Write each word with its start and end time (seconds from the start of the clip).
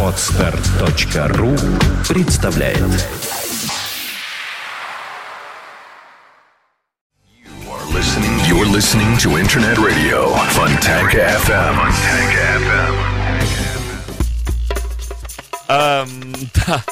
Отстар.ру 0.00 1.56
представляет 2.08 2.78
You're 8.46 8.66
listening 8.66 9.16
to 9.18 9.38
Internet 9.38 9.78
Radio 9.78 10.28
Fontanka 10.50 11.18
FM. 11.18 11.74
Fontanka 11.74 12.42
FM. 12.60 13.13
Ам, 15.66 16.08
да, 16.66 16.84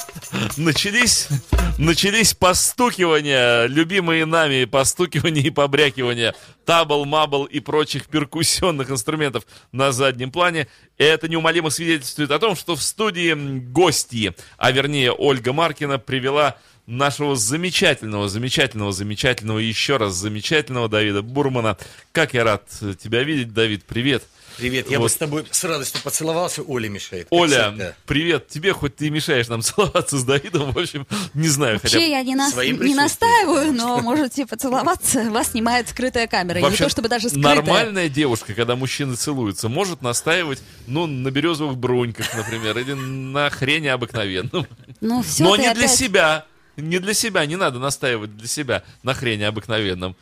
начались, 0.57 1.29
начались 1.77 2.33
постукивания, 2.33 3.67
любимые 3.67 4.25
нами 4.25 4.65
постукивания 4.65 5.43
и 5.43 5.51
побрякивания 5.51 6.35
табл, 6.65 7.05
мабл 7.05 7.45
и 7.45 7.61
прочих 7.61 8.07
перкуссионных 8.07 8.91
инструментов 8.91 9.45
на 9.73 9.93
заднем 9.93 10.31
плане. 10.31 10.69
Это 10.97 11.29
неумолимо 11.29 11.69
свидетельствует 11.69 12.31
о 12.31 12.39
том, 12.39 12.57
что 12.57 12.75
в 12.75 12.83
студии 12.83 13.35
гости, 13.35 14.35
а 14.57 14.71
вернее 14.73 15.13
Ольга 15.13 15.53
Маркина, 15.53 15.99
привела 15.99 16.57
нашего 16.87 17.37
замечательного, 17.37 18.29
замечательного, 18.29 18.93
замечательного, 18.93 19.59
еще 19.59 19.99
раз 19.99 20.15
замечательного 20.15 20.89
Давида 20.89 21.21
Бурмана. 21.21 21.77
Как 22.13 22.33
я 22.33 22.43
рад 22.43 22.67
тебя 22.99 23.23
видеть, 23.23 23.53
Давид, 23.53 23.85
привет. 23.85 24.23
Привет, 24.23 24.25
я 24.59 24.99
Вот. 24.99 25.05
бы 25.07 25.09
с 25.09 25.15
тобой 25.17 25.45
с 25.51 25.65
радостью 25.65 26.01
поцеловался, 26.03 26.63
Оля 26.63 26.89
мешает. 26.89 27.27
Оля, 27.31 27.69
всегда. 27.71 27.95
привет 28.07 28.49
тебе, 28.49 28.73
хоть 28.73 28.97
ты 28.97 29.07
и 29.07 29.11
мешаешь 29.11 29.49
нам 29.49 29.63
целоваться 29.63 30.19
с 30.19 30.25
Давидом, 30.25 30.73
в 30.73 30.79
общем, 30.79 31.07
не 31.35 31.49
знаю, 31.49 31.79
хотя 31.81 31.99
Вообще 31.99 32.11
я 32.11 32.23
не, 32.23 32.35
нас- 32.35 32.55
не 32.57 32.95
настаиваю, 32.95 33.73
но 33.73 33.99
можете 34.01 34.47
поцеловаться. 34.47 35.31
Вас 35.31 35.51
снимает 35.53 35.89
скрытая 35.89 36.27
камера. 36.27 36.59
И 36.59 36.63
не 36.63 36.69
Вообще, 36.69 36.85
то 36.85 36.91
чтобы 36.91 37.09
даже 37.09 37.29
скрытая. 37.29 37.57
нормальная 37.57 38.09
девушка, 38.09 38.55
когда 38.55 38.77
мужчины 38.77 39.17
целуются, 39.17 39.69
может 39.69 40.03
настаивать, 40.03 40.63
ну, 40.87 41.07
на 41.07 41.31
березовых 41.31 41.77
броньках, 41.77 42.35
например, 42.37 42.79
или 42.79 42.93
на 42.93 43.51
хрене 43.51 43.93
обыкновенном. 43.93 44.67
Ну, 45.01 45.23
все 45.23 45.45
Но 45.45 45.57
не 45.57 45.63
для 45.75 45.85
опять- 45.87 45.95
себя. 45.97 46.45
Не 46.79 46.99
для 46.99 47.13
себя, 47.13 47.45
не 47.45 47.57
надо 47.57 47.79
настаивать 47.79 48.35
для 48.35 48.49
себя 48.49 48.83
на 49.03 49.13
хрене 49.13 49.47
обыкновенном. 49.47 50.17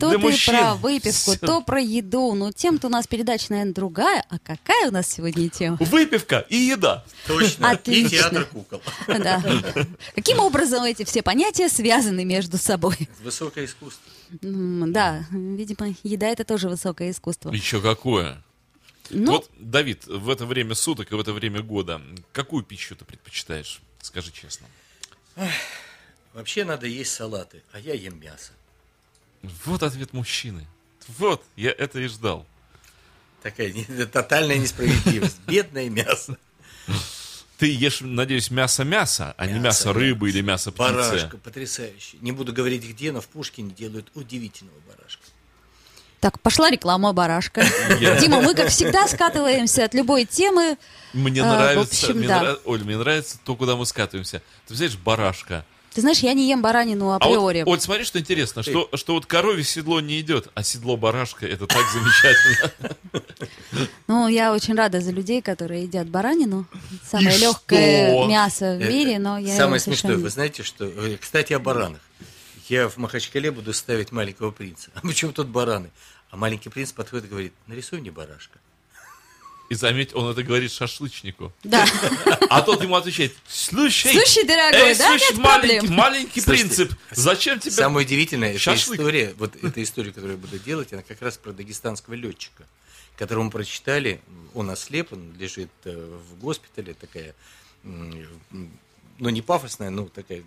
То 0.00 0.08
для 0.10 0.18
ты 0.18 0.24
мужчин. 0.24 0.54
про 0.56 0.74
выпивку, 0.74 1.30
Всё. 1.32 1.46
то 1.46 1.60
про 1.60 1.80
еду. 1.80 2.34
Ну, 2.34 2.50
тем-то 2.52 2.86
у 2.86 2.90
нас 2.90 3.06
передача, 3.06 3.46
наверное, 3.50 3.74
другая. 3.74 4.24
А 4.28 4.38
какая 4.38 4.88
у 4.88 4.90
нас 4.92 5.08
сегодня 5.08 5.48
тема? 5.50 5.76
Выпивка 5.80 6.38
и 6.48 6.56
еда. 6.56 7.04
Точно, 7.26 7.66
и 7.66 7.74
Отлично. 7.74 8.08
театр 8.18 8.44
кукол. 8.46 8.82
Да. 9.06 9.42
Каким 10.14 10.38
образом 10.40 10.82
эти 10.84 11.04
все 11.04 11.22
понятия 11.22 11.68
связаны 11.68 12.24
между 12.24 12.56
собой? 12.58 12.96
Высокое 13.22 13.66
искусство. 13.66 14.02
Да, 14.40 15.24
видимо, 15.30 15.94
еда 16.02 16.28
это 16.28 16.44
тоже 16.44 16.68
высокое 16.68 17.10
искусство. 17.10 17.50
Еще 17.52 17.80
какое. 17.80 18.42
Ну, 19.10 19.32
Вот, 19.32 19.50
Давид, 19.58 20.06
в 20.06 20.30
это 20.30 20.46
время 20.46 20.74
суток 20.76 21.10
и 21.10 21.14
в 21.14 21.20
это 21.20 21.32
время 21.32 21.62
года, 21.62 22.00
какую 22.32 22.62
пищу 22.62 22.94
ты 22.94 23.04
предпочитаешь? 23.04 23.80
Скажи 24.00 24.30
честно. 24.32 24.66
Вообще 26.32 26.64
надо 26.64 26.86
есть 26.86 27.12
салаты, 27.12 27.62
а 27.72 27.80
я 27.80 27.94
ем 27.94 28.20
мясо. 28.20 28.52
Вот 29.64 29.82
ответ 29.82 30.12
мужчины. 30.12 30.66
Вот, 31.18 31.42
я 31.56 31.70
это 31.70 31.98
и 32.00 32.06
ждал. 32.06 32.46
Такая 33.42 33.72
тотальная 34.12 34.58
несправедливость. 34.58 35.38
Бедное 35.46 35.88
мясо. 35.88 36.36
Ты 37.58 37.66
ешь, 37.74 38.00
надеюсь, 38.00 38.50
мясо-мясо, 38.50 39.34
а 39.36 39.46
не 39.46 39.54
мясо 39.54 39.88
Мясо, 39.88 39.92
рыбы 39.92 40.26
мясо. 40.28 40.38
или 40.38 40.42
мясо 40.44 40.70
птицы. 40.72 40.92
Барашка, 40.92 41.36
потрясающий. 41.38 42.18
Не 42.22 42.32
буду 42.32 42.52
говорить 42.54 42.82
где, 42.88 43.12
но 43.12 43.20
в 43.20 43.28
Пушкине 43.28 43.70
делают 43.72 44.10
удивительного 44.14 44.78
барашка. 44.88 45.22
так, 46.20 46.40
пошла 46.40 46.70
реклама 46.70 47.12
барашка. 47.12 47.62
Дима, 48.20 48.40
мы, 48.40 48.54
как 48.54 48.68
всегда, 48.68 49.06
скатываемся 49.08 49.84
от 49.84 49.92
любой 49.94 50.24
темы. 50.24 50.78
Мне 51.12 51.42
А, 51.42 51.54
нравится, 51.54 52.06
общем, 52.06 52.18
мне 52.18 52.28
да. 52.28 52.42
нра- 52.44 52.60
Оль, 52.64 52.82
мне 52.84 52.96
нравится 52.96 53.38
то, 53.44 53.54
куда 53.56 53.76
мы 53.76 53.84
скатываемся. 53.84 54.42
Ты 54.66 54.74
знаешь, 54.74 54.96
барашка. 54.96 55.66
Ты 55.92 56.02
знаешь, 56.02 56.18
я 56.20 56.34
не 56.34 56.48
ем 56.48 56.62
баранину 56.62 57.06
А 57.10 57.14
вот, 57.14 57.22
априори. 57.22 57.62
Оль, 57.66 57.80
смотри, 57.80 58.04
что 58.04 58.18
интересно, 58.20 58.62
что, 58.62 58.88
что 58.94 59.14
вот 59.14 59.26
корове 59.26 59.64
седло 59.64 60.00
не 60.00 60.20
идет, 60.20 60.48
а 60.54 60.62
седло 60.62 60.96
барашка, 60.96 61.46
это 61.46 61.66
так 61.66 61.84
замечательно. 61.92 62.94
Ну, 64.06 64.28
я 64.28 64.52
очень 64.52 64.74
рада 64.74 65.00
за 65.00 65.10
людей, 65.10 65.42
которые 65.42 65.84
едят 65.84 66.08
баранину. 66.08 66.66
Самое 67.04 67.36
И 67.36 67.40
легкое 67.40 68.10
что? 68.10 68.26
мясо 68.28 68.76
в 68.76 68.80
Это 68.80 68.92
мире, 68.92 69.18
но 69.18 69.38
я 69.38 69.56
Самое 69.56 69.80
смешное, 69.80 69.96
совершенно- 69.96 70.22
вы 70.24 70.30
знаете, 70.30 70.62
что... 70.62 70.84
э, 70.84 71.16
Кстати, 71.20 71.52
о 71.54 71.58
баранах. 71.58 72.00
Я 72.68 72.88
в 72.88 72.96
Махачкале 72.98 73.50
буду 73.50 73.72
ставить 73.72 74.12
маленького 74.12 74.52
принца. 74.52 74.90
А 74.94 75.00
почему 75.00 75.32
тут 75.32 75.48
бараны? 75.48 75.90
А 76.30 76.36
маленький 76.36 76.68
принц 76.68 76.92
подходит 76.92 77.26
и 77.26 77.28
говорит, 77.28 77.52
нарисуй 77.66 78.00
мне 78.00 78.12
барашка. 78.12 78.58
И 79.70 79.74
заметь, 79.76 80.12
он 80.16 80.28
это 80.28 80.42
говорит 80.42 80.72
шашлычнику. 80.72 81.52
Да. 81.62 81.86
А 82.50 82.60
тот 82.60 82.82
ему 82.82 82.96
отвечает, 82.96 83.32
слушай, 83.46 84.10
Слушай, 84.10 84.44
дорогой, 84.44 84.90
эй, 84.90 84.98
да, 84.98 85.08
слушай, 85.10 85.30
нет 85.30 85.38
маленький, 85.38 85.78
проблем». 85.78 85.96
маленький 85.96 86.40
Слушайте, 86.40 86.66
принцип, 86.66 86.98
зачем 87.12 87.60
тебе... 87.60 87.70
Самое 87.70 88.04
удивительное, 88.04 88.56
эта 88.56 88.74
история, 88.74 89.32
вот 89.38 89.54
эта 89.62 89.80
история, 89.80 90.10
которую 90.10 90.32
я 90.32 90.38
буду 90.38 90.58
делать, 90.58 90.92
она 90.92 91.02
как 91.02 91.22
раз 91.22 91.38
про 91.38 91.52
дагестанского 91.52 92.14
летчика, 92.14 92.66
которому 93.16 93.52
прочитали, 93.52 94.20
он 94.54 94.70
ослеп, 94.70 95.12
он 95.12 95.36
лежит 95.38 95.70
э, 95.84 96.18
в 96.28 96.40
госпитале, 96.40 96.94
такая, 96.94 97.36
ну 97.84 98.68
не 99.18 99.40
пафосная, 99.40 99.90
но 99.90 100.06
такая 100.06 100.42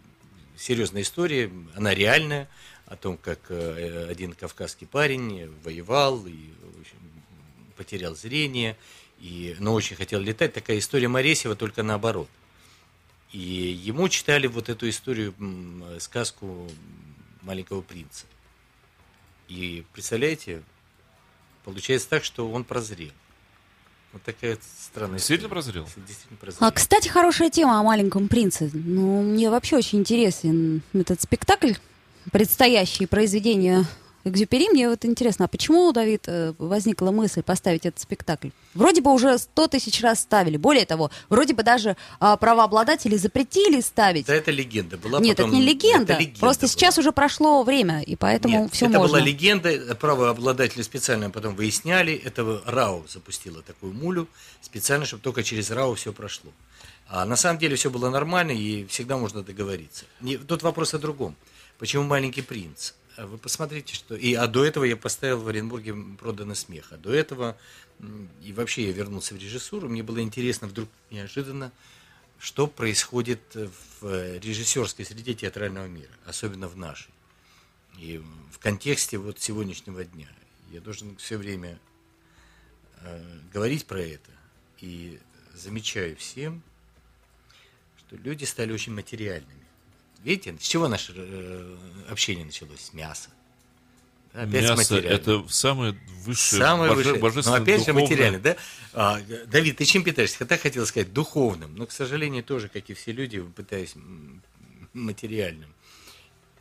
серьезная 0.57 1.03
история, 1.03 1.50
она 1.75 1.94
реальная, 1.94 2.50
о 2.88 2.97
том, 2.97 3.17
как 3.17 3.39
э, 3.47 4.07
один 4.09 4.33
кавказский 4.33 4.85
парень 4.85 5.50
воевал 5.63 6.28
и 6.28 6.33
в 6.62 6.81
общем, 6.81 6.97
потерял 7.78 8.16
зрение, 8.17 8.75
и, 9.23 9.56
но 9.59 9.73
очень 9.73 9.95
хотел 9.95 10.19
летать. 10.19 10.51
Такая 10.53 10.79
история 10.79 11.07
Моресева, 11.07 11.56
только 11.56 11.81
наоборот. 11.81 12.28
И 13.31 13.39
ему 13.39 14.09
читали 14.09 14.47
вот 14.47 14.67
эту 14.67 14.88
историю, 14.89 15.34
сказку 16.00 16.69
маленького 17.41 17.81
принца. 17.81 18.25
И 19.47 19.85
представляете, 19.94 20.62
получается 21.63 22.09
так, 22.09 22.25
что 22.25 22.51
он 22.51 22.66
прозрел. 22.66 23.12
Вот 24.12 24.22
такая 24.23 24.57
странная 24.62 25.17
Действительно 25.17 25.47
история. 25.47 25.50
прозрел? 25.83 26.06
Действительно 26.06 26.38
А, 26.39 26.45
прозрел. 26.45 26.72
кстати, 26.73 27.07
хорошая 27.07 27.50
тема 27.50 27.79
о 27.79 27.83
маленьком 27.83 28.28
принце. 28.28 28.69
Ну, 28.73 29.23
мне 29.23 29.50
вообще 29.50 29.78
очень 29.78 30.00
интересен 30.00 30.81
этот 30.94 31.22
спектакль, 31.22 31.73
предстоящее 32.31 33.07
произведение 33.07 33.85
Экзюпери. 34.25 34.69
Мне 34.69 34.89
вот 34.89 35.03
интересно, 35.03 35.45
а 35.45 35.47
почему, 35.50 35.91
Давид, 35.91 36.23
э, 36.28 36.53
возникла 36.57 37.11
мысль 37.11 37.41
поставить 37.44 37.85
этот 37.85 38.00
спектакль? 38.00 38.50
Вроде 38.73 39.01
бы 39.01 39.11
уже 39.11 39.38
сто 39.38 39.67
тысяч 39.67 40.01
раз 40.01 40.22
ставили. 40.22 40.56
Более 40.56 40.85
того, 40.85 41.11
вроде 41.29 41.53
бы 41.53 41.63
даже 41.63 41.97
а, 42.19 42.38
правообладатели 42.38 43.17
запретили 43.17 43.81
ставить. 43.81 44.25
Да, 44.25 44.33
это 44.33 44.51
легенда 44.51 44.97
была. 44.97 45.19
Нет, 45.19 45.35
потом- 45.38 45.51
это 45.51 45.59
не 45.59 45.66
легенда. 45.66 46.13
это 46.13 46.22
легенда 46.22 46.39
Просто 46.39 46.62
была. 46.62 46.69
сейчас 46.69 46.97
уже 46.97 47.12
прошло 47.12 47.63
время, 47.63 48.01
и 48.01 48.16
поэтому 48.16 48.63
Нет, 48.63 48.73
все 48.73 48.85
это 48.85 48.97
можно. 49.00 49.17
была 49.17 49.25
легенда, 49.28 49.95
правообладатели 49.95 50.81
специально 50.83 51.29
потом 51.29 51.56
выясняли, 51.56 52.13
это 52.13 52.62
РАО 52.66 53.03
запустила 53.09 53.62
такую 53.62 53.94
мулю, 53.94 54.28
специально, 54.62 55.06
чтобы 55.06 55.22
только 55.22 55.44
через 55.44 55.69
РАО 55.69 55.95
все 55.95 56.13
прошло. 56.13 56.51
А 57.07 57.25
на 57.25 57.35
самом 57.35 57.59
деле 57.59 57.75
все 57.75 57.89
было 57.89 58.09
нормально, 58.09 58.51
и 58.51 58.85
всегда 58.88 59.17
можно 59.17 59.44
договориться. 59.44 60.06
Не- 60.22 60.38
тут 60.38 60.63
вопрос 60.63 60.94
о 60.94 61.00
другом. 61.00 61.35
Почему 61.78 62.03
«Маленький 62.03 62.41
принц»? 62.41 62.94
А 63.23 63.25
Вы 63.25 63.38
посмотрите, 63.38 63.95
что... 63.95 64.17
И, 64.17 64.34
а 64.34 64.47
до 64.47 64.66
этого 64.66 64.84
я 64.84 64.97
поставил 64.97 65.39
в 65.39 65.47
Оренбурге 65.47 65.95
«Проданный 66.19 66.57
смех». 66.57 66.91
А 66.91 66.97
до 66.97 67.13
этого, 67.13 67.57
и 68.41 68.51
вообще 68.51 68.88
я 68.88 68.91
вернулся 68.91 69.34
в 69.34 69.38
режиссуру, 69.38 69.88
мне 69.88 70.03
было 70.03 70.19
интересно 70.19 70.67
вдруг 70.67 70.89
неожиданно, 71.09 71.72
что 72.38 72.67
происходит 72.67 73.39
в 73.56 74.39
режиссерской 74.39 75.06
среде 75.06 75.35
театрального 75.35 75.88
мира, 75.88 76.12
особенно 76.25 76.67
в 76.67 76.75
нашей. 76.75 77.13
И 77.97 78.22
в 78.51 78.59
контексте 78.59 79.17
вот 79.17 79.39
сегодняшнего 79.39 80.03
дня 80.03 80.28
я 80.72 80.81
должен 80.81 81.16
все 81.16 81.38
время 81.38 81.79
э, 83.00 83.39
говорить 83.53 83.85
про 83.85 84.01
это. 84.01 84.31
И 84.79 85.18
замечаю 85.53 86.18
всем, 86.18 86.62
что 88.00 88.18
люди 88.18 88.44
стали 88.44 88.74
очень 88.74 88.94
материальными. 88.94 89.62
Видите, 90.24 90.56
с 90.60 90.68
чего 90.68 90.88
наше 90.88 91.14
э, 91.16 91.78
общение 92.10 92.46
началось? 92.46 92.80
С 92.80 92.94
мяса. 92.94 93.30
Опять 94.34 94.64
Мясо– 94.64 94.98
это 95.00 95.46
самое 95.48 95.92
высшее, 96.24 96.62
Самое 96.62 96.90
боже- 96.90 96.98
высшее. 96.98 97.16
Но 97.16 97.22
божественно 97.22 97.58
опять 97.58 97.80
же 97.81 97.86
духовное. 97.88 98.04
материально, 98.04 98.40
да? 98.40 98.58
А, 98.94 99.22
Давид, 99.46 99.78
ты 99.78 99.86
чем 99.86 100.04
питаешься? 100.04 100.38
Хотя 100.40 100.58
хотел 100.58 100.86
сказать 100.88 101.14
духовным, 101.14 101.75
но, 101.75 101.86
к 101.86 101.92
сожалению, 101.92 102.44
тоже, 102.44 102.68
как 102.68 102.90
и 102.90 102.96
все 102.96 103.12
люди, 103.12 103.40
пытаюсь 103.42 103.94
материальным. 104.94 105.72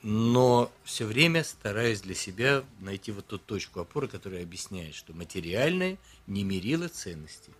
Но 0.02 0.70
все 0.84 1.06
время 1.06 1.44
стараюсь 1.44 2.00
для 2.02 2.14
себя 2.14 2.62
найти 2.80 3.10
вот 3.12 3.26
ту 3.28 3.38
точку 3.38 3.80
опоры, 3.80 4.08
которая 4.08 4.42
объясняет, 4.42 4.94
что 4.94 5.14
материальное 5.14 5.96
не 6.26 6.44
мерило 6.44 6.88
ценностей. 6.88 7.52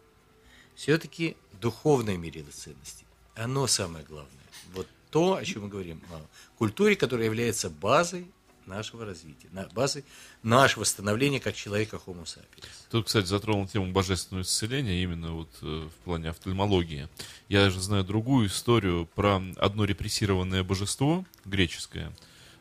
Все-таки 0.75 1.37
духовное 1.61 2.17
мерило 2.19 2.51
ценностей. 2.51 3.07
Оно 3.35 3.67
самое 3.67 4.05
главное. 4.05 4.45
Вот 4.75 4.89
то, 5.13 5.37
о 5.37 5.45
чем 5.45 5.63
мы 5.63 5.69
говорим, 5.69 6.01
о 6.11 6.21
культуре, 6.57 6.97
которая 6.97 7.27
является 7.27 7.71
базой 7.71 8.27
нашего 8.67 9.05
развития, 9.05 9.49
на 9.53 9.69
базы 9.75 10.05
нашего 10.43 10.85
становления 10.85 11.39
как 11.39 11.55
человека 11.55 12.01
Homo 12.07 12.25
sapiens. 12.25 12.67
Тут, 12.91 13.07
кстати, 13.07 13.27
затронул 13.27 13.67
тему 13.69 13.93
божественного 13.93 14.43
исцеления 14.43 15.03
именно 15.03 15.33
вот 15.33 15.51
э, 15.61 15.89
в 15.89 16.05
плане 16.05 16.31
офтальмологии. 16.31 17.09
Я 17.49 17.69
же 17.71 17.81
знаю 17.81 18.05
другую 18.05 18.49
историю 18.49 19.07
про 19.15 19.43
одно 19.57 19.85
репрессированное 19.85 20.63
божество 20.63 21.27
греческое, 21.45 22.13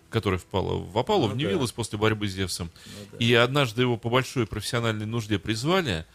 которое 0.09 0.37
впало 0.37 0.83
в 0.83 0.97
опалу, 0.97 1.29
Ну 1.29 1.35
в 1.35 1.37
да. 1.37 1.73
После 1.73 1.97
борьбы 1.97 2.27
с 2.27 2.33
Зевсом. 2.33 2.69
И 3.19 3.33
однажды 3.33 3.83
его 3.83 3.95
по 3.95 4.09
большой 4.09 4.45
профессиональной 4.45 5.05
нужде 5.05 5.39
призвали, 5.39 6.05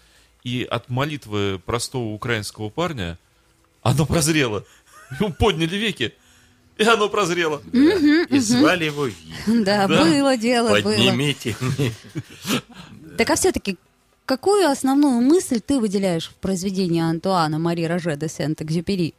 и 0.42 0.64
от 0.64 0.90
молитвы 0.90 1.60
простого 1.64 2.12
украинского 2.12 2.68
парня 2.68 3.18
оно 3.82 4.04
прозрело. 4.04 4.66
Ему 5.20 5.32
подняли 5.32 5.76
веки, 5.76 6.14
и 6.78 6.84
оно 6.84 7.08
прозрело. 7.08 7.62
И 7.72 8.38
звали 8.38 8.84
его 8.86 9.06
Ви. 9.06 9.14
Да, 9.64 9.86
Да. 9.86 10.04
было 10.04 10.36
дело, 10.36 10.68
было. 10.80 10.82
Поднимите. 10.82 11.56
Так 13.18 13.30
а 13.30 13.34
все-таки, 13.36 13.76
какую 14.26 14.68
основную 14.68 15.20
мысль 15.20 15.60
ты 15.60 15.80
выделяешь 15.80 16.28
в 16.28 16.34
произведении 16.34 17.00
Антуана 17.00 17.58
Мари 17.58 17.84
Роже 17.84 18.16
де 18.16 18.28
Сент-Экзюпери? 18.28 19.14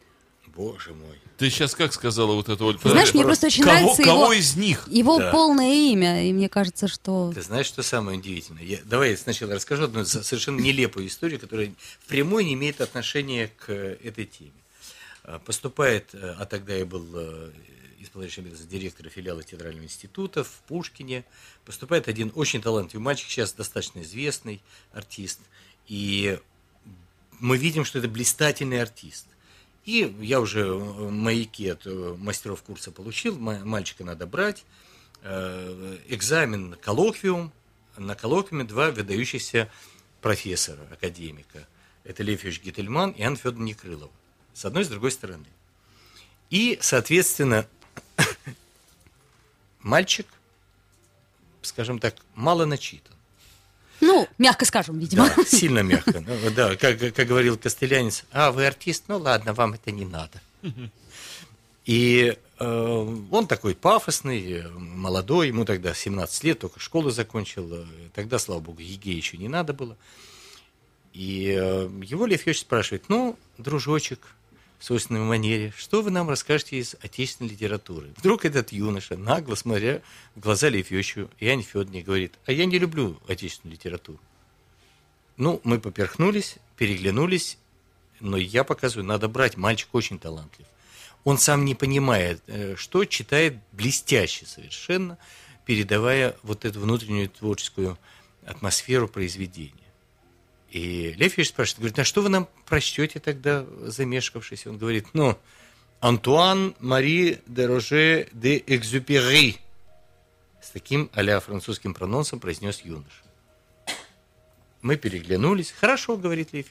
Боже 0.56 0.92
мой. 0.94 1.18
Ты 1.38 1.51
сейчас 1.51 1.75
как 1.75 1.94
сказала 1.94 2.33
вот 2.33 2.50
это, 2.50 2.63
Оль? 2.65 2.80
Ты 2.80 2.89
знаешь, 2.89 3.13
мне 3.13 3.24
просто 3.24 3.45
очень 3.45 3.63
кого, 3.63 3.75
нравится 3.75 4.01
кого 4.04 4.24
его- 4.24 4.33
из 4.33 4.56
них? 4.56 4.88
Его 4.89 5.19
Да. 5.19 5.31
полное 5.31 5.71
имя, 5.92 6.27
и 6.27 6.33
мне 6.33 6.50
кажется, 6.50 6.88
что... 6.88 7.31
Ты 7.33 7.44
знаешь, 7.44 7.68
что 7.68 7.83
самое 7.83 8.18
удивительное? 8.18 8.63
Я, 8.63 8.80
давай 8.83 9.12
я 9.12 9.18
сначала 9.18 9.54
расскажу 9.54 9.83
одну 9.83 10.04
со- 10.04 10.24
совершенно 10.24 10.59
нелепую 10.59 11.06
историю, 11.06 11.39
которая 11.39 11.71
впрямую 12.04 12.44
не 12.45 12.54
имеет 12.56 12.81
отношения 12.81 13.51
к 13.56 13.69
э, 13.69 13.98
этой 14.04 14.25
теме. 14.25 14.50
А, 15.27 15.39
Поступает, 15.39 16.15
э, 16.15 16.35
а 16.39 16.45
тогда 16.45 16.74
я 16.74 16.85
был 16.85 17.06
э, 17.13 17.51
исполняющий 18.00 18.41
обязанности 18.41 18.71
директора 18.71 19.09
филиала 19.09 19.44
театрального 19.44 19.83
института 19.83 20.44
в 20.44 20.50
Пушкине, 20.68 21.25
поступает 21.65 22.07
один 22.07 22.31
очень 22.33 22.62
талантливый 22.62 23.03
мальчик, 23.03 23.29
сейчас 23.29 23.51
достаточно 23.53 24.01
известный 24.01 24.62
артист, 24.94 25.41
и 25.88 26.39
мы 27.39 27.57
видим, 27.57 27.83
что 27.85 28.00
это 28.00 28.07
блистательный 28.07 28.81
артист. 28.81 29.27
И 29.83 30.15
я 30.21 30.39
уже 30.39 30.62
э, 30.62 30.74
маяки 31.09 31.68
от 31.68 31.85
э, 31.85 32.15
мастеров 32.18 32.63
курса 32.63 32.91
получил, 32.91 33.38
ма- 33.38 33.63
мальчика 33.65 34.06
надо 34.06 34.27
брать, 34.27 34.63
э, 35.23 35.97
экзамен, 36.07 36.75
коллоквиум, 36.81 37.51
на 37.97 38.15
коллоквиуме 38.15 38.63
два 38.63 38.91
выдающихся 38.91 39.69
профессора, 40.21 40.88
академика. 40.91 41.68
Это 42.06 42.23
Лев 42.23 42.45
Ильич 42.45 42.62
Гительман 42.62 43.12
и 43.12 43.23
Анна 43.23 43.35
Федоровна 43.35 43.65
Некрылова. 43.65 44.12
С 44.57 44.65
одной 44.65 44.81
и 44.81 44.86
с 44.86 44.89
другой 44.89 45.12
стороны. 45.12 45.45
И, 46.50 46.80
соответственно, 46.81 47.68
мальчик, 49.81 50.25
скажем 51.62 52.00
так, 52.00 52.15
мало 52.33 52.65
начитан. 52.65 53.13
Ну, 54.01 54.27
мягко 54.39 54.65
скажем, 54.65 54.98
видимо. 54.98 55.30
Да, 55.30 55.45
сильно 55.45 55.83
мягко. 55.83 56.24
Ну, 56.25 56.50
Да, 56.56 56.75
как, 56.75 56.98
как 56.98 57.27
говорил 57.27 57.56
Костелянец, 57.59 58.24
а, 58.31 58.51
вы 58.51 58.65
артист, 58.65 59.04
ну 59.09 59.19
ладно, 59.19 59.54
вам 59.54 59.74
это 59.74 59.92
не 59.92 60.06
надо. 60.06 60.42
И 61.86 62.36
э, 62.59 63.25
он 63.31 63.48
такой 63.48 63.75
пафосный, 63.75 64.54
э, 64.54 64.69
молодой, 64.69 65.50
ему 65.50 65.65
тогда 65.65 65.94
17 65.94 66.44
лет, 66.44 66.59
только 66.59 66.80
школу 66.80 67.12
закончил. 67.12 67.69
э, 67.71 67.86
Тогда, 68.15 68.39
слава 68.39 68.59
богу, 68.59 68.81
ЕГЭ 68.81 69.12
еще 69.12 69.38
не 69.38 69.50
надо 69.50 69.74
было. 69.74 69.95
И 71.13 71.56
э, 71.57 71.89
его 72.04 72.25
Лев 72.25 72.45
Йович 72.48 72.62
спрашивает, 72.62 73.07
ну, 73.07 73.38
дружочек, 73.57 74.19
в 74.79 74.83
собственной 74.83 75.21
манере, 75.21 75.74
что 75.75 76.01
вы 76.01 76.12
нам 76.12 76.29
расскажете 76.29 76.77
из 76.77 76.95
отечественной 77.01 77.50
литературы? 77.50 78.09
Вдруг 78.18 78.45
этот 78.45 78.71
юноша, 78.71 79.18
нагло 79.18 79.56
смотря 79.56 80.01
в 80.35 80.39
глаза 80.39 80.69
Лев 80.69 80.91
Йовичу 80.91 81.29
и 81.39 81.47
Анне 81.47 81.63
Федоровне, 81.63 82.03
говорит, 82.03 82.38
а 82.45 82.51
я 82.51 82.65
не 82.65 82.77
люблю 82.77 83.19
отечественную 83.27 83.75
литературу. 83.75 84.19
Ну, 85.35 85.62
мы 85.63 85.79
поперхнулись, 85.79 86.57
переглянулись, 86.77 87.57
но 88.19 88.38
я 88.38 88.63
показываю, 88.63 89.06
надо 89.06 89.27
брать, 89.27 89.57
мальчик 89.57 89.89
очень 89.94 90.19
талантлив. 90.19 90.65
Он 91.23 91.38
сам 91.38 91.65
не 91.65 91.75
понимает, 91.75 92.41
э, 92.47 92.75
что 92.75 93.06
читает 93.06 93.57
блестяще 93.71 94.45
совершенно, 94.45 95.18
передавая 95.65 96.35
вот 96.44 96.65
эту 96.65 96.80
внутреннюю 96.80 97.30
творческую 97.30 97.97
атмосферу 98.45 99.07
произведения. 99.07 99.73
И 100.71 101.13
Лев 101.13 101.33
спрашивает, 101.45 101.79
говорит, 101.79 101.99
а 101.99 102.03
что 102.03 102.21
вы 102.21 102.29
нам 102.29 102.47
прочтете 102.65 103.19
тогда, 103.19 103.65
замешкавшись? 103.81 104.67
Он 104.67 104.77
говорит, 104.77 105.07
ну, 105.13 105.37
Антуан 105.99 106.75
Мари 106.79 107.39
де 107.47 107.65
Роже 107.65 108.27
де 108.33 108.63
Экзюпери. 108.67 109.57
С 110.61 110.71
таким 110.71 111.09
а 111.13 111.39
французским 111.39 111.93
прононсом 111.93 112.39
произнес 112.39 112.81
юноша. 112.81 113.23
Мы 114.81 114.97
переглянулись. 114.97 115.71
Хорошо, 115.71 116.17
говорит 116.17 116.53
Лев. 116.53 116.67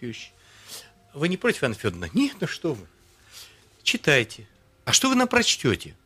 Вы 1.14 1.28
не 1.28 1.37
против, 1.37 1.62
Анна 1.62 1.75
Федоровна? 1.75 2.10
Нет, 2.12 2.37
ну 2.40 2.46
что 2.46 2.75
вы. 2.75 2.87
Читайте. 3.82 4.46
А 4.84 4.92
что 4.92 5.08
вы 5.08 5.14
нам 5.14 5.28
прочтете? 5.28 5.96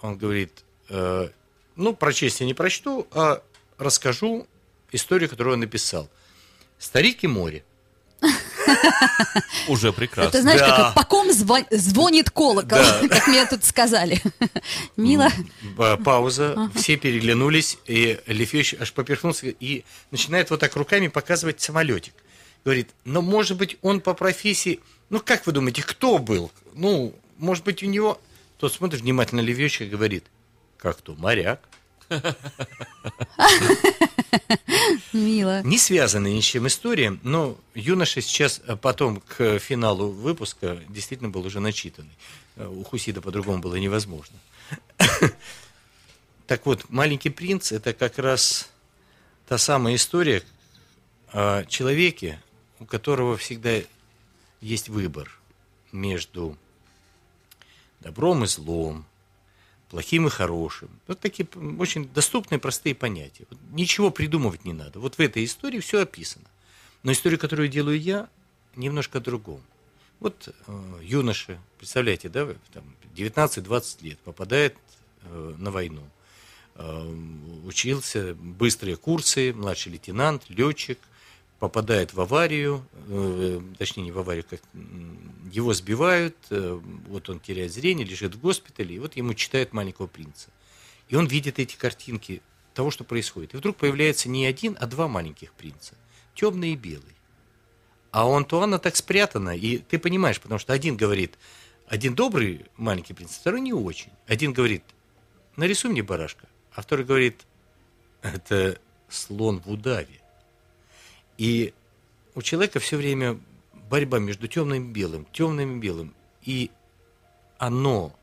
Он 0.00 0.16
говорит, 0.16 0.64
«Э, 0.88 1.30
ну, 1.76 1.94
прочесть 1.94 2.40
я 2.40 2.46
не 2.46 2.54
прочту, 2.54 3.06
а 3.10 3.42
расскажу 3.78 4.46
историю, 4.92 5.28
которую 5.28 5.54
он 5.54 5.60
написал. 5.60 6.08
«Старик 6.84 7.24
и 7.24 7.26
море». 7.26 7.64
Уже 9.68 9.92
прекрасно. 9.92 10.28
Это 10.28 10.42
знаешь, 10.42 10.60
Да. 10.60 10.76
как 10.76 10.94
по 10.94 11.04
ком 11.04 11.32
звонит 11.32 12.30
колокол, 12.30 12.68
Да. 12.68 13.08
как 13.08 13.26
мне 13.26 13.46
тут 13.46 13.64
сказали. 13.64 14.20
Мило. 14.96 15.28
Ба- 15.76 15.96
Пауза, 15.96 16.70
все 16.74 16.96
переглянулись, 16.96 17.78
и 17.86 18.20
Лефевич 18.26 18.74
аж 18.78 18.92
поперхнулся 18.92 19.46
и 19.48 19.84
начинает 20.10 20.50
вот 20.50 20.60
так 20.60 20.76
руками 20.76 21.08
показывать 21.08 21.60
самолетик. 21.60 22.12
Говорит, 22.64 22.90
ну, 23.04 23.20
может 23.22 23.56
быть, 23.58 23.76
он 23.82 24.00
по 24.00 24.14
профессии... 24.14 24.80
Ну, 25.10 25.20
как 25.20 25.46
вы 25.46 25.52
думаете, 25.52 25.82
кто 25.82 26.18
был? 26.18 26.50
Ну, 26.74 27.14
может 27.38 27.64
быть, 27.64 27.82
у 27.82 27.86
него... 27.86 28.20
Тот 28.58 28.72
смотрит 28.72 29.00
внимательно 29.02 29.40
Левечка 29.40 29.84
и 29.84 29.88
говорит, 29.88 30.24
как 30.78 30.98
кто, 30.98 31.14
моряк. 31.14 31.60
Мило. 35.12 35.62
Не 35.62 35.78
связаны 35.78 36.32
ни 36.34 36.40
с 36.40 36.44
чем 36.44 36.66
история, 36.66 37.16
но 37.22 37.56
юноша 37.74 38.20
сейчас 38.20 38.60
э, 38.66 38.76
потом 38.76 39.20
к 39.20 39.58
финалу 39.58 40.10
выпуска 40.10 40.80
действительно 40.88 41.30
был 41.30 41.46
уже 41.46 41.60
начитанный. 41.60 42.10
Э, 42.56 42.66
У 42.66 42.82
Хусида 42.84 43.20
по-другому 43.20 43.60
было 43.62 43.76
невозможно. 43.76 44.36
Так 46.46 46.66
вот, 46.66 46.90
«Маленький 46.90 47.30
принц»– 47.30 47.72
это 47.72 47.94
как 47.94 48.18
раз 48.18 48.68
та 49.46 49.56
самая 49.56 49.94
история 49.94 50.42
о 51.28 51.64
человеке, 51.64 52.38
у 52.80 52.84
которого 52.84 53.36
всегда 53.38 53.80
есть 54.60 54.88
выбор 54.88 55.30
между 55.90 56.58
добром 58.00 58.44
и 58.44 58.46
злом, 58.46 59.06
плохим 59.94 60.26
и 60.26 60.30
хорошим. 60.30 60.88
Вот 61.06 61.20
такие 61.20 61.48
очень 61.78 62.08
доступные, 62.08 62.58
простые 62.58 62.96
понятия. 62.96 63.46
Вот 63.48 63.60
ничего 63.70 64.10
придумывать 64.10 64.64
не 64.64 64.72
надо. 64.72 64.98
Вот 64.98 65.14
в 65.14 65.20
этой 65.20 65.44
истории 65.44 65.78
все 65.78 66.00
описано. 66.00 66.46
Но 67.04 67.12
история, 67.12 67.38
которую 67.38 67.68
делаю 67.68 68.00
я, 68.00 68.28
немножко 68.74 69.18
о 69.18 69.20
другом. 69.20 69.60
Вот 70.18 70.48
э, 70.48 71.00
юноша, 71.00 71.60
представляете, 71.78 72.28
да, 72.28 72.44
там 72.72 72.82
19-20 73.14 74.04
лет, 74.04 74.18
попадает 74.18 74.74
э, 75.22 75.54
на 75.58 75.70
войну. 75.70 76.02
Э, 76.74 77.08
учился, 77.64 78.34
быстрые 78.34 78.96
курсы, 78.96 79.52
младший 79.52 79.92
лейтенант, 79.92 80.42
летчик, 80.48 80.98
попадает 81.68 82.12
в 82.12 82.20
аварию, 82.20 82.84
э, 83.08 83.60
точнее 83.78 84.04
не 84.04 84.12
в 84.12 84.18
аварию, 84.18 84.44
как 84.48 84.60
его 85.50 85.72
сбивают, 85.72 86.36
э, 86.50 86.78
вот 87.08 87.30
он 87.30 87.40
теряет 87.40 87.72
зрение, 87.72 88.06
лежит 88.06 88.34
в 88.34 88.40
госпитале, 88.40 88.96
и 88.96 88.98
вот 88.98 89.16
ему 89.16 89.32
читают 89.32 89.72
«Маленького 89.72 90.06
принца». 90.06 90.50
И 91.08 91.16
он 91.16 91.26
видит 91.26 91.58
эти 91.58 91.74
картинки 91.76 92.42
того, 92.74 92.90
что 92.90 93.02
происходит. 93.04 93.54
И 93.54 93.56
вдруг 93.56 93.78
появляется 93.78 94.28
не 94.28 94.44
один, 94.44 94.76
а 94.78 94.86
два 94.86 95.08
маленьких 95.08 95.54
принца, 95.54 95.94
темный 96.34 96.74
и 96.74 96.76
белый. 96.76 97.16
А 98.10 98.28
у 98.28 98.34
Антуана 98.34 98.78
так 98.78 98.94
спрятано, 98.96 99.56
и 99.56 99.78
ты 99.78 99.98
понимаешь, 99.98 100.40
потому 100.40 100.58
что 100.58 100.74
один 100.74 100.98
говорит, 100.98 101.38
один 101.88 102.14
добрый 102.14 102.66
маленький 102.76 103.14
принц, 103.14 103.30
второй 103.30 103.62
не 103.62 103.72
очень. 103.72 104.12
Один 104.26 104.52
говорит, 104.52 104.84
нарисуй 105.56 105.90
мне 105.90 106.02
барашка, 106.02 106.46
а 106.74 106.82
второй 106.82 107.06
говорит, 107.06 107.40
это 108.20 108.78
слон 109.08 109.60
в 109.60 109.70
удаве. 109.70 110.20
И 111.38 111.72
у 112.34 112.42
человека 112.42 112.80
все 112.80 112.96
время 112.96 113.38
борьба 113.88 114.18
между 114.18 114.48
темным 114.48 114.90
и 114.90 114.92
белым, 114.92 115.26
темным 115.32 115.76
и 115.76 115.80
белым. 115.80 116.14
И 116.42 116.70
оно, 117.58 118.14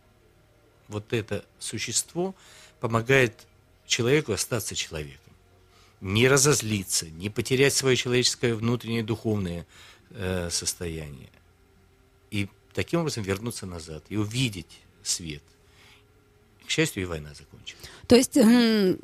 вот 0.87 1.13
это 1.13 1.45
существо, 1.59 2.35
помогает 2.79 3.47
человеку 3.85 4.33
остаться 4.33 4.75
человеком. 4.75 5.33
Не 6.01 6.27
разозлиться, 6.27 7.07
не 7.09 7.29
потерять 7.29 7.73
свое 7.73 7.95
человеческое 7.95 8.55
внутреннее 8.55 9.03
духовное 9.03 9.67
э, 10.09 10.49
состояние. 10.49 11.29
И 12.31 12.49
таким 12.73 13.01
образом 13.01 13.23
вернуться 13.23 13.65
назад 13.65 14.03
и 14.09 14.17
увидеть 14.17 14.81
свет. 15.03 15.43
К 16.65 16.69
счастью, 16.69 17.03
и 17.03 17.05
война 17.05 17.29
закончилась. 17.29 17.81
То 18.07 18.15
есть, 18.15 18.35
м, 18.37 18.97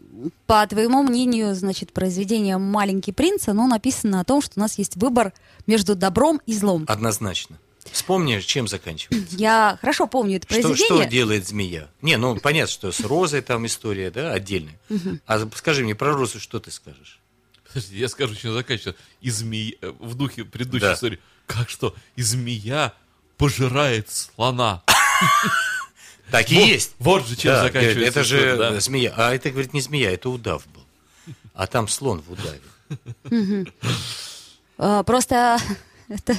по 0.48 0.66
твоему 0.68 1.04
мнению, 1.04 1.56
значит, 1.56 1.94
произведение 1.94 2.58
«Маленький 2.58 3.12
принц», 3.14 3.48
оно 3.48 3.68
написано 3.68 4.20
о 4.20 4.24
том, 4.24 4.42
что 4.42 4.54
у 4.58 4.60
нас 4.60 4.78
есть 4.78 4.96
выбор 4.98 5.34
между 5.66 5.96
добром 5.96 6.42
и 6.46 6.54
злом. 6.54 6.86
Однозначно. 6.88 7.58
Вспомни, 7.92 8.40
чем 8.42 8.68
заканчивается. 8.68 9.36
Я 9.38 9.78
хорошо 9.80 10.08
помню 10.08 10.38
это 10.38 10.46
Что, 10.48 10.62
произведение. 10.62 11.02
что 11.04 11.10
делает 11.10 11.48
змея? 11.48 11.88
Не, 12.02 12.18
ну 12.18 12.36
понятно, 12.38 12.72
что 12.72 12.92
с 12.92 13.00
розой 13.00 13.42
там 13.42 13.66
история, 13.66 14.12
да, 14.12 14.34
отдельная. 14.34 14.78
А 15.26 15.48
скажи 15.56 15.84
мне 15.86 15.96
про 15.96 16.14
розу, 16.14 16.40
что 16.42 16.60
ты 16.60 16.70
скажешь? 16.70 17.20
Подожди, 17.66 17.98
я 17.98 18.10
скажу, 18.10 18.36
чем 18.36 18.54
заканчивается. 18.54 19.02
И 19.22 19.30
змея, 19.30 19.74
э, 19.82 19.94
в 20.00 20.16
духе 20.16 20.44
предыдущей 20.44 20.82
Да. 20.86 20.94
истории. 20.96 21.20
Как 21.46 21.70
что? 21.70 21.96
И 22.18 22.22
змея 22.24 22.94
пожирает 23.38 24.10
слона. 24.12 24.84
Так 26.32 26.52
и 26.52 26.56
Вот- 26.56 26.66
есть. 26.66 26.96
Вот 27.00 27.26
же 27.28 27.36
чем 27.36 27.52
Да, 27.54 27.64
заканчивается. 27.64 28.04
Это 28.20 28.24
же 28.24 28.58
да. 28.58 28.80
змея. 28.80 29.14
А 29.16 29.34
это, 29.34 29.50
говорит, 29.50 29.74
не 29.74 29.82
змея, 29.82 30.12
это 30.12 30.30
удав 30.30 30.64
был. 30.74 30.84
А 31.54 31.68
там 31.68 31.88
слон 31.88 32.22
в 32.22 32.32
удаве. 32.32 33.66
А, 34.78 35.04
Просто 35.04 35.58
это 36.10 36.36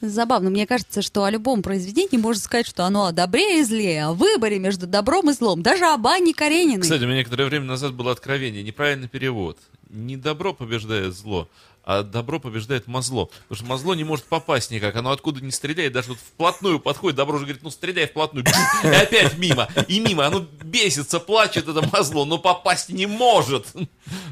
забавно. 0.00 0.50
Мне 0.50 0.66
кажется, 0.66 1.02
что 1.02 1.24
о 1.24 1.30
любом 1.30 1.62
произведении 1.62 2.16
можно 2.20 2.40
сказать, 2.42 2.66
что 2.66 2.84
оно 2.84 3.06
о 3.06 3.12
добре 3.12 3.60
и 3.60 3.64
зле, 3.64 4.04
о 4.04 4.12
выборе 4.12 4.58
между 4.58 4.86
добром 4.86 5.30
и 5.30 5.32
злом. 5.32 5.62
Даже 5.62 5.86
об 5.86 6.06
Анне 6.06 6.34
Карениной. 6.34 6.82
Кстати, 6.82 7.02
у 7.02 7.06
меня 7.06 7.18
некоторое 7.18 7.46
время 7.46 7.64
назад 7.66 7.94
было 7.94 8.12
откровение. 8.12 8.62
Неправильный 8.62 9.08
перевод. 9.08 9.58
Не 9.90 10.16
добро 10.16 10.52
побеждает 10.52 11.14
зло, 11.14 11.48
а 11.88 12.02
добро 12.02 12.38
побеждает 12.38 12.86
мозло. 12.86 13.30
Потому 13.48 13.56
что 13.56 13.64
мозло 13.64 13.94
не 13.94 14.04
может 14.04 14.26
попасть 14.26 14.70
никак. 14.70 14.94
Оно 14.96 15.10
откуда 15.10 15.40
не 15.40 15.50
стреляет, 15.50 15.94
даже 15.94 16.10
вот 16.10 16.18
вплотную 16.18 16.80
подходит. 16.80 17.16
Добро 17.16 17.38
же 17.38 17.46
говорит, 17.46 17.62
ну 17.62 17.70
стреляй 17.70 18.06
вплотную. 18.06 18.44
И 18.84 18.86
опять 18.88 19.38
мимо. 19.38 19.70
И 19.88 19.98
мимо. 19.98 20.26
Оно 20.26 20.40
бесится, 20.40 21.18
плачет 21.18 21.66
это 21.66 21.80
мозло, 21.90 22.26
но 22.26 22.36
попасть 22.36 22.90
не 22.90 23.06
может. 23.06 23.72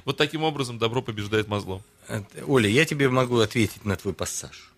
Вот 0.04 0.18
таким 0.18 0.42
образом 0.42 0.78
добро 0.78 1.00
побеждает 1.00 1.48
мозло. 1.48 1.80
Это- 2.08 2.44
Оля, 2.46 2.68
я 2.68 2.84
тебе 2.84 3.08
могу 3.08 3.38
ответить 3.38 3.86
на 3.86 3.96
твой 3.96 4.12
пассаж. 4.12 4.70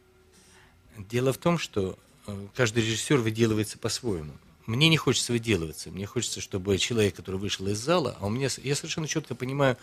Дело 0.97 1.32
в 1.32 1.38
том, 1.38 1.58
что 1.58 1.99
э, 2.28 2.47
каждый 2.54 2.85
режиссер 2.85 3.16
выделывается 3.16 3.76
по-своему. 3.78 4.35
Мне 4.66 4.88
не 4.88 4.97
хочется 4.97 5.32
выделываться. 5.32 5.90
Мне 5.90 6.06
хочется, 6.06 6.40
чтобы 6.40 6.78
человек, 6.78 7.16
который 7.16 7.40
вышел 7.40 7.66
из 7.66 7.78
зала, 7.78 8.16
а 8.20 8.26
у 8.26 8.30
меня, 8.30 8.49
я 8.62 8.76
совершенно 8.76 9.08
четко 9.08 9.35
понимаю, 9.35 9.76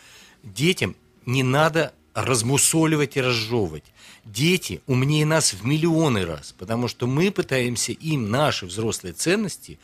детям 0.44 0.96
не 1.26 1.44
надо 1.44 1.94
размусоливать 2.16 3.18
и 3.18 3.22
разжевывать. 3.22 3.84
Дети 4.24 4.82
умнее 4.88 5.26
нас 5.26 5.54
в 5.54 5.64
миллионы 5.66 6.26
раз, 6.26 6.56
потому 6.58 6.88
что 6.88 7.06
мы 7.06 7.30
пытаемся 7.30 7.92
им 7.92 8.32
наши 8.32 8.66
взрослые 8.66 9.14
ценности 9.14 9.78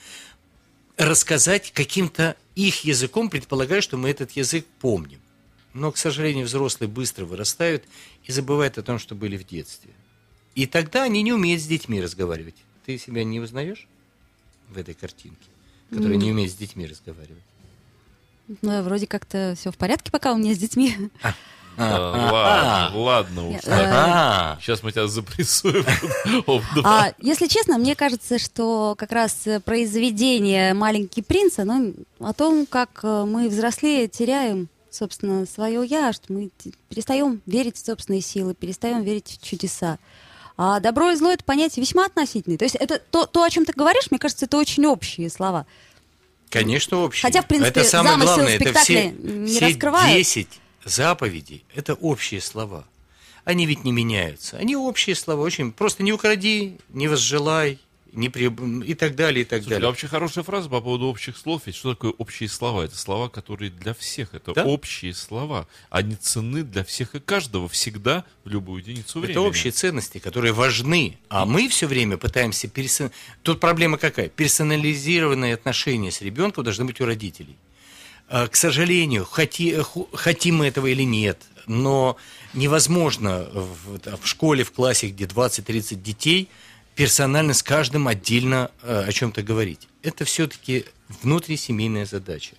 рассказать 0.97 1.71
каким-то 1.73 2.35
их 2.55 2.85
языком, 2.85 3.29
предполагая, 3.29 3.81
что 3.81 3.97
мы 3.97 4.09
этот 4.09 4.31
язык 4.31 4.65
помним. 4.79 5.19
Но, 5.73 5.91
к 5.91 5.97
сожалению, 5.97 6.45
взрослые 6.45 6.89
быстро 6.89 7.25
вырастают 7.25 7.83
и 8.25 8.31
забывают 8.31 8.77
о 8.77 8.83
том, 8.83 8.97
что 8.97 9.13
были 9.13 9.37
в 9.37 9.45
детстве. 9.45 9.91
И 10.55 10.65
тогда 10.65 11.03
они 11.03 11.21
не 11.21 11.33
умеют 11.33 11.61
с 11.61 11.65
детьми 11.65 12.01
разговаривать. 12.01 12.55
Ты 12.85 12.97
себя 12.97 13.23
не 13.23 13.39
узнаешь 13.39 13.87
в 14.69 14.77
этой 14.77 14.93
картинке, 14.93 15.47
которая 15.89 16.17
не 16.17 16.31
умеет 16.31 16.51
с 16.51 16.55
детьми 16.55 16.87
разговаривать? 16.87 17.43
Ну, 18.61 18.81
вроде 18.83 19.07
как-то 19.07 19.55
все 19.57 19.71
в 19.71 19.77
порядке, 19.77 20.11
пока 20.11 20.33
у 20.33 20.37
меня 20.37 20.53
с 20.53 20.57
детьми. 20.57 20.95
А, 21.21 21.33
Ладно, 21.77 22.91
ладно 22.99 23.47
уж. 23.49 23.55
Я- 23.55 23.61
так. 23.61 23.89
А, 23.93 24.57
Сейчас 24.61 24.83
мы 24.83 24.91
тебя 24.91 25.07
запрессуем. 25.07 25.85
А 26.83 27.13
если 27.19 27.47
честно, 27.47 27.77
мне 27.77 27.95
кажется, 27.95 28.39
что 28.39 28.95
как 28.97 29.11
раз 29.11 29.35
э, 29.45 29.59
произведение 29.59 30.73
«Маленький 30.73 31.21
принц», 31.21 31.59
оно 31.59 31.91
о 32.19 32.33
том, 32.33 32.65
как 32.65 32.99
э, 33.03 33.25
мы 33.25 33.49
взрослее 33.49 34.07
теряем, 34.07 34.67
собственно, 34.89 35.45
свое 35.45 35.83
«я», 35.85 36.13
что 36.13 36.31
мы 36.33 36.49
перестаем 36.89 37.41
верить 37.45 37.77
в 37.77 37.85
собственные 37.85 38.21
силы, 38.21 38.53
перестаем 38.53 39.03
верить 39.03 39.39
в 39.41 39.45
чудеса. 39.47 39.97
А 40.57 40.79
добро 40.79 41.11
и 41.11 41.15
зло— 41.15 41.31
это 41.33 41.43
понятие 41.43 41.83
весьма 41.83 42.05
относительное. 42.05 42.57
То 42.57 42.65
есть 42.65 42.75
это 42.75 42.99
то, 42.99 43.25
то, 43.25 43.43
о 43.43 43.49
чем 43.49 43.65
ты 43.65 43.73
говоришь, 43.73 44.11
мне 44.11 44.19
кажется, 44.19 44.45
это 44.45 44.57
очень 44.57 44.85
общие 44.85 45.29
слова. 45.29 45.65
Конечно, 46.49 46.97
общее. 46.99 47.21
Хотя, 47.23 47.41
в 47.41 47.47
принципе, 47.47 47.79
это 47.79 47.89
самое 47.89 48.13
замысел 48.17 48.35
главное, 48.35 48.55
это 48.57 48.79
все, 48.79 49.09
не 49.11 49.47
все 49.47 49.67
раскрывает. 49.67 50.17
10 50.17 50.60
заповедей– 50.83 51.63
это 51.75 51.93
общие 51.93 52.41
слова. 52.41 52.85
Они 53.43 53.65
ведь 53.65 53.83
не 53.83 53.91
меняются. 53.91 54.57
Они 54.57 54.75
общие 54.75 55.15
слова, 55.15 55.41
очень 55.41 55.71
просто 55.71 56.03
не 56.03 56.13
укради, 56.13 56.77
не 56.89 57.07
возжелай, 57.07 57.79
не 58.13 58.29
при... 58.29 58.51
и 58.85 58.93
так 58.93 59.15
далее, 59.15 59.43
и 59.43 59.45
так 59.45 59.61
Слушай, 59.61 59.73
а 59.73 59.75
далее. 59.75 59.87
вообще 59.87 60.07
хорошая 60.07 60.43
фраза 60.43 60.69
по 60.69 60.81
поводу 60.81 61.05
общих 61.05 61.37
слов. 61.37 61.63
Ведь 61.65 61.75
что 61.75 61.93
такое 61.93 62.11
общие 62.11 62.49
слова? 62.49 62.83
Это 62.83 62.97
слова, 62.97 63.29
которые 63.29 63.71
для 63.71 63.93
всех. 63.93 64.33
Это 64.33 64.53
Да. 64.53 64.65
общие 64.65 65.13
слова. 65.13 65.67
Они 65.89 66.15
ценны 66.15 66.63
для 66.63 66.83
всех 66.83 67.15
и 67.15 67.19
каждого 67.19 67.69
всегда 67.69 68.25
в 68.43 68.49
любую 68.49 68.81
единицу 68.81 69.19
времени. 69.19 69.39
Это 69.39 69.47
общие 69.47 69.71
ценности, 69.71 70.17
которые 70.19 70.51
важны. 70.51 71.17
А 71.29 71.45
мы 71.45 71.69
все 71.69 71.87
время 71.87 72.17
пытаемся... 72.17 72.67
Персон... 72.67 73.11
Тут 73.43 73.59
проблема 73.59 73.97
какая? 73.97 74.27
Персонализированные 74.29 75.53
отношения 75.53 76.11
с 76.11 76.21
ребенком 76.21 76.63
должны 76.63 76.85
быть 76.85 76.99
у 77.01 77.05
родителей. 77.05 77.55
А, 78.33 78.47
К 78.47 78.55
сожалению, 78.55 79.25
хоти- 79.29 79.81
ху- 79.81 80.07
хотим 80.13 80.55
мы 80.59 80.67
этого 80.67 80.87
или 80.87 81.03
нет, 81.03 81.37
но 81.67 82.15
невозможно 82.53 83.49
в, 83.53 83.99
в 84.21 84.25
школе, 84.25 84.63
в 84.63 84.71
классе, 84.71 85.07
где 85.07 85.25
20-30 85.25 85.95
детей, 85.95 86.47
персонально 86.95 87.53
с 87.53 87.61
каждым 87.61 88.07
отдельно 88.07 88.71
э, 88.83 89.03
о 89.05 89.11
чем-то 89.11 89.41
говорить. 89.43 89.89
Это 90.01 90.23
все-таки 90.23 90.85
внутрисемейная 91.21 92.05
задача. 92.05 92.55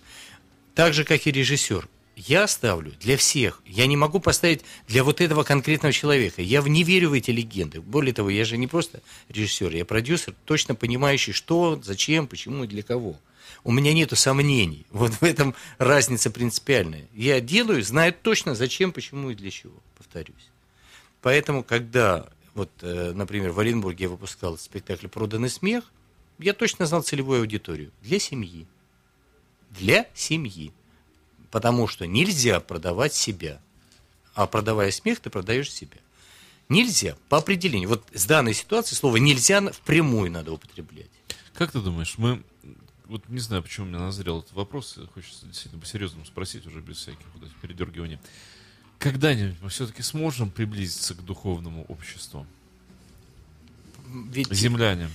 Так 0.75 0.93
же, 0.93 1.05
как 1.05 1.27
и 1.27 1.31
режиссер. 1.33 1.89
Я 2.17 2.47
ставлю 2.49 2.93
для 3.01 3.17
всех. 3.17 3.63
Я 3.65 3.87
не 3.87 3.97
могу 3.97 4.21
поставить 4.21 4.61
для 4.89 5.03
вот 5.03 5.23
этого 5.23 5.43
конкретного 5.43 5.95
человека. 5.95 6.43
Я 6.43 6.61
не 6.61 6.83
верю 6.85 7.09
в 7.11 7.13
эти 7.15 7.31
легенды. 7.31 7.81
Более 7.81 8.13
того, 8.13 8.29
я 8.29 8.45
же 8.45 8.59
не 8.59 8.67
просто 8.67 9.01
режиссер, 9.31 9.75
я 9.75 9.87
продюсер, 9.87 10.35
точно 10.45 10.75
понимающий, 10.75 11.33
что, 11.33 11.81
зачем, 11.83 12.27
почему 12.27 12.65
и 12.65 12.67
для 12.67 12.83
кого. 12.83 13.17
У 13.65 13.73
меня 13.73 13.93
нету 13.93 14.17
сомнений. 14.17 14.87
Вот 14.91 15.13
в 15.13 15.23
этом 15.23 15.55
разница 15.79 16.31
принципиальная. 16.31 17.07
Я 17.15 17.41
делаю, 17.41 17.83
знаю 17.83 18.13
точно, 18.13 18.55
зачем, 18.55 18.93
почему 18.93 19.31
и 19.31 19.35
для 19.35 19.51
чего. 19.51 19.75
Повторюсь. 19.97 20.49
Поэтому, 21.21 21.63
когда, 21.63 22.27
вот, 22.55 22.71
э, 22.83 23.13
например, 23.15 23.53
в 23.53 23.61
Оренбурге 23.61 24.05
я 24.05 24.11
выпускал 24.11 24.59
спектакль 24.59 25.07
«Проданный 25.07 25.51
смех», 25.51 25.93
я 26.39 26.53
точно 26.55 26.87
знал 26.87 27.03
целевую 27.03 27.41
аудиторию. 27.41 27.93
Для 28.03 28.19
семьи. 28.19 28.67
Для 29.71 30.07
семьи. 30.15 30.73
Потому 31.51 31.87
что 31.87 32.07
нельзя 32.07 32.59
продавать 32.61 33.15
себя. 33.15 33.61
А 34.35 34.47
продавая 34.47 34.91
смех, 34.91 35.21
ты 35.21 35.31
продаешь 35.31 35.71
себя. 35.71 35.99
Нельзя, 36.69 37.17
по 37.29 37.39
определению. 37.39 37.91
Вот 37.91 38.05
с 38.15 38.25
данной 38.25 38.55
ситуацией 38.55 38.97
слово 38.97 39.19
«нельзя» 39.19 39.61
впрямую 39.71 40.31
надо 40.33 40.53
употреблять. 40.53 41.11
Как 41.55 41.71
ты 41.73 41.81
думаешь, 41.81 42.15
мы... 42.17 42.43
Вот 43.13 43.29
не 43.29 43.41
знаю, 43.41 43.63
почему 43.63 43.85
у 43.85 43.89
меня 43.91 43.99
назрел 43.99 44.39
этот 44.39 44.55
вопрос. 44.55 44.99
Хочется 45.13 45.45
действительно 45.45 45.83
по-серьезному 45.83 46.25
спросить, 46.25 46.67
уже 46.67 46.81
без 46.81 46.97
всяких 46.97 47.27
вот 47.35 47.43
этих 47.43 47.55
передергиваний. 47.57 48.19
Когда-нибудь 48.99 49.57
мы 49.61 49.69
все-таки 49.69 50.01
сможем 50.01 50.51
приблизиться 50.51 51.15
к 51.15 51.23
духовному 51.23 51.85
обществу? 51.89 52.47
Ведь 54.31 54.51
Земляне. 54.51 55.11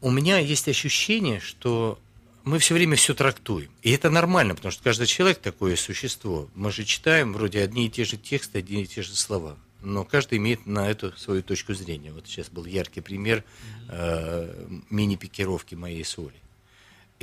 у 0.00 0.10
меня 0.10 0.38
есть 0.38 0.68
ощущение, 0.68 1.38
что 1.38 1.98
мы 2.44 2.58
все 2.58 2.72
время 2.72 2.96
все 2.96 3.12
трактуем. 3.12 3.70
И 3.82 3.90
это 3.90 4.08
нормально, 4.08 4.54
потому 4.54 4.72
что 4.72 4.82
каждый 4.82 5.06
человек 5.06 5.38
такое 5.38 5.76
существо. 5.76 6.48
Мы 6.54 6.72
же 6.72 6.82
читаем 6.82 7.34
вроде 7.34 7.60
одни 7.60 7.88
и 7.88 7.90
те 7.90 8.06
же 8.06 8.16
тексты, 8.16 8.60
одни 8.60 8.84
и 8.84 8.86
те 8.86 9.02
же 9.02 9.14
слова. 9.14 9.58
Но 9.82 10.04
каждый 10.04 10.38
имеет 10.38 10.64
на 10.64 10.90
эту 10.90 11.12
свою 11.18 11.42
точку 11.42 11.74
зрения. 11.74 12.10
Вот 12.10 12.26
сейчас 12.26 12.48
был 12.48 12.64
яркий 12.64 13.02
пример 13.02 13.44
э, 13.90 14.66
мини-пикировки 14.88 15.74
моей 15.74 16.06
соли. 16.06 16.42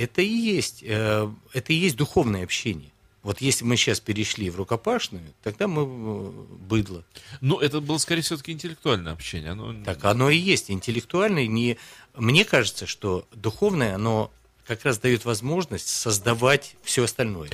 Это 0.00 0.22
и 0.22 0.32
есть, 0.32 0.82
э, 0.82 1.30
это 1.52 1.72
и 1.74 1.76
есть 1.76 1.96
духовное 1.96 2.42
общение. 2.42 2.90
Вот 3.22 3.42
если 3.42 3.66
мы 3.66 3.76
сейчас 3.76 4.00
перешли 4.00 4.48
в 4.48 4.56
рукопашную, 4.56 5.22
тогда 5.42 5.68
мы 5.68 5.82
э, 5.82 6.30
быдло. 6.56 7.04
Ну, 7.42 7.58
это 7.58 7.82
было, 7.82 7.98
скорее, 7.98 8.22
все-таки 8.22 8.52
интеллектуальное 8.52 9.12
общение. 9.12 9.50
Оно... 9.50 9.84
Так 9.84 10.02
оно 10.06 10.30
и 10.30 10.38
есть. 10.38 10.70
Интеллектуальное 10.70 11.46
не... 11.46 11.76
Мне 12.16 12.46
кажется, 12.46 12.86
что 12.86 13.28
духовное, 13.34 13.94
оно 13.94 14.32
как 14.66 14.86
раз 14.86 14.98
дает 14.98 15.26
возможность 15.26 15.88
создавать 15.88 16.76
все 16.82 17.04
остальное. 17.04 17.50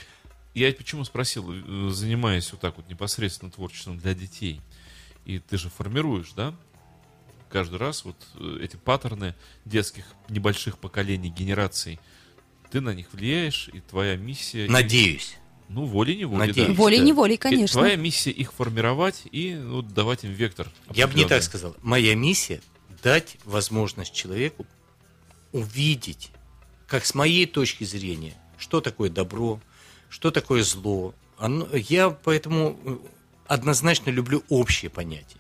Я 0.55 0.73
почему 0.73 1.05
спросил, 1.05 1.53
э, 1.53 1.91
занимаясь 1.91 2.53
вот 2.53 2.61
так 2.61 2.76
вот 2.76 2.88
непосредственно 2.88 3.50
творчеством 3.50 3.99
для 3.99 4.15
детей, 4.15 4.61
и 5.25 5.41
ты 5.41 5.59
же 5.59 5.69
формируешь, 5.69 6.31
да, 6.37 6.55
каждый 7.50 7.81
раз 7.81 8.05
вот 8.05 8.17
эти 8.61 8.76
паттерны 8.76 9.35
детских 9.65 10.05
небольших 10.29 10.79
поколений, 10.79 11.29
генераций, 11.29 11.99
ты 12.71 12.81
на 12.81 12.95
них 12.95 13.13
влияешь, 13.13 13.69
и 13.73 13.81
твоя 13.81 14.17
миссия... 14.17 14.69
Надеюсь. 14.69 15.37
Ну, 15.69 15.85
волей-неволей, 15.85 16.49
Надеюсь. 16.49 16.69
да. 16.69 16.75
Волей-неволей, 16.75 17.35
И 17.35 17.39
конечно. 17.39 17.81
Твоя 17.81 17.97
миссия 17.97 18.31
их 18.31 18.53
формировать 18.53 19.23
и 19.33 19.55
ну, 19.55 19.83
давать 19.83 20.25
им 20.25 20.33
вектор. 20.33 20.69
Я 20.95 21.09
бы 21.09 21.15
не 21.15 21.25
так 21.25 21.43
сказал. 21.43 21.75
Моя 21.83 22.15
миссия 22.15 22.61
дать 23.03 23.37
возможность 23.45 24.13
человеку 24.15 24.67
увидеть, 25.53 26.31
как 26.87 27.05
с 27.05 27.15
моей 27.15 27.47
точки 27.47 27.85
зрения, 27.85 28.35
что 28.59 28.81
такое 28.81 29.11
добро, 29.11 29.61
что 30.09 30.31
такое 30.31 30.63
зло. 30.63 31.15
Оно, 31.39 31.69
я 31.73 32.11
поэтому 32.11 32.79
э, 32.85 32.97
однозначно 33.47 34.11
люблю 34.11 34.45
общие 34.49 34.91
понятия. 34.91 35.39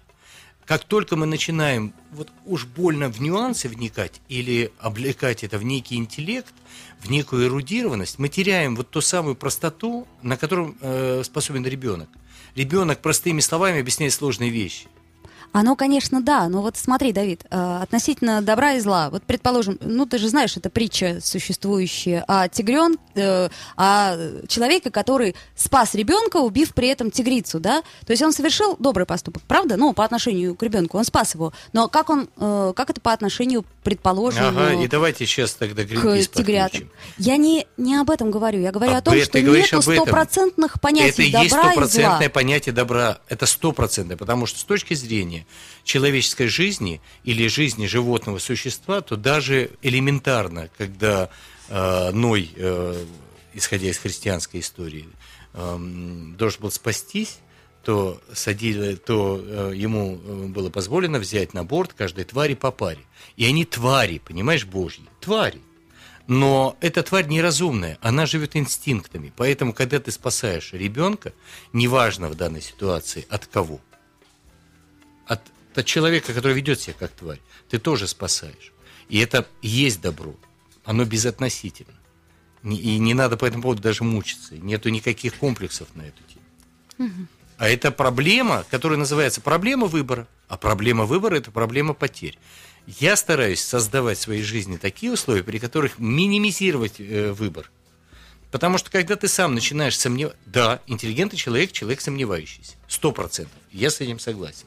Как 0.66 0.82
только 0.82 1.14
мы 1.14 1.26
начинаем 1.26 1.94
вот 2.10 2.32
уж 2.44 2.66
больно 2.66 3.08
в 3.08 3.20
нюансы 3.20 3.68
вникать 3.68 4.20
или 4.28 4.72
облекать 4.80 5.44
это 5.44 5.58
в 5.58 5.62
некий 5.62 5.94
интеллект, 5.94 6.52
в 7.00 7.08
некую 7.08 7.46
эрудированность, 7.46 8.18
мы 8.18 8.28
теряем 8.28 8.74
вот 8.74 8.90
ту 8.90 9.00
самую 9.00 9.36
простоту, 9.36 10.08
на 10.22 10.36
которую 10.36 10.76
э, 10.80 11.22
способен 11.24 11.64
ребенок. 11.64 12.08
Ребенок 12.56 13.00
простыми 13.00 13.38
словами 13.40 13.78
объясняет 13.78 14.12
сложные 14.12 14.50
вещи. 14.50 14.88
Оно, 15.58 15.74
конечно, 15.74 16.20
да, 16.20 16.50
но 16.50 16.60
вот 16.60 16.76
смотри, 16.76 17.12
Давид, 17.12 17.46
э, 17.50 17.78
относительно 17.82 18.42
добра 18.42 18.74
и 18.74 18.80
зла, 18.80 19.08
вот 19.08 19.22
предположим, 19.22 19.78
ну 19.80 20.04
ты 20.04 20.18
же 20.18 20.28
знаешь, 20.28 20.54
это 20.58 20.68
притча 20.68 21.18
существующая 21.22 22.22
о 22.28 22.46
тигрен, 22.46 22.98
э, 23.14 23.48
о 23.74 24.16
человеке, 24.48 24.90
который 24.90 25.34
спас 25.54 25.94
ребенка, 25.94 26.36
убив 26.36 26.74
при 26.74 26.88
этом 26.88 27.10
тигрицу, 27.10 27.58
да? 27.58 27.80
То 28.04 28.10
есть 28.10 28.22
он 28.22 28.34
совершил 28.34 28.76
добрый 28.78 29.06
поступок, 29.06 29.44
правда? 29.48 29.78
Ну, 29.78 29.94
по 29.94 30.04
отношению 30.04 30.56
к 30.56 30.62
ребенку, 30.62 30.98
он 30.98 31.04
спас 31.04 31.34
его. 31.34 31.54
Но 31.72 31.88
как 31.88 32.10
он, 32.10 32.28
э, 32.36 32.74
как 32.76 32.90
это 32.90 33.00
по 33.00 33.14
отношению, 33.14 33.64
предположим, 33.82 34.44
Ага, 34.48 34.74
и 34.74 34.86
давайте 34.88 35.24
сейчас 35.24 35.54
тогда 35.54 35.84
к 35.84 35.86
Гринпис 35.86 36.28
тигрятам? 36.28 36.82
подключим. 36.82 36.90
Я 37.16 37.38
не, 37.38 37.66
не 37.78 37.96
об 37.96 38.10
этом 38.10 38.30
говорю, 38.30 38.60
я 38.60 38.72
говорю 38.72 38.92
Об 38.92 38.98
о 38.98 39.00
том, 39.00 39.18
что 39.22 39.40
нету 39.40 39.80
стопроцентных 39.80 40.82
понятий 40.82 41.30
Это 41.30 41.32
добра 41.32 41.40
есть 41.40 41.46
и 41.46 41.48
зла. 41.48 41.62
стопроцентное 41.62 42.28
понятие 42.28 42.74
добра. 42.74 43.20
Это 43.30 43.46
стопроцентное, 43.46 44.18
потому 44.18 44.44
что 44.44 44.58
с 44.58 44.64
точки 44.64 44.92
зрения 44.92 45.45
человеческой 45.84 46.48
жизни 46.48 47.00
или 47.24 47.46
жизни 47.48 47.86
животного 47.86 48.38
существа, 48.38 49.00
то 49.00 49.16
даже 49.16 49.70
элементарно, 49.82 50.68
когда 50.76 51.30
э, 51.68 52.10
Ной, 52.12 52.50
э, 52.54 53.04
исходя 53.54 53.88
из 53.88 53.98
христианской 53.98 54.60
истории, 54.60 55.08
эм, 55.54 56.36
должен 56.36 56.62
был 56.62 56.70
спастись, 56.70 57.38
то, 57.86 58.20
садили, 58.32 58.96
то 58.96 59.40
э, 59.40 59.72
ему 59.76 60.18
э, 60.20 60.46
было 60.46 60.70
позволено 60.70 61.20
взять 61.20 61.54
на 61.54 61.62
борт 61.62 61.92
каждой 61.92 62.24
твари 62.24 62.54
по 62.54 62.72
паре. 62.72 63.04
И 63.36 63.46
они 63.46 63.64
твари, 63.64 64.18
понимаешь, 64.18 64.64
божьи, 64.64 65.04
твари. 65.20 65.60
Но 66.26 66.76
эта 66.80 67.04
тварь 67.04 67.28
неразумная, 67.28 67.98
она 68.00 68.26
живет 68.26 68.56
инстинктами. 68.56 69.32
Поэтому, 69.36 69.72
когда 69.72 70.00
ты 70.00 70.10
спасаешь 70.10 70.72
ребенка, 70.72 71.32
неважно 71.72 72.28
в 72.28 72.34
данной 72.34 72.60
ситуации 72.60 73.24
от 73.28 73.46
кого, 73.46 73.80
от, 75.26 75.40
от 75.74 75.86
человека, 75.86 76.32
который 76.32 76.54
ведет 76.54 76.80
себя 76.80 76.94
как 76.98 77.12
тварь, 77.12 77.40
ты 77.68 77.78
тоже 77.78 78.06
спасаешь. 78.06 78.72
И 79.08 79.18
это 79.18 79.46
есть 79.62 80.00
добро. 80.00 80.34
Оно 80.84 81.04
безотносительно. 81.04 81.94
И 82.62 82.98
не 82.98 83.14
надо 83.14 83.36
по 83.36 83.44
этому 83.44 83.62
поводу 83.62 83.82
даже 83.82 84.02
мучиться. 84.02 84.56
Нету 84.56 84.88
никаких 84.88 85.34
комплексов 85.34 85.88
на 85.94 86.02
эту 86.02 86.22
тему. 86.24 87.28
А 87.58 87.68
это 87.68 87.90
проблема, 87.90 88.64
которая 88.70 88.98
называется 88.98 89.40
проблема 89.40 89.86
выбора. 89.86 90.28
А 90.48 90.56
проблема 90.56 91.04
выбора– 91.04 91.36
это 91.36 91.50
проблема 91.50 91.94
потерь. 91.94 92.38
Я 92.86 93.16
стараюсь 93.16 93.64
создавать 93.64 94.18
в 94.18 94.22
своей 94.22 94.42
жизни 94.42 94.76
такие 94.76 95.12
условия, 95.12 95.42
при 95.42 95.58
которых 95.58 95.98
минимизировать 95.98 96.94
э, 96.98 97.32
выбор. 97.32 97.70
Потому 98.52 98.78
что 98.78 98.90
когда 98.90 99.16
ты 99.16 99.26
сам 99.26 99.54
начинаешь 99.54 99.98
сомневаться... 99.98 100.38
Да, 100.46 100.80
интеллигентный 100.86 101.38
человек– 101.38 101.72
человек 101.72 102.00
сомневающийся. 102.00 102.74
Сто 102.86 103.10
процентов. 103.10 103.58
Я 103.72 103.90
с 103.90 104.00
этим 104.00 104.18
согласен. 104.18 104.66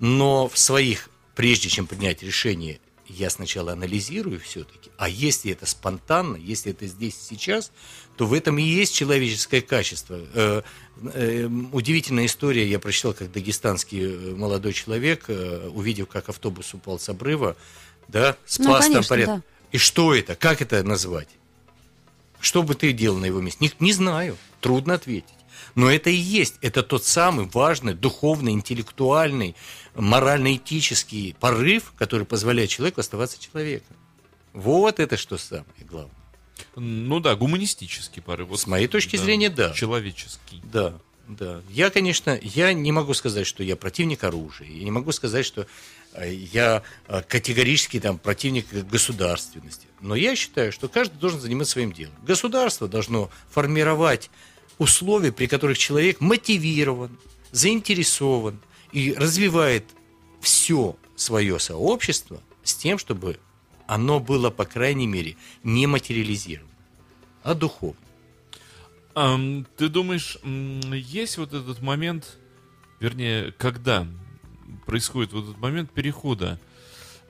Но 0.00 0.48
в 0.48 0.58
своих, 0.58 1.10
прежде 1.34 1.68
чем 1.68 1.86
принять 1.86 2.22
решение, 2.22 2.80
я 3.06 3.28
сначала 3.28 3.72
анализирую 3.72 4.40
все-таки. 4.40 4.90
А 4.96 5.08
если 5.08 5.52
это 5.52 5.66
спонтанно, 5.66 6.36
если 6.36 6.72
это 6.72 6.86
здесь 6.86 7.14
и 7.14 7.34
сейчас, 7.34 7.70
то 8.16 8.26
в 8.26 8.32
этом 8.32 8.58
и 8.58 8.62
есть 8.62 8.94
человеческое 8.94 9.60
качество. 9.60 10.20
Э, 10.34 10.62
э, 11.12 11.46
удивительная 11.72 12.26
история, 12.26 12.68
я 12.68 12.78
прочитал, 12.78 13.12
как 13.12 13.32
дагестанский 13.32 14.00
э, 14.00 14.34
молодой 14.36 14.72
человек, 14.72 15.24
э, 15.28 15.68
увидев, 15.72 16.08
как 16.08 16.28
автобус 16.28 16.72
упал 16.72 16.98
с 16.98 17.08
обрыва, 17.08 17.56
да, 18.08 18.36
спас 18.46 18.84
там 18.84 18.92
конечно, 18.94 19.08
порядок. 19.08 19.36
да. 19.36 19.42
И 19.72 19.78
что 19.78 20.14
это? 20.14 20.34
Как 20.34 20.62
это 20.62 20.82
назвать? 20.82 21.28
Что 22.40 22.62
бы 22.62 22.74
ты 22.74 22.92
делал 22.92 23.18
на 23.18 23.26
его 23.26 23.40
месте? 23.40 23.58
Не, 23.60 23.72
не 23.80 23.92
знаю, 23.92 24.36
трудно 24.60 24.94
ответить. 24.94 25.28
Но 25.74 25.90
это 25.90 26.10
и 26.10 26.14
есть, 26.14 26.56
это 26.62 26.82
тот 26.82 27.04
самый 27.04 27.46
важный 27.46 27.94
духовный, 27.94 28.52
интеллектуальный, 28.52 29.54
морально-этический 29.94 31.36
порыв, 31.38 31.92
который 31.96 32.26
позволяет 32.26 32.70
человеку 32.70 33.00
оставаться 33.00 33.40
человеком. 33.40 33.96
Вот 34.52 34.98
это 35.00 35.16
что 35.16 35.38
самое 35.38 35.66
главное. 35.88 36.14
Ну 36.76 37.20
да, 37.20 37.34
гуманистический 37.36 38.22
порыв. 38.22 38.48
Вот, 38.48 38.60
С 38.60 38.66
моей 38.66 38.86
точки 38.86 39.16
зрения, 39.16 39.50
да. 39.50 39.72
Человеческий. 39.72 40.60
Да, 40.64 40.94
да. 41.28 41.62
Я, 41.68 41.90
конечно, 41.90 42.38
я 42.42 42.72
не 42.72 42.92
могу 42.92 43.14
сказать, 43.14 43.46
что 43.46 43.62
я 43.62 43.76
противник 43.76 44.24
оружия. 44.24 44.68
Я 44.68 44.84
не 44.84 44.90
могу 44.90 45.12
сказать, 45.12 45.46
что 45.46 45.66
э, 46.14 46.32
я 46.32 46.82
э, 47.06 47.22
категорически 47.26 48.00
там 48.00 48.18
противник 48.18 48.66
государственности. 48.72 49.86
Но 50.00 50.14
я 50.14 50.34
считаю, 50.36 50.72
что 50.72 50.88
каждый 50.88 51.18
должен 51.18 51.40
заниматься 51.40 51.72
своим 51.72 51.92
делом. 51.92 52.14
Государство 52.26 52.88
должно 52.88 53.30
формировать 53.50 54.30
условия, 54.80 55.30
при 55.30 55.46
которых 55.46 55.76
человек 55.76 56.20
мотивирован, 56.20 57.16
заинтересован 57.52 58.58
и 58.92 59.12
развивает 59.12 59.84
все 60.40 60.96
свое 61.16 61.58
сообщество 61.58 62.40
с 62.64 62.74
тем, 62.74 62.96
чтобы 62.98 63.38
оно 63.86 64.20
было, 64.20 64.48
по 64.48 64.64
крайней 64.64 65.06
мере, 65.06 65.36
не 65.62 65.86
материализировано, 65.86 66.70
а 67.42 67.54
духовно. 67.54 68.00
Ам, 69.14 69.66
ты 69.76 69.90
думаешь, 69.90 70.38
есть 70.44 71.36
вот 71.36 71.52
этот 71.52 71.82
момент, 71.82 72.38
вернее, 73.00 73.52
когда 73.58 74.06
происходит 74.86 75.32
вот 75.34 75.44
этот 75.44 75.58
момент 75.58 75.90
перехода, 75.90 76.58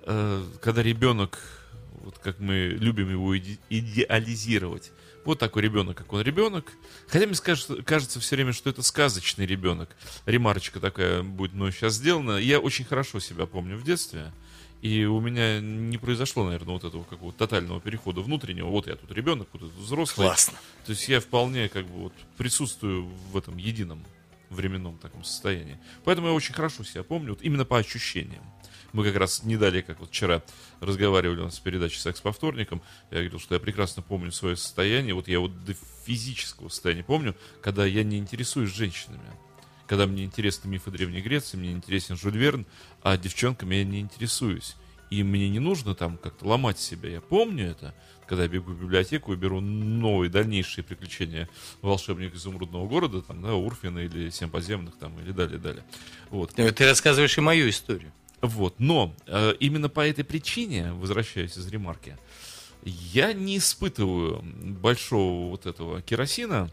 э, 0.04 0.44
когда 0.62 0.84
ребенок, 0.84 1.40
вот 2.04 2.16
как 2.18 2.38
мы 2.38 2.76
любим 2.78 3.10
его 3.10 3.36
иде- 3.36 3.58
идеализировать, 3.70 4.92
вот 5.24 5.38
такой 5.38 5.62
ребенок, 5.62 5.96
как 5.96 6.12
он 6.12 6.22
ребенок. 6.22 6.72
Хотя 7.09 7.26
мне 7.26 7.35
скажется, 7.35 7.83
кажется 7.83 8.20
все 8.20 8.37
время, 8.37 8.52
что 8.52 8.70
это 8.70 8.83
сказочный 8.83 9.46
ребенок. 9.46 9.96
Ремарочка 10.26 10.80
такая 10.80 11.22
будет 11.22 11.52
мной 11.52 11.72
сейчас 11.72 11.94
сделана. 11.94 12.38
Я 12.38 12.61
очень 12.61 12.85
хорошо 12.85 13.20
себя 13.20 13.46
помню 13.46 13.76
в 13.76 13.85
детстве. 13.85 14.33
И 14.83 15.04
у 15.04 15.20
меня 15.20 15.61
не 15.61 15.98
произошло, 15.98 16.44
наверное, 16.44 16.72
вот 16.72 16.85
этого 16.85 17.04
какого-то 17.04 17.38
тотального 17.38 17.80
перехода 17.80 18.22
внутреннего. 18.22 18.68
Вот 18.68 18.87
я 18.87 18.96
тут 18.96 19.12
ребенок, 19.12 19.48
вот 19.52 19.61
тут 19.61 19.74
взрослый. 19.74 20.26
Классно. 20.26 20.59
То 20.87 20.92
есть 20.92 21.06
я 21.09 21.20
вполне 21.20 21.68
как 21.68 21.87
бы 21.87 22.04
вот 22.04 22.12
присутствую 22.38 23.04
в 23.04 23.37
этом 23.37 23.59
едином 23.59 24.02
временном 24.48 24.96
таком 24.98 25.22
состоянии. 25.22 25.78
Поэтому 26.04 26.28
я 26.28 26.33
очень 26.33 26.54
хорошо 26.54 26.83
себя 26.83 27.02
помню, 27.02 27.30
вот 27.30 27.42
именно 27.42 27.64
по 27.64 27.78
ощущениям. 27.78 28.42
Мы 28.92 29.05
как 29.05 29.16
раз 29.16 29.44
не 29.44 29.57
далее, 29.57 29.83
как 29.83 30.00
вот 30.00 30.11
вчера 30.11 30.42
разговаривали 30.81 31.40
у 31.40 31.44
нас 31.44 31.59
в 31.59 31.62
передаче 31.62 31.98
«Секс 31.98 32.20
по 32.20 32.33
вторникам», 32.33 32.83
я 33.11 33.18
говорил, 33.18 33.38
что 33.38 33.55
я 33.55 33.61
прекрасно 33.61 34.03
помню 34.03 34.33
свое 34.33 34.57
состояние, 34.57 35.14
вот 35.14 35.29
я 35.29 35.40
вот 35.40 35.64
до 35.64 35.74
физического 36.05 36.68
состояния 36.68 37.05
помню, 37.05 37.37
когда 37.62 37.85
я 37.87 38.03
не 38.03 38.18
интересуюсь 38.18 38.70
женщинами. 38.70 39.20
Когда 39.87 40.07
мне 40.07 40.24
интересны 40.24 40.68
мифы 40.68 40.90
Древней 40.90 41.20
Греции, 41.20 41.57
мне 41.57 41.72
интересен 41.72 42.16
Жюль 42.16 42.38
Верн, 42.38 42.64
а 43.03 43.16
девчонками 43.16 43.74
я 43.74 43.85
не 43.85 44.00
интересуюсь. 44.00 44.76
И 45.11 45.24
мне 45.24 45.48
не 45.48 45.59
нужно 45.59 45.96
там 45.96 46.16
как-то 46.16 46.46
ломать 46.46 46.79
себя. 46.79 47.09
Я 47.09 47.20
помню 47.20 47.68
это, 47.70 47.92
когда 48.29 48.44
я 48.44 48.48
бегу 48.48 48.70
в 48.70 48.81
библиотеку 48.81 49.33
и 49.33 49.37
беру 49.37 49.61
новые 49.61 50.31
дальнейшие 50.31 50.85
приключения 50.85 51.48
волшебника 51.83 52.37
изумрудного 52.37 52.87
города, 52.87 53.20
там, 53.20 53.42
да, 53.42 53.55
Урфина 53.55 53.98
или 53.98 54.31
Семь 54.31 54.48
подземных, 54.48 54.96
там, 54.96 55.18
или 55.18 55.33
далее-далее. 55.33 55.83
Вот. 56.31 56.53
Ты 56.55 56.70
ты 56.70 56.87
рассказываешь 56.87 57.37
и 57.37 57.40
мою 57.40 57.68
историю. 57.68 58.12
Вот, 58.40 58.74
но 58.79 59.14
э, 59.26 59.55
именно 59.61 59.88
по 59.88 60.07
этой 60.07 60.24
причине, 60.24 60.92
возвращаясь 60.92 61.57
из 61.57 61.66
ремарки, 61.68 62.16
я 62.83 63.33
не 63.33 63.59
испытываю 63.59 64.42
большого 64.42 65.50
вот 65.50 65.66
этого 65.66 66.00
керосина 66.00 66.70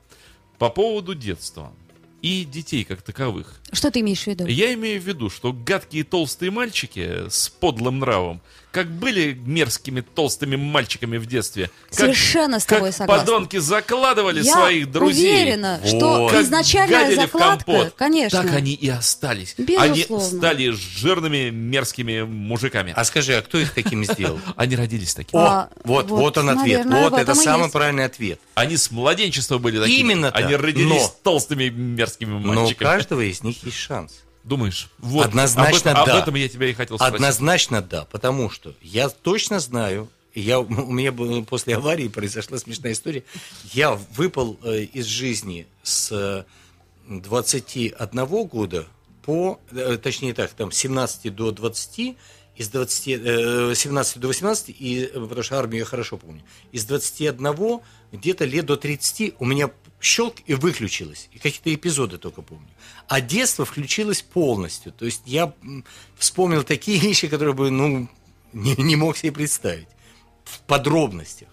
по 0.58 0.70
поводу 0.70 1.14
детства 1.14 1.74
и 2.22 2.46
детей 2.46 2.84
как 2.84 3.02
таковых. 3.02 3.60
Что 3.72 3.92
ты 3.92 4.00
имеешь 4.00 4.24
в 4.24 4.28
виду? 4.28 4.46
Я 4.46 4.74
имею 4.74 5.02
в 5.02 5.06
виду, 5.06 5.30
что 5.30 5.54
гадкие 5.54 6.04
толстые 6.04 6.52
мальчики 6.52 7.30
с 7.30 7.50
подлым 7.50 8.00
нравом, 8.00 8.42
как 8.72 8.92
были 8.92 9.34
мерзкими 9.34 10.02
толстыми 10.02 10.56
мальчиками 10.56 11.18
в 11.18 11.26
детстве, 11.26 11.72
как, 11.90 12.00
Совершенно 12.00 12.60
с 12.60 12.66
тобой 12.66 12.90
как 12.90 12.98
согласна. 12.98 13.26
подонки 13.26 13.58
закладывали 13.58 14.44
Я 14.44 14.54
своих 14.54 14.92
друзей. 14.92 15.32
уверена, 15.44 15.80
что 15.86 15.98
Вот. 16.24 16.32
Как 16.32 16.42
изначальная 16.44 17.16
закладка, 17.16 17.92
конечно. 17.96 18.44
Так 18.44 18.54
они 18.54 18.74
и 18.74 18.88
остались. 18.90 19.56
Безусловно. 19.58 20.26
Они 20.28 20.38
стали 20.38 20.70
жирными 20.70 21.50
мерзкими 21.50 22.22
мужиками. 22.24 22.94
А 22.96 23.04
скажи, 23.06 23.34
а 23.36 23.42
кто 23.42 23.58
их 23.58 23.74
такими 23.74 24.06
сделал? 24.06 24.40
Они 24.56 24.76
родились 24.76 25.16
такими. 25.16 25.40
О, 25.42 25.46
А, 25.46 25.70
вот, 25.84 26.10
вот, 26.10 26.20
вот 26.20 26.38
он 26.38 26.50
ответ. 26.50 26.86
Вот 26.86 27.14
это 27.14 27.34
самый 27.36 27.70
правильный 27.70 28.06
ответ. 28.06 28.40
Они 28.56 28.78
с 28.78 28.92
младенчества 28.92 29.58
были 29.58 29.80
такими. 29.80 29.98
Именно 30.00 30.30
Они 30.32 30.56
родились 30.56 31.04
Но- 31.04 31.16
толстыми 31.24 31.70
мерзкими 31.70 32.32
Но 32.32 32.38
у 32.52 32.54
мальчиками. 32.64 32.88
каждого 32.88 33.22
из 33.22 33.42
них 33.44 33.64
есть 33.64 33.78
шанс. 33.78 34.14
Думаешь? 34.48 34.90
Вот. 35.00 35.28
Однозначно 35.28 35.92
об, 35.92 35.98
этом- 35.98 36.06
да. 36.06 36.14
Об 36.14 36.22
этом 36.24 36.36
я 36.36 36.48
тебя 36.48 36.70
и 36.70 36.74
хотел 36.74 36.98
спросить. 36.98 37.16
Однозначно 37.16 37.82
да, 37.82 38.06
потому 38.06 38.50
что 38.50 38.74
я 38.82 39.10
точно 39.10 39.60
знаю, 39.60 40.10
Я, 40.34 40.60
у 40.60 40.92
меня 40.92 41.12
после 41.44 41.76
аварии 41.76 42.08
произошла 42.10 42.58
смешная 42.60 42.92
история. 42.94 43.24
Я 43.74 44.00
выпал 44.16 44.60
э, 44.64 44.84
из 44.84 45.06
жизни 45.06 45.66
с 45.82 46.46
21 47.08 48.26
года 48.46 48.86
по, 49.24 49.60
э, 49.72 49.98
точнее 49.98 50.34
так, 50.34 50.52
там, 50.52 50.72
17 50.72 51.34
до 51.36 51.52
20, 51.52 52.16
из 52.56 52.70
20, 52.70 53.08
э, 53.08 53.74
17 53.76 54.20
до 54.20 54.28
18, 54.28 54.70
и, 54.70 55.04
э, 55.06 55.20
потому 55.20 55.44
что 55.44 55.58
армию 55.58 55.80
я 55.80 55.86
хорошо 55.86 56.18
помню, 56.18 56.44
из 56.72 56.86
21 56.86 57.82
где-то 58.12 58.46
лет 58.46 58.66
до 58.66 58.78
30 58.78 59.34
у 59.40 59.46
меня 59.46 59.70
щелк 60.02 60.36
и 60.46 60.54
выключилось. 60.54 61.30
И 61.32 61.40
какие-то 61.40 61.74
эпизоды 61.74 62.18
только 62.18 62.42
помню. 62.42 62.68
А 63.08 63.22
детство 63.22 63.66
включилось 63.66 64.22
полностью. 64.22 64.92
То 64.92 65.06
есть 65.06 65.24
я 65.26 65.54
вспомнил 66.18 66.64
такие 66.64 67.00
вещи, 67.08 67.28
которые 67.28 67.54
бы, 67.54 67.70
ну, 67.72 68.08
не, 68.54 68.76
не 68.76 68.96
мог 68.96 69.18
себе 69.18 69.32
представить. 69.32 69.88
В 70.44 70.60
подробностях. 70.62 71.50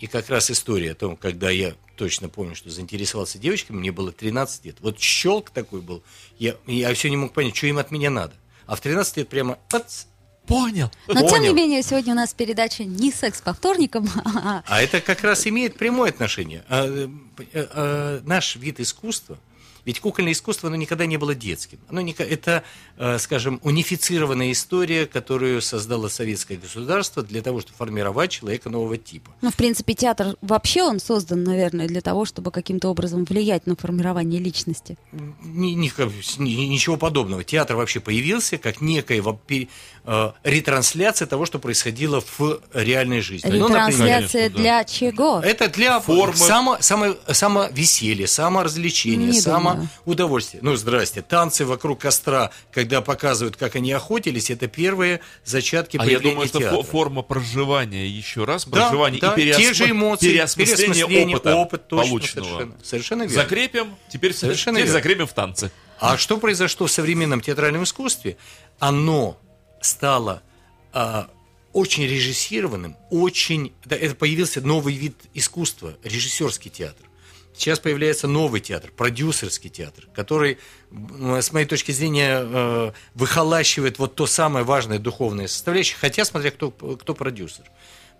И 0.00 0.08
как 0.08 0.28
раз 0.30 0.50
история 0.50 0.92
о 0.92 0.94
том, 0.96 1.16
когда 1.16 1.48
я 1.50 1.76
точно 1.96 2.28
помню, 2.28 2.56
что 2.56 2.70
заинтересовался 2.70 3.38
девочками, 3.38 3.76
мне 3.76 3.92
было 3.92 4.10
13 4.10 4.64
лет. 4.64 4.76
Вот 4.80 4.98
щелк 4.98 5.50
такой 5.50 5.80
был. 5.80 6.02
Я, 6.38 6.56
я 6.66 6.92
все 6.94 7.08
не 7.08 7.16
мог 7.16 7.32
понять, 7.32 7.56
что 7.56 7.68
им 7.68 7.78
от 7.78 7.92
меня 7.92 8.10
надо. 8.10 8.34
А 8.66 8.74
в 8.74 8.80
13 8.80 9.18
лет 9.18 9.28
прямо 9.28 9.58
пац, 9.68 10.06
Понял. 10.46 10.90
Но 11.06 11.14
тем 11.14 11.24
не 11.24 11.48
Понял. 11.48 11.54
менее, 11.54 11.82
сегодня 11.82 12.12
у 12.14 12.16
нас 12.16 12.34
передача 12.34 12.84
не 12.84 13.12
секс 13.12 13.40
по 13.40 13.54
вторникам, 13.54 14.08
а 14.24 14.62
А 14.66 14.82
это 14.82 15.00
как 15.00 15.22
раз 15.22 15.46
имеет 15.46 15.76
прямое 15.76 16.10
отношение. 16.10 16.64
А, 16.68 16.84
э, 16.86 17.08
э, 17.52 18.20
наш 18.24 18.56
вид 18.56 18.80
искусства, 18.80 19.38
ведь 19.84 20.00
кукольное 20.00 20.32
искусство, 20.32 20.68
оно 20.68 20.76
никогда 20.76 21.06
не 21.06 21.16
было 21.16 21.34
детским. 21.34 21.78
Оно 21.88 22.00
не, 22.00 22.12
это, 22.12 22.62
э, 22.98 23.18
скажем, 23.18 23.60
унифицированная 23.62 24.52
история, 24.52 25.06
которую 25.06 25.60
создало 25.60 26.08
советское 26.08 26.56
государство 26.56 27.22
для 27.22 27.42
того, 27.42 27.60
чтобы 27.60 27.76
формировать 27.76 28.30
человека 28.30 28.70
нового 28.70 28.96
типа. 28.96 29.32
Ну, 29.40 29.50
в 29.50 29.54
принципе, 29.54 29.94
театр 29.94 30.36
вообще 30.40 30.82
он 30.82 31.00
создан, 31.00 31.42
наверное, 31.44 31.88
для 31.88 32.00
того, 32.00 32.24
чтобы 32.24 32.50
каким-то 32.50 32.88
образом 32.88 33.24
влиять 33.24 33.66
на 33.66 33.74
формирование 33.76 34.40
личности. 34.40 34.96
Ни- 35.12 35.72
ни- 35.74 35.90
ни- 36.38 36.66
ничего 36.66 36.96
подобного. 36.96 37.42
Театр 37.44 37.76
вообще 37.76 38.00
появился 38.00 38.58
как 38.58 38.80
некая 38.80 39.20
э, 40.04 40.32
ретрансляция 40.44 41.26
того, 41.26 41.46
что 41.46 41.58
происходило 41.58 42.20
в 42.20 42.60
реальной 42.72 43.20
жизни. 43.20 43.48
Ну, 43.50 43.68
например, 43.68 43.88
Ретрансляция 43.88 44.42
конечно, 44.50 44.56
да. 44.56 44.62
для 44.62 44.84
чего? 44.84 45.40
Это 45.40 45.68
для 45.68 46.00
Формы. 46.00 46.36
само, 46.36 46.76
само, 46.80 47.16
самовеселья, 47.30 48.26
саморазвлечения, 48.26 49.26
Не 49.28 49.40
думаю. 49.72 49.88
самоудовольствия. 50.04 50.60
Ну, 50.62 50.76
здрасте, 50.76 51.22
танцы 51.22 51.64
вокруг 51.64 52.00
костра, 52.00 52.50
когда 52.72 53.00
показывают, 53.00 53.56
как 53.56 53.76
они 53.76 53.92
охотились, 53.92 54.50
это 54.50 54.68
первые 54.68 55.20
зачатки 55.44 55.96
А 56.00 56.06
я 56.06 56.20
думаю, 56.20 56.46
что 56.48 56.58
театра. 56.60 56.78
фо- 56.78 56.82
форма 56.84 57.22
проживания 57.22 58.06
еще 58.08 58.44
раз, 58.44 58.64
Да, 58.66 58.70
проживание 58.70 59.20
да, 59.20 59.34
и 59.34 59.36
переосмы- 59.36 59.56
те 59.60 59.72
же 59.74 59.90
эмоции, 59.90 60.26
переосмысление 60.28 60.76
переосмысление, 60.94 61.36
опыта 61.36 61.56
опыт, 61.56 61.88
точно, 61.88 62.08
полученного. 62.08 62.44
совершенно, 62.46 62.74
совершенно 62.84 63.22
верно. 63.22 63.36
Закрепим, 63.36 63.96
теперь, 64.12 64.34
Совершенно 64.34 64.76
теперь 64.78 64.86
верно. 64.86 64.98
закрепим 65.00 65.26
в 65.26 65.32
танце. 65.32 65.70
А 66.00 66.16
что 66.16 66.38
произошло 66.38 66.86
в 66.86 66.90
современном 66.92 67.40
театральном 67.40 67.84
искусстве? 67.84 68.36
Оно 68.78 69.38
стало 69.80 70.42
а, 70.92 71.28
очень 71.72 72.04
режиссированным, 72.04 72.96
очень... 73.10 73.72
да, 73.84 73.96
это 73.96 74.14
появился 74.14 74.60
новый 74.60 74.94
вид 74.94 75.16
искусства, 75.34 75.94
режиссерский 76.04 76.70
театр. 76.70 77.06
Сейчас 77.54 77.78
появляется 77.78 78.28
новый 78.28 78.60
театр, 78.60 78.90
продюсерский 78.96 79.70
театр, 79.70 80.08
который, 80.14 80.58
с 80.90 81.52
моей 81.52 81.66
точки 81.66 81.92
зрения, 81.92 82.40
э, 82.42 82.92
выхолащивает 83.14 83.98
вот 83.98 84.14
то 84.14 84.26
самое 84.26 84.64
важное 84.64 84.98
духовное 84.98 85.48
составляющее, 85.48 85.98
хотя 86.00 86.24
смотря 86.24 86.50
кто, 86.50 86.70
кто 86.70 87.14
продюсер. 87.14 87.64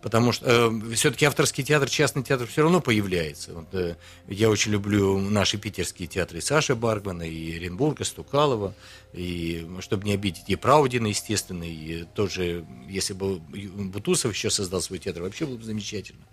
Потому 0.03 0.33
что 0.33 0.73
все-таки 0.95 1.25
авторский 1.25 1.63
театр, 1.63 1.89
частный 1.89 2.25
театр 2.25 2.49
все 2.49 2.63
равно 2.63 2.81
появляется. 2.81 3.55
Вот, 3.55 3.73
э, 3.73 3.97
я 4.27 4.51
очень 4.51 4.73
люблю 4.73 5.19
наши 5.19 5.59
питерские 5.59 6.09
театры. 6.09 6.39
И 6.39 6.41
Саши 6.41 6.75
Баргмана, 6.75 7.23
и 7.23 7.57
Оренбурга, 7.57 8.03
Стукалова, 8.03 8.75
и, 9.13 9.65
чтобы 9.79 10.05
не 10.05 10.15
обидеть, 10.15 10.49
и 10.49 10.57
Праудина, 10.57 11.07
естественно, 11.07 11.63
и 11.63 12.03
тоже, 12.17 12.67
если 12.89 13.13
бы 13.13 13.39
Бутусов 13.39 14.35
еще 14.35 14.51
создал 14.51 14.83
свой 14.83 14.99
театр, 14.99 15.23
вообще 15.23 15.47
было 15.47 15.57
бы 15.57 15.65
замечательно. 15.65 16.25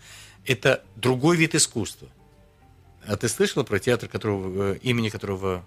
Это 0.46 0.84
другой 0.96 1.38
вид 1.38 1.54
искусства. 1.54 2.10
А 3.10 3.18
ты 3.18 3.28
слышала 3.28 3.64
про 3.64 3.80
театр, 3.80 4.08
которого, 4.08 4.74
э, 4.74 4.78
имени 4.84 5.10
которого 5.10 5.66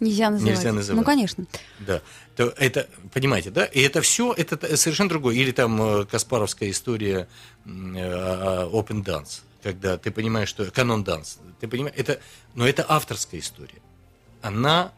Нельзя 0.00 0.30
называть. 0.30 0.54
Нельзя 0.54 0.72
называть. 0.72 0.98
Ну, 0.98 1.04
конечно. 1.04 1.44
да, 1.80 2.02
то 2.36 2.54
это, 2.56 2.88
понимаете, 3.12 3.50
да? 3.50 3.64
И 3.64 3.80
это 3.80 4.00
все, 4.00 4.32
это 4.32 4.76
совершенно 4.76 5.08
другое. 5.10 5.34
Или 5.34 5.50
там 5.50 5.80
э, 5.82 6.04
Каспаровская 6.06 6.70
история 6.70 7.28
э, 7.64 7.68
Open 7.68 9.04
Dance, 9.04 9.40
когда 9.62 9.98
ты 9.98 10.10
понимаешь, 10.10 10.48
что 10.48 10.70
канон 10.70 11.04
данс, 11.04 11.38
ты 11.60 11.68
понимаешь, 11.68 11.96
это, 11.98 12.20
но 12.54 12.66
это 12.66 12.86
авторская 12.88 13.40
история. 13.40 13.82
Она 14.40 14.92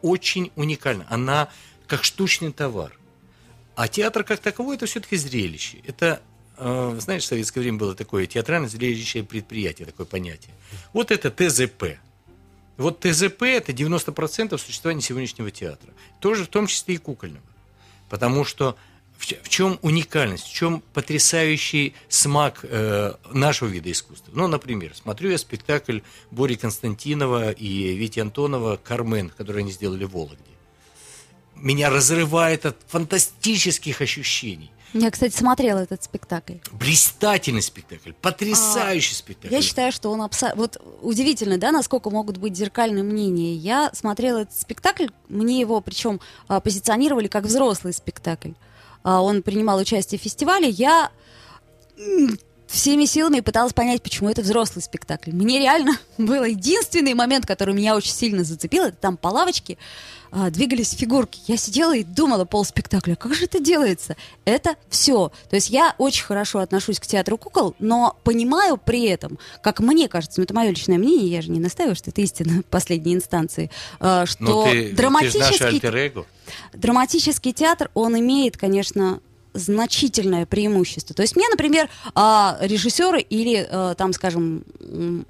очень 0.00 0.50
уникальна, 0.56 1.06
она 1.10 1.48
как 1.86 2.02
штучный 2.02 2.52
товар. 2.52 2.98
А 3.76 3.86
театр 3.86 4.24
как 4.24 4.40
таковой 4.40 4.76
это 4.76 4.86
все-таки 4.86 5.16
зрелище. 5.16 5.78
Это, 5.86 6.22
знаешь, 6.56 7.22
в 7.22 7.26
советское 7.26 7.60
время 7.60 7.78
было 7.78 7.94
такое 7.94 8.26
театрально-зрелищное 8.26 9.24
предприятие, 9.24 9.86
такое 9.86 10.06
понятие. 10.06 10.54
Вот 10.92 11.10
это 11.10 11.30
ТЗП. 11.30 11.98
Вот 12.76 13.00
ТЗП– 13.00 13.42
это 13.42 13.72
90% 13.72 14.56
существования 14.58 15.02
сегодняшнего 15.02 15.50
театра. 15.50 15.92
Тоже 16.20 16.44
в 16.44 16.48
том 16.48 16.66
числе 16.66 16.96
и 16.96 16.98
кукольного. 16.98 17.44
Потому 18.08 18.44
что 18.44 18.76
в 19.18 19.48
чем 19.48 19.78
уникальность, 19.82 20.46
в 20.46 20.52
чем 20.52 20.82
потрясающий 20.92 21.94
смак 22.08 22.60
э, 22.64 23.14
нашего 23.30 23.68
вида 23.68 23.90
искусства. 23.92 24.32
Ну, 24.34 24.48
например, 24.48 24.94
смотрю 24.94 25.30
я 25.30 25.38
спектакль 25.38 26.00
Бори 26.30 26.56
Константинова 26.56 27.52
и 27.52 27.94
Вити 27.94 28.18
Антонова 28.18 28.76
«Кармен», 28.76 29.30
который 29.30 29.62
они 29.62 29.70
сделали 29.70 30.04
в 30.04 30.10
Вологде. 30.10 30.42
Меня 31.54 31.90
разрывает 31.90 32.66
от 32.66 32.76
фантастических 32.88 34.00
ощущений. 34.00 34.72
Я, 34.92 35.10
кстати, 35.10 35.34
смотрела 35.34 35.78
этот 35.78 36.02
спектакль. 36.02 36.56
Блистательный 36.72 37.62
спектакль, 37.62 38.12
потрясающий 38.12 39.14
спектакль. 39.14 39.54
Я 39.54 39.62
считаю, 39.62 39.90
что 39.90 40.10
он 40.10 40.20
абсолютно... 40.22 40.60
Вот 40.60 40.76
удивительно, 41.00 41.58
да, 41.58 41.72
насколько 41.72 42.10
могут 42.10 42.36
быть 42.36 42.56
зеркальные 42.56 43.02
мнения. 43.02 43.54
Я 43.54 43.90
смотрела 43.94 44.38
этот 44.38 44.58
спектакль, 44.58 45.06
мне 45.28 45.60
его 45.60 45.80
причем 45.80 46.20
а, 46.46 46.60
позиционировали 46.60 47.28
как 47.28 47.44
взрослый 47.44 47.94
спектакль. 47.94 48.52
А, 49.02 49.22
он 49.22 49.42
принимал 49.42 49.78
участие 49.78 50.18
в 50.18 50.22
фестивале. 50.22 50.68
Я 50.68 51.10
всеми 52.72 53.04
силами 53.04 53.40
пыталась 53.40 53.72
понять, 53.72 54.02
почему 54.02 54.30
это 54.30 54.42
взрослый 54.42 54.82
спектакль. 54.82 55.30
Мне 55.32 55.58
реально 55.58 55.92
был 56.18 56.44
единственный 56.44 57.14
момент, 57.14 57.46
который 57.46 57.74
меня 57.74 57.94
очень 57.94 58.12
сильно 58.12 58.44
зацепил, 58.44 58.84
это 58.84 58.96
там 58.96 59.16
по 59.16 59.28
лавочке 59.28 59.76
а, 60.30 60.50
двигались 60.50 60.92
фигурки. 60.92 61.40
Я 61.46 61.58
сидела 61.58 61.94
и 61.94 62.02
думала 62.02 62.46
пол 62.46 62.64
спектакля, 62.64 63.14
как 63.14 63.34
же 63.34 63.44
это 63.44 63.60
делается? 63.60 64.16
Это 64.46 64.76
все. 64.88 65.30
То 65.50 65.56
есть 65.56 65.68
я 65.68 65.94
очень 65.98 66.24
хорошо 66.24 66.60
отношусь 66.60 66.98
к 66.98 67.06
театру 67.06 67.36
кукол, 67.36 67.74
но 67.78 68.16
понимаю 68.24 68.78
при 68.78 69.04
этом, 69.04 69.38
как 69.62 69.80
мне 69.80 70.08
кажется, 70.08 70.40
ну 70.40 70.44
это 70.44 70.54
мое 70.54 70.70
личное 70.70 70.96
мнение, 70.96 71.28
я 71.28 71.42
же 71.42 71.50
не 71.50 71.60
настаиваю, 71.60 71.94
что 71.94 72.10
это 72.10 72.22
истина 72.22 72.62
последней 72.70 73.14
инстанции, 73.14 73.70
а, 74.00 74.24
что 74.24 74.42
Но 74.42 74.64
Ну, 74.64 74.70
ты, 74.72 74.88
ты 74.88 74.96
драматический 74.96 75.66
альтер-эго. 75.66 76.24
драматический 76.72 77.52
театр, 77.52 77.90
он 77.92 78.18
имеет, 78.18 78.56
конечно, 78.56 79.20
значительное 79.54 80.46
преимущество. 80.46 81.14
То 81.14 81.22
есть 81.22 81.36
мне, 81.36 81.46
например, 81.50 81.88
а, 82.14 82.58
режиссеры 82.60 83.20
или, 83.20 83.66
а, 83.70 83.94
там, 83.94 84.12
скажем, 84.12 84.64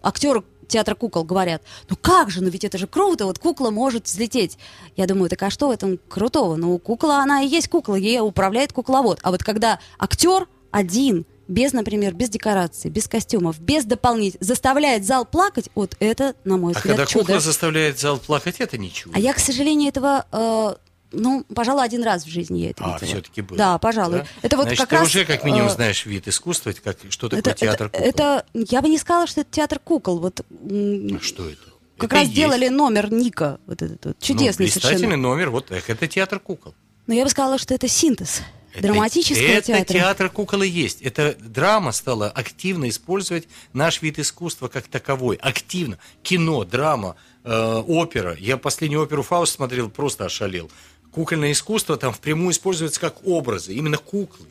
актеры 0.03 0.43
театра 0.69 0.95
кукол 0.95 1.25
говорят, 1.25 1.63
ну 1.91 1.97
как 2.01 2.31
же, 2.31 2.43
ну 2.43 2.49
ведь 2.49 2.65
это 2.65 2.79
же 2.79 2.87
круто, 2.87 3.27
вот 3.27 3.39
кукла 3.39 3.71
может 3.71 4.07
взлететь. 4.07 4.59
Я 4.97 5.07
думаю, 5.07 5.29
так 5.29 5.43
а 5.43 5.51
что 5.51 5.69
в 5.69 5.71
этом 5.71 5.99
крутого? 6.09 6.57
Ну, 6.57 6.79
кукла, 6.79 7.19
она 7.19 7.43
и 7.43 7.49
есть 7.49 7.69
кукла, 7.69 7.95
ей 7.95 8.21
управляет 8.21 8.73
кукловод. 8.73 9.21
А 9.23 9.31
вот 9.31 9.45
когда 9.45 9.79
актер 9.99 10.49
один, 10.71 11.27
без, 11.47 11.73
например, 11.73 12.15
без 12.15 12.31
декораций, 12.31 12.91
без 12.91 13.07
костюмов, 13.09 13.61
без 13.61 13.85
дополнительных, 13.85 14.47
заставляет 14.47 15.05
зал 15.05 15.27
плакать, 15.27 15.69
вот 15.75 15.95
это, 16.01 16.35
на 16.45 16.57
мой 16.57 16.73
А 16.73 16.79
взгляд, 16.79 16.97
когда 16.97 17.07
чудо. 17.07 17.25
кукла 17.27 17.41
заставляет 17.41 18.01
зал 18.01 18.19
плакать, 18.19 18.57
это 18.59 18.79
ничего. 18.79 19.13
А 19.15 19.19
я, 19.19 19.35
к 19.35 19.39
сожалению, 19.39 19.91
этого, 19.91 20.25
э, 20.33 20.75
ну, 21.12 21.44
пожалуй, 21.55 21.85
один 21.85 22.03
раз 22.03 22.25
в 22.25 22.29
жизни 22.29 22.61
я 22.61 22.70
это 22.70 22.85
А, 22.85 22.94
видела. 22.94 23.07
все-таки 23.09 23.40
было. 23.42 23.57
Да, 23.59 23.79
пожалуй. 23.79 24.18
Да? 24.20 24.27
Это 24.42 24.57
вот 24.57 24.64
Значит, 24.64 24.81
как 24.81 24.88
ты 24.90 24.96
раз, 24.96 25.09
уже 25.09 25.25
как 25.25 25.44
минимум 25.44 25.68
э, 25.68 25.70
знаешь 25.75 26.05
вид 26.07 26.27
искусства, 26.29 26.72
как, 26.83 26.98
что 27.11 27.29
такое 27.29 27.40
Это, 27.40 27.55
театр 27.55 27.87
это, 27.87 27.98
кукол. 27.98 28.09
это- 28.09 28.46
я 28.55 28.83
бы 28.83 28.88
не 28.88 28.98
сказала, 28.98 29.27
что 29.27 29.42
это 29.42 29.51
театр 29.51 29.79
кукол. 29.79 30.18
Вот 30.20 30.40
А 30.40 31.18
что 31.22 31.48
это? 31.48 31.59
как 31.98 32.11
Это 32.12 32.16
раз 32.20 32.29
и 32.29 32.33
делали 32.33 32.62
есть. 32.64 32.72
номер 32.75 33.12
Ника, 33.12 33.59
вот 33.66 33.83
этот 33.83 34.05
вот, 34.05 34.16
Ну, 34.20 34.27
чудесный 34.27 34.64
блистательный 34.66 34.96
совершенно. 34.98 35.16
номер, 35.16 35.51
вот 35.51 35.70
эх, 35.70 35.88
это 35.90 36.07
театр 36.09 36.40
кукол. 36.40 36.75
Но 37.07 37.14
я 37.14 37.25
бы 37.25 37.31
сказала, 37.31 37.59
что 37.59 37.75
это 37.75 37.88
синтез 37.88 38.42
Это- 38.72 38.83
драматического 38.85 39.44
это 39.46 39.66
театра. 39.66 39.85
театр 39.94 40.31
кукол 40.31 40.62
и 40.62 40.68
есть. 40.68 41.03
Это 41.03 41.37
драма 41.38 41.92
стала 41.92 42.29
активно 42.31 42.88
использовать 42.88 43.46
наш 43.72 44.01
вид 44.03 44.18
искусства 44.18 44.68
как 44.68 44.87
таковой. 44.88 45.37
Активно. 45.37 45.98
Кино, 46.22 46.64
драма, 46.64 47.16
э, 47.44 47.83
опера. 47.87 48.37
Я 48.38 48.57
последнюю 48.57 49.03
оперу 49.03 49.22
Фауст 49.22 49.55
смотрел, 49.57 49.90
просто 49.90 50.25
ошалел. 50.25 50.70
Кукольное 51.12 51.53
искусство 51.53 51.98
там 51.98 52.12
впрямую 52.12 52.53
используется 52.53 52.98
как 53.01 53.27
образы, 53.27 53.75
именно 53.75 53.98
куклы. 53.98 54.46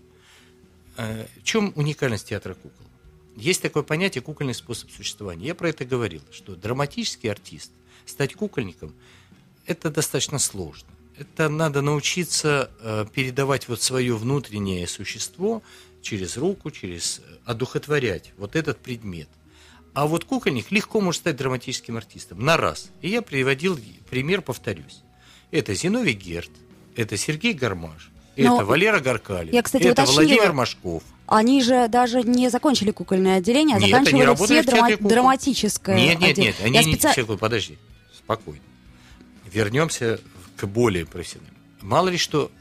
э, 0.98 1.26
в 1.42 1.44
чем 1.44 1.74
уникальность 1.76 2.28
театра 2.30 2.54
кукол? 2.54 2.86
Есть 3.36 3.62
такое 3.62 3.82
понятие 3.82 4.22
кукольный 4.22 4.54
способ 4.54 4.92
существования. 4.92 5.48
Я 5.48 5.56
про 5.56 5.70
это 5.70 5.86
говорил, 5.86 6.22
что 6.32 6.56
драматический 6.56 7.32
артист, 7.32 7.72
стать 8.06 8.36
кукольником, 8.36 8.94
это 9.66 9.90
достаточно 9.90 10.38
сложно. 10.38 10.90
Это 11.18 11.50
надо 11.50 11.82
научиться 11.82 12.70
э, 12.80 13.06
передавать 13.12 13.68
вот 13.68 13.82
свое 13.82 14.16
внутреннее 14.16 14.88
существо 14.88 15.64
через 16.02 16.38
руку, 16.38 16.70
через 16.70 17.20
э, 17.20 17.38
одухотворять 17.46 18.34
вот 18.38 18.56
этот 18.56 18.78
предмет. 18.78 19.30
А 19.94 20.06
вот 20.06 20.26
кукольник 20.26 20.72
легко 20.72 21.02
может 21.02 21.22
стать 21.22 21.38
драматическим 21.38 21.98
артистом 21.98 22.44
на 22.44 22.58
раз. 22.58 22.92
И 23.02 23.10
я 23.10 23.22
приводил 23.22 23.80
пример, 24.10 24.42
повторюсь. 24.42 25.02
Это 25.52 25.74
Зиновий 25.74 26.14
Герт, 26.14 26.50
это 26.96 27.18
Сергей 27.18 27.54
Гармаш, 27.54 28.10
Но 28.38 28.56
это 28.58 28.66
Валера 28.66 29.00
Гаркалин, 29.00 29.54
я, 29.54 29.62
кстати, 29.62 29.84
это 29.84 30.04
уточнила. 30.04 30.22
Владимир 30.22 30.54
Машков. 30.54 31.04
Они 31.28 31.62
же 31.62 31.88
даже 31.88 32.24
не 32.24 32.50
закончили 32.50 32.92
кукольное 32.92 33.38
отделение, 33.38 33.78
а 33.78 33.80
Нет, 33.80 33.90
заканчивали 33.90 34.36
все 34.46 34.64
драма- 34.64 34.98
драматическое 34.98 35.96
Нет, 35.96 36.20
нет, 36.20 36.32
отделение. 36.32 36.46
нет, 36.48 36.56
они 36.66 36.76
Я 36.78 36.84
не... 36.84 36.96
специ- 36.96 37.16
Секунду, 37.16 37.38
подожди, 37.38 37.78
спокойно. 38.18 38.60
Вернемся 39.52 40.20
к 40.58 40.66
более 40.66 41.06
профессиональным. 41.06 41.56
Мало 41.82 42.10
ли 42.10 42.18
что 42.18 42.52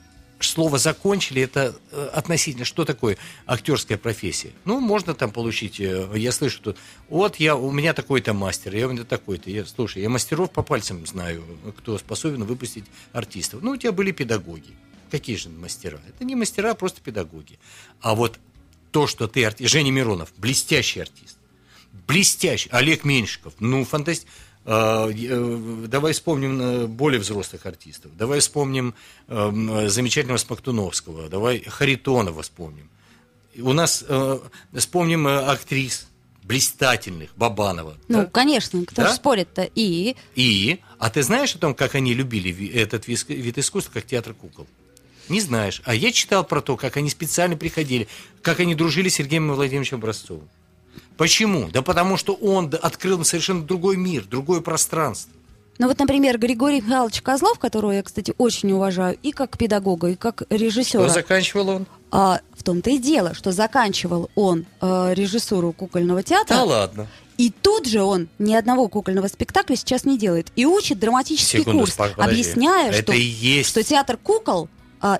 слово 0.48 0.78
закончили, 0.78 1.42
это 1.42 1.76
э, 1.90 2.10
относительно, 2.12 2.64
что 2.64 2.84
такое 2.84 3.18
актерская 3.46 3.98
профессия? 3.98 4.52
Ну, 4.64 4.80
можно 4.80 5.14
там 5.14 5.30
получить, 5.30 5.80
э, 5.80 6.08
я 6.16 6.32
слышу 6.32 6.60
тут, 6.62 6.76
вот 7.08 7.36
я, 7.36 7.56
у 7.56 7.70
меня 7.70 7.92
такой-то 7.92 8.32
мастер, 8.32 8.74
я 8.74 8.88
у 8.88 8.92
меня 8.92 9.04
такой-то. 9.04 9.50
Я, 9.50 9.64
слушай, 9.66 10.02
я 10.02 10.08
мастеров 10.08 10.50
по 10.50 10.62
пальцам 10.62 11.06
знаю, 11.06 11.44
кто 11.78 11.98
способен 11.98 12.44
выпустить 12.44 12.84
артистов. 13.12 13.62
Ну, 13.62 13.72
у 13.72 13.76
тебя 13.76 13.92
были 13.92 14.12
педагоги. 14.12 14.74
Какие 15.10 15.36
же 15.36 15.48
мастера? 15.48 16.00
Это 16.08 16.24
не 16.24 16.36
мастера, 16.36 16.70
а 16.70 16.74
просто 16.74 17.00
педагоги. 17.00 17.58
А 18.00 18.14
вот 18.14 18.38
то, 18.92 19.06
что 19.06 19.28
ты 19.28 19.44
артист, 19.44 19.70
Женя 19.70 19.90
Миронов, 19.90 20.32
блестящий 20.36 21.00
артист, 21.00 21.36
блестящий, 22.06 22.68
Олег 22.70 23.04
Меньшиков, 23.04 23.54
ну, 23.58 23.84
фантастик. 23.84 24.28
Давай 24.64 26.12
вспомним 26.12 26.60
э, 26.60 26.86
более 26.86 27.20
взрослых 27.20 27.64
артистов. 27.66 28.16
Давай 28.16 28.40
вспомним 28.40 28.94
э, 29.28 29.88
замечательного 29.88 30.38
Смоктуновского. 30.38 31.28
Давай 31.28 31.60
Харитонова 31.60 32.42
вспомним. 32.42 32.88
У 33.58 33.72
нас 33.72 34.04
э, 34.06 34.38
вспомним 34.74 35.26
э, 35.26 35.38
актрис 35.40 36.06
блистательных, 36.42 37.30
Бабанова. 37.36 37.96
Ну, 38.08 38.22
да? 38.22 38.26
конечно, 38.26 38.84
кто 38.84 39.02
Да? 39.02 39.08
же 39.08 39.14
спорит-то? 39.14 39.70
И 39.74 40.16
И, 40.34 40.80
а 40.98 41.08
ты 41.10 41.22
знаешь 41.22 41.54
о 41.54 41.58
том, 41.58 41.74
как 41.74 41.94
они 41.94 42.12
любили 42.12 42.72
этот 42.72 43.06
вид 43.08 43.56
искусства, 43.58 43.92
как 43.94 44.06
театр 44.06 44.34
кукол? 44.34 44.66
Не 45.28 45.40
знаешь. 45.40 45.80
А 45.84 45.94
я 45.94 46.10
читал 46.10 46.44
про 46.44 46.60
то, 46.60 46.76
как 46.76 46.96
они 46.96 47.08
специально 47.08 47.56
приходили, 47.56 48.08
как 48.42 48.58
они 48.60 48.74
дружили 48.74 49.08
с 49.08 49.14
Сергеем 49.14 49.52
Владимировичем 49.52 49.98
Образцовым. 49.98 50.48
Почему? 51.20 51.68
Да 51.70 51.82
потому 51.82 52.16
что 52.16 52.32
он 52.32 52.72
открыл 52.80 53.22
совершенно 53.26 53.62
другой 53.62 53.98
мир, 53.98 54.24
другое 54.24 54.62
пространство. 54.62 55.30
Ну 55.76 55.86
вот, 55.86 55.98
например, 55.98 56.38
Григорий 56.38 56.80
Михайлович 56.80 57.20
Козлов, 57.20 57.58
которого 57.58 57.92
я, 57.92 58.02
кстати, 58.02 58.32
очень 58.38 58.72
уважаю 58.72 59.18
и 59.22 59.30
как 59.30 59.58
педагога, 59.58 60.08
и 60.08 60.14
как 60.14 60.44
режиссера. 60.48 61.04
Что 61.04 61.12
заканчивал 61.12 61.68
он? 61.68 61.86
А 62.10 62.40
в 62.56 62.62
том-то 62.62 62.88
и 62.88 62.96
дело, 62.96 63.34
что 63.34 63.52
заканчивал 63.52 64.30
он 64.34 64.64
э, 64.80 65.12
режиссуру 65.14 65.72
кукольного 65.72 66.22
театра, 66.22 66.54
Да 66.56 66.64
ладно. 66.64 67.06
и 67.36 67.50
тут 67.50 67.84
же 67.86 68.02
он 68.02 68.28
ни 68.38 68.54
одного 68.54 68.88
кукольного 68.88 69.26
спектакля 69.28 69.76
сейчас 69.76 70.06
не 70.06 70.16
делает. 70.16 70.50
И 70.56 70.64
учит 70.64 70.98
драматический 70.98 71.58
Секунду, 71.58 71.80
курс, 71.80 71.96
подожди. 71.96 72.22
объясняя, 72.22 72.90
Это 72.92 73.02
что, 73.02 73.12
и 73.12 73.20
есть. 73.20 73.68
что 73.68 73.82
театр 73.82 74.16
кукол 74.16 74.70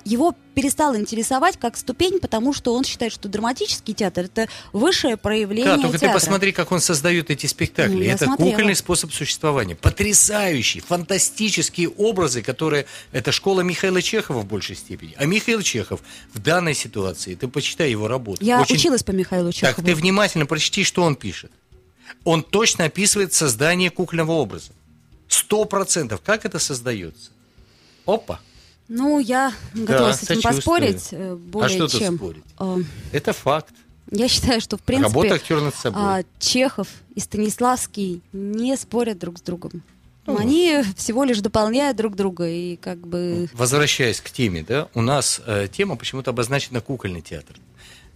его 0.05 0.35
перестал 0.53 0.95
интересовать 0.95 1.57
как 1.57 1.75
ступень, 1.75 2.19
потому 2.19 2.53
что 2.53 2.73
он 2.75 2.83
считает, 2.83 3.11
что 3.13 3.27
драматический 3.27 3.93
театр 3.93 4.25
это 4.25 4.47
высшее 4.73 5.17
проявление 5.17 5.77
Да, 5.77 5.81
только 5.81 5.97
театра. 5.97 6.09
ты 6.09 6.13
посмотри, 6.13 6.51
как 6.51 6.71
он 6.71 6.81
создает 6.81 7.31
эти 7.31 7.47
спектакли. 7.47 7.95
Ну, 7.95 8.11
это 8.11 8.25
смотрела. 8.25 8.49
кукольный 8.51 8.75
способ 8.75 9.11
существования. 9.13 9.75
Потрясающие, 9.75 10.83
фантастические 10.83 11.89
образы, 11.89 12.41
которые... 12.41 12.85
Это 13.11 13.31
школа 13.31 13.61
Михаила 13.61 14.01
Чехова 14.01 14.41
в 14.41 14.45
большей 14.45 14.75
степени. 14.75 15.15
А 15.17 15.25
Михаил 15.25 15.61
Чехов 15.61 16.01
в 16.33 16.39
данной 16.39 16.75
ситуации, 16.75 17.33
ты 17.35 17.47
почитай 17.47 17.89
его 17.89 18.07
работу. 18.07 18.43
Я 18.43 18.61
Очень- 18.61 18.75
училась 18.75 19.03
по 19.03 19.11
Михаилу 19.11 19.51
Чехову. 19.51 19.75
Так, 19.77 19.85
ты 19.85 19.95
внимательно 19.95 20.45
прочти, 20.45 20.83
что 20.83 21.01
он 21.03 21.15
пишет. 21.15 21.51
Он 22.23 22.43
точно 22.43 22.85
описывает 22.85 23.33
создание 23.33 23.89
кукольного 23.89 24.33
образа. 24.33 24.73
Сто 25.27 25.65
процентов. 25.65 26.21
Как 26.23 26.45
это 26.45 26.59
создается? 26.59 27.31
Опа. 28.05 28.39
Ну, 28.93 29.19
я 29.19 29.53
готова 29.73 30.11
с 30.11 30.23
этим 30.23 30.41
сочувствую. 30.41 30.55
поспорить 30.55 31.07
э, 31.11 31.35
более 31.35 31.83
а 31.83 31.87
что 31.87 31.99
чем. 31.99 32.17
спорить? 32.17 32.43
Э, 32.59 32.77
Это 33.13 33.31
факт. 33.31 33.73
Я 34.11 34.27
считаю, 34.27 34.59
что 34.59 34.75
в 34.75 34.81
принципе 34.81 35.07
Работа 35.07 35.35
актера 35.35 35.61
над 35.61 35.75
собой. 35.75 36.01
а, 36.03 36.23
Чехов 36.39 36.89
и 37.15 37.21
Станиславский 37.21 38.21
не 38.33 38.75
спорят 38.75 39.17
друг 39.17 39.37
с 39.37 39.41
другом. 39.41 39.81
Ну. 40.25 40.37
Они 40.37 40.83
всего 40.97 41.23
лишь 41.23 41.39
дополняют 41.39 41.95
друг 41.95 42.17
друга 42.17 42.49
и 42.49 42.75
как 42.75 42.99
бы 43.07 43.49
Возвращаясь 43.53 44.19
к 44.19 44.29
теме, 44.29 44.65
да, 44.67 44.89
у 44.93 45.01
нас 45.01 45.41
э, 45.45 45.69
тема 45.71 45.95
почему-то 45.95 46.31
обозначена 46.31 46.81
кукольный 46.81 47.21
театр. 47.21 47.55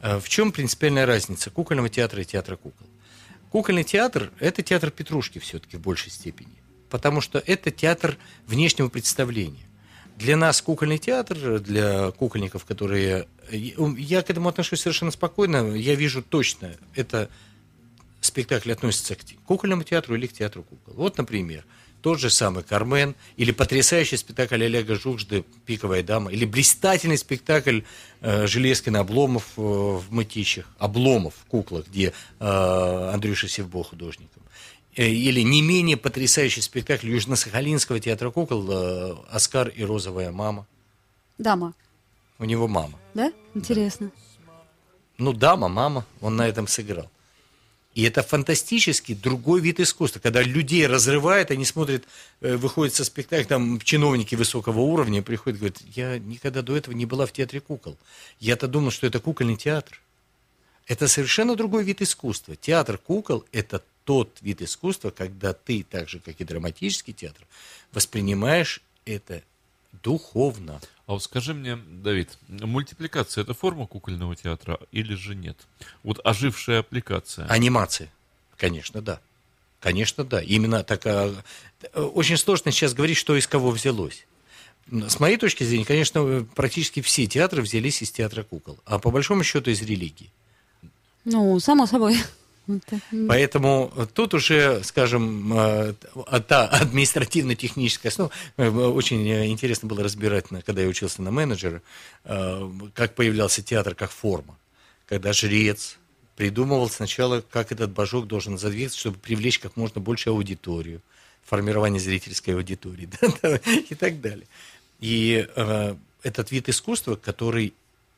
Э, 0.01 0.19
в 0.19 0.27
чем 0.27 0.51
принципиальная 0.51 1.05
разница 1.05 1.51
кукольного 1.51 1.87
театра 1.87 2.21
и 2.21 2.25
театра 2.25 2.57
кукол? 2.57 2.85
Кукольный 3.49 3.85
театр– 3.85 4.33
это 4.39 4.61
театр 4.61 4.91
Петрушки 4.91 5.39
все-таки 5.39 5.77
в 5.77 5.79
большей 5.79 6.11
степени, 6.11 6.61
потому 6.89 7.21
что 7.21 7.39
это 7.39 7.71
театр 7.71 8.17
внешнего 8.45 8.89
представления. 8.89 9.64
Для 10.17 10.37
нас 10.37 10.61
кукольный 10.61 10.97
театр, 10.97 11.59
для 11.59 12.11
кукольников, 12.11 12.65
которые... 12.65 13.27
Я 13.51 14.21
к 14.21 14.29
этому 14.29 14.49
отношусь 14.49 14.81
совершенно 14.81 15.11
спокойно, 15.11 15.75
я 15.75 15.95
вижу 15.95 16.23
точно, 16.23 16.75
это 16.95 17.29
спектакль 18.21 18.71
относится 18.71 19.15
к 19.15 19.19
кукольному 19.45 19.83
театру 19.83 20.15
или 20.15 20.27
к 20.27 20.33
театру 20.33 20.63
кукол. 20.63 20.93
Вот, 20.95 21.17
например, 21.17 21.63
тот 22.01 22.19
же 22.19 22.29
самый 22.29 22.63
«Кармен», 22.63 23.15
или 23.35 23.51
потрясающий 23.51 24.17
спектакль 24.17 24.63
Олега 24.63 24.95
Жужды 24.95 25.43
«Пиковая 25.65 26.03
дама», 26.03 26.31
или 26.31 26.45
блистательный 26.45 27.17
спектакль 27.17 27.81
э, 28.21 28.45
Железкина 28.45 28.99
«Обломов» 28.99 29.53
э, 29.57 29.61
в 29.61 30.05
«Мытищах», 30.11 30.67
«Обломов» 30.77 31.33
в 31.33 31.45
куклах, 31.45 31.87
где 31.87 32.13
э, 32.39 33.11
Андрюша 33.11 33.47
Севбо 33.47 33.83
художником. 33.83 34.43
Э, 34.95 35.07
Или 35.07 35.41
не 35.41 35.61
менее 35.61 35.97
потрясающий 35.97 36.61
спектакль 36.61 37.09
Южно-Сахалинского 37.09 37.99
театра 37.99 38.31
кукол 38.31 38.65
э, 38.71 39.15
«Оскар 39.29 39.67
и 39.69 39.83
розовая 39.83 40.31
мама». 40.31 40.65
дама, 41.37 41.73
У 42.39 42.45
него 42.45 42.67
мама. 42.67 42.97
да? 43.13 43.31
Интересно. 43.53 44.11
Ну, 45.17 45.33
дама, 45.33 45.67
мама, 45.67 46.05
он 46.21 46.35
на 46.35 46.47
этом 46.47 46.67
сыграл. 46.67 47.09
И 47.93 48.03
это 48.03 48.21
фантастический 48.23 49.15
другой 49.15 49.61
вид 49.61 49.79
искусства, 49.79 50.19
когда 50.19 50.41
людей 50.41 50.85
разрывает, 50.85 51.51
они 51.51 51.63
смотрят, 51.65 52.03
э, 52.41 52.55
выходят 52.57 52.93
со 52.93 53.03
спектакля, 53.03 53.45
там 53.45 53.79
чиновники 53.79 54.35
высокого 54.35 54.79
уровня 54.79 55.21
приходят 55.21 55.57
и 55.57 55.59
говорят, 55.59 55.81
я 55.95 56.19
никогда 56.19 56.61
до 56.61 56.75
этого 56.75 56.93
не 56.93 57.05
была 57.05 57.25
в 57.25 57.31
театре 57.33 57.59
кукол. 57.59 57.97
Я-то 58.39 58.67
думал, 58.67 58.91
что 58.91 59.07
это 59.07 59.19
кукольный 59.19 59.55
театр. 59.57 60.01
Это 60.87 61.07
совершенно 61.07 61.55
другой 61.55 61.83
вид 61.83 62.01
искусства. 62.01 62.55
Театр 62.55 62.97
кукол– 62.97 63.45
это 63.51 63.81
тот 64.05 64.37
вид 64.41 64.61
искусства, 64.61 65.09
когда 65.09 65.53
ты, 65.53 65.83
так 65.83 66.07
же, 66.07 66.19
как 66.19 66.39
и 66.39 66.45
драматический 66.45 67.13
театр, 67.13 67.45
воспринимаешь 67.91 68.81
это 69.05 69.43
духовно. 70.03 70.79
А 71.07 71.13
вот 71.13 71.23
скажи 71.23 71.53
мне, 71.53 71.75
Давид, 71.75 72.37
мультипликация 72.47 73.43
это 73.43 73.53
форма 73.53 73.87
кукольного 73.87 74.35
театра 74.35 74.79
или 74.91 75.13
же 75.15 75.35
нет? 75.35 75.57
Вот 76.03 76.19
ожившая 76.23 76.79
аппликация. 76.79 77.45
Анимация, 77.47 78.11
конечно, 78.57 79.01
да. 79.01 79.19
Конечно, 79.81 80.23
да. 80.23 80.41
Именно 80.41 80.83
такая... 80.83 81.33
Очень 81.93 82.37
сложно 82.37 82.71
сейчас 82.71 82.95
говорить, 82.95 83.17
что 83.17 83.35
из 83.35 83.45
кого 83.45 83.69
взялось. 83.69 84.25
С 84.89 85.19
моей 85.19 85.37
точки 85.37 85.63
зрения, 85.63 85.85
конечно, 85.85 86.47
практически 86.55 87.01
все 87.01 87.27
театры 87.27 87.61
взялись 87.61 88.01
из 88.01 88.11
театра 88.11 88.43
кукол, 88.43 88.79
а 88.85 88.97
по 88.97 89.11
большому 89.11 89.43
счету 89.43 89.69
из 89.69 89.81
религии. 89.81 90.31
Ну, 91.23 91.59
само 91.59 91.85
собой. 91.85 92.17
Поэтому 93.27 93.91
тут 94.13 94.33
уже, 94.33 94.83
скажем, 94.83 95.53
э, 95.53 95.93
та 96.47 96.67
административно-техническая 96.67 98.11
основа, 98.11 98.31
э, 98.57 98.69
очень 98.69 99.27
интересно 99.51 99.87
было 99.87 100.03
разбирать, 100.03 100.45
когда 100.65 100.81
я 100.81 100.87
учился 100.87 101.21
на 101.21 101.31
менеджера, 101.31 101.81
э, 102.23 102.71
как 102.93 103.15
появлялся 103.15 103.61
театр 103.61 103.95
как 103.95 104.11
форма. 104.11 104.57
Когда 105.07 105.33
жрец 105.33 105.97
придумывал 106.35 106.89
сначала, 106.89 107.41
как 107.41 107.71
этот 107.71 107.91
божок 107.91 108.27
должен 108.27 108.57
задвигаться, 108.57 108.99
чтобы 108.99 109.17
привлечь 109.17 109.59
как 109.59 109.77
можно 109.77 110.01
больше 110.01 110.29
аудиторию, 110.29 111.01
формирование 111.43 111.99
зрительской 111.99 112.55
аудитории 112.55 113.07
и 113.89 113.95
так 113.95 114.19
далее. 114.19 114.47
И 114.99 115.47
этот 116.23 116.51
вид 116.51 116.69
искусства, 116.69 117.15
который 117.15 117.73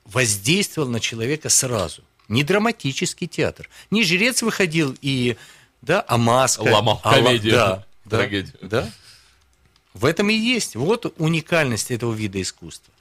воздействовал 0.05 0.88
на 0.88 0.99
человека 0.99 1.49
сразу. 1.49 2.03
Не 2.28 2.44
драматический 2.44 3.28
театр. 3.28 3.70
Не 3.90 4.04
жрец 4.04 4.42
выходил 4.42 4.96
и, 5.02 5.38
да, 5.82 6.04
а 6.08 6.18
маска. 6.18 6.62
Ломал 6.62 7.00
а 7.04 7.13
комедию, 7.16 7.54
да, 7.54 7.86
да, 8.06 8.18
трагедию. 8.18 8.56
да. 8.62 8.92
В 9.94 10.06
этом 10.06 10.30
и 10.30 10.34
есть. 10.34 10.76
Вот 10.76 11.13
уникальность 11.18 11.92
этого 11.92 12.13
вида 12.13 12.42
искусства. 12.42 12.94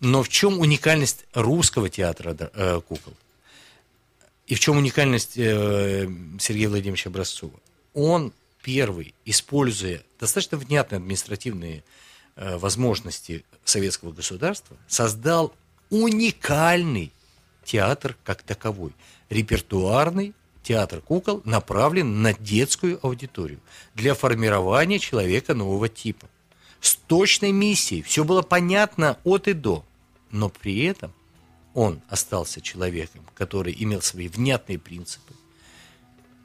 Но 0.00 0.22
в 0.22 0.28
чем 0.28 0.60
уникальность 0.60 1.24
русского 1.32 1.88
театра 1.88 2.36
э, 2.38 2.80
кукол? 2.86 3.14
И 4.46 4.54
в 4.54 4.60
чем 4.60 4.76
уникальность 4.76 5.36
э, 5.36 6.08
Сергея 6.38 6.68
Владимировича 6.68 7.10
Образцова? 7.10 7.58
Он 7.94 8.32
первый, 8.62 9.14
используя 9.24 10.02
достаточно 10.20 10.58
внятные 10.58 10.98
административные 10.98 11.82
э, 12.36 12.56
возможности 12.58 13.44
советского 13.64 14.12
государства, 14.12 14.76
создал 14.86 15.54
уникальный 15.90 17.12
театр 17.66 18.16
как 18.24 18.42
таковой. 18.42 18.92
Репертуарный 19.28 20.32
театр 20.62 21.00
кукол 21.00 21.42
направлен 21.44 22.22
на 22.22 22.32
детскую 22.32 22.98
аудиторию 23.04 23.60
для 23.94 24.14
формирования 24.14 24.98
человека 24.98 25.54
нового 25.54 25.88
типа. 25.88 26.26
С 26.80 26.94
точной 26.94 27.52
миссией. 27.52 28.02
Все 28.02 28.24
было 28.24 28.42
понятно 28.42 29.18
от 29.24 29.48
и 29.48 29.52
до. 29.52 29.84
Но 30.30 30.48
при 30.48 30.84
этом 30.84 31.12
он 31.74 32.00
остался 32.08 32.60
человеком, 32.60 33.22
который 33.34 33.74
имел 33.78 34.00
свои 34.00 34.28
внятные 34.28 34.78
принципы. 34.78 35.34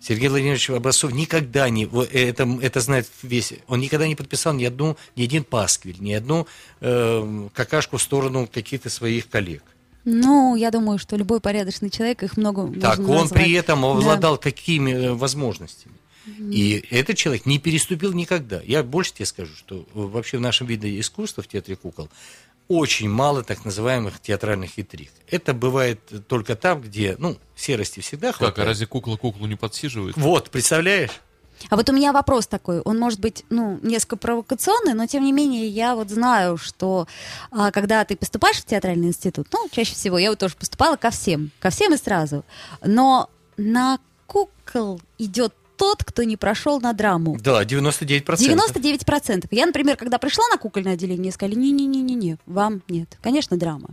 Сергей 0.01 0.29
Владимирович 0.29 0.69
Образцов 0.71 1.13
никогда 1.13 1.69
не, 1.69 1.85
это, 1.85 2.47
это 2.61 2.79
знает 2.79 3.07
весь, 3.21 3.53
он 3.67 3.79
никогда 3.79 4.07
не 4.07 4.15
подписал 4.15 4.53
ни 4.53 4.65
одну, 4.65 4.97
ни 5.15 5.23
один 5.23 5.43
пасквиль, 5.43 5.97
ни 5.99 6.11
одну 6.11 6.47
э, 6.79 7.49
какашку 7.53 7.97
в 7.97 8.01
сторону 8.01 8.49
каких-то 8.51 8.89
своих 8.89 9.29
коллег. 9.29 9.63
Ну, 10.05 10.55
я 10.55 10.71
думаю, 10.71 10.97
что 10.97 11.15
любой 11.15 11.39
порядочный 11.41 11.89
человек 11.89 12.23
их 12.23 12.37
много 12.37 12.67
Так, 12.79 12.99
можно 12.99 13.13
он 13.13 13.21
назвать. 13.21 13.43
при 13.43 13.51
этом 13.53 13.85
обладал 13.85 14.35
Да. 14.35 14.41
какими 14.41 14.91
э, 14.91 15.13
возможностями. 15.13 15.95
И 16.39 16.85
этот 16.91 17.17
человек 17.17 17.45
не 17.45 17.59
переступил 17.59 18.13
никогда. 18.13 18.61
Я 18.63 18.83
больше 18.83 19.13
тебе 19.13 19.25
скажу, 19.25 19.53
что 19.55 19.79
э, 19.79 19.83
вообще 19.93 20.37
в 20.37 20.41
нашем 20.41 20.67
виде 20.67 20.99
искусства, 20.99 21.43
в 21.43 21.47
театре 21.47 21.75
кукол, 21.75 22.09
очень 22.67 23.09
мало 23.09 23.43
так 23.43 23.65
называемых 23.65 24.19
театральных 24.21 24.79
интриг. 24.79 25.11
Это 25.29 25.53
бывает 25.53 25.99
только 26.27 26.55
там, 26.55 26.81
где, 26.81 27.15
ну, 27.19 27.37
серости 27.55 27.99
всегда 27.99 28.31
хватает. 28.31 28.55
Как, 28.55 28.63
а 28.63 28.67
разве 28.67 28.85
кукла 28.87 29.17
куклу 29.17 29.45
не 29.47 29.55
подсиживает? 29.55 30.15
Вот, 30.17 30.49
представляешь? 30.51 31.11
А 31.69 31.75
вот 31.75 31.89
у 31.89 31.93
меня 31.93 32.13
вопрос 32.13 32.47
такой, 32.47 32.79
он 32.81 32.99
может 32.99 33.19
быть, 33.19 33.45
ну, 33.49 33.79
несколько 33.81 34.17
провокационный, 34.17 34.93
но 34.93 35.05
тем 35.05 35.23
не 35.23 35.31
менее 35.31 35.67
я 35.67 35.95
вот 35.95 36.09
знаю, 36.09 36.57
что 36.57 37.07
а, 37.51 37.71
когда 37.71 38.03
ты 38.05 38.15
поступаешь 38.15 38.57
в 38.57 38.65
театральный 38.65 39.07
институт, 39.07 39.47
ну, 39.51 39.67
чаще 39.71 39.93
всего, 39.93 40.17
я 40.17 40.29
вот 40.29 40.39
тоже 40.39 40.55
поступала 40.55 40.95
ко 40.95 41.09
всем, 41.11 41.51
ко 41.59 41.69
всем 41.69 41.93
и 41.93 41.97
сразу, 41.97 42.43
но 42.83 43.29
на 43.57 43.99
кукол 44.27 45.01
идет 45.17 45.53
тот, 45.81 46.03
кто 46.03 46.23
не 46.23 46.37
прошел 46.37 46.79
на 46.79 46.93
драму. 46.93 47.37
Да, 47.41 47.63
99%. 47.63 48.23
99%. 48.23 49.47
Я, 49.49 49.65
например, 49.65 49.97
когда 49.97 50.19
пришла 50.19 50.47
на 50.49 50.57
кукольное 50.57 50.93
отделение, 50.93 51.21
мне 51.21 51.31
сказали, 51.31 51.55
не-не-не-не, 51.55 52.37
вам 52.45 52.83
нет. 52.87 53.17
Конечно, 53.21 53.57
драма. 53.57 53.89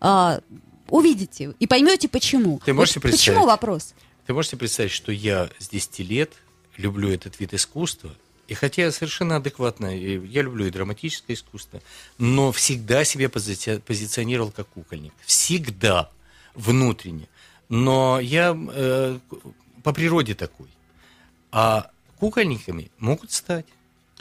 А, 0.00 0.40
увидите 0.88 1.54
и 1.60 1.66
поймете, 1.68 2.08
почему. 2.08 2.60
Ты 2.64 2.72
можешь 2.72 2.94
Вот 2.96 3.02
себе 3.02 3.02
представить? 3.02 3.36
Почему 3.36 3.46
вопрос? 3.46 3.94
Ты 4.26 4.34
можешь 4.34 4.50
себе 4.50 4.58
представить, 4.58 4.90
что 4.90 5.12
я 5.12 5.48
с 5.58 5.68
10 5.68 6.00
лет 6.00 6.32
люблю 6.80 7.10
этот 7.10 7.38
вид 7.38 7.54
искусства, 7.54 8.10
и 8.50 8.54
хотя 8.54 8.82
я 8.82 8.90
совершенно 8.90 9.36
адекватно, 9.36 9.96
я 9.96 10.42
люблю 10.42 10.66
и 10.66 10.70
драматическое 10.70 11.36
искусство, 11.36 11.80
но 12.18 12.50
всегда 12.50 13.04
себя 13.04 13.26
пози- 13.26 13.80
позиционировал 13.80 14.50
как 14.50 14.66
кукольник. 14.66 15.12
Всегда. 15.24 16.10
Внутренне. 16.56 17.28
Но 17.68 18.18
я 18.18 18.56
э, 18.58 19.18
по 19.84 19.92
природе 19.92 20.34
такой. 20.34 20.66
А 21.52 21.92
кукольниками 22.18 22.90
могут 22.98 23.30
стать. 23.30 23.66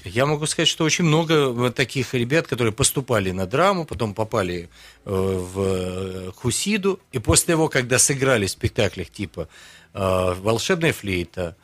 Я 0.03 0.27
могу 0.27 0.45
сказать, 0.45 0.69
что 0.69 0.83
очень 0.83 1.05
много 1.05 1.71
таких 1.71 2.13
ребят, 2.13 2.45
которые 2.45 2.71
поступали 2.71 3.31
на 3.31 3.47
драму, 3.47 3.85
потом 3.85 4.13
попали 4.13 4.69
э, 5.05 5.09
в 5.09 5.59
э, 5.59 6.31
Хусиду, 6.35 6.99
и 7.11 7.17
после 7.17 7.55
того, 7.55 7.67
когда 7.67 7.97
сыграли 7.97 8.45
в 8.45 8.51
спектаклях 8.51 9.09
типа 9.09 9.49
э, 9.95 10.35
«Волшебная 10.39 10.93
флейта», 10.93 11.57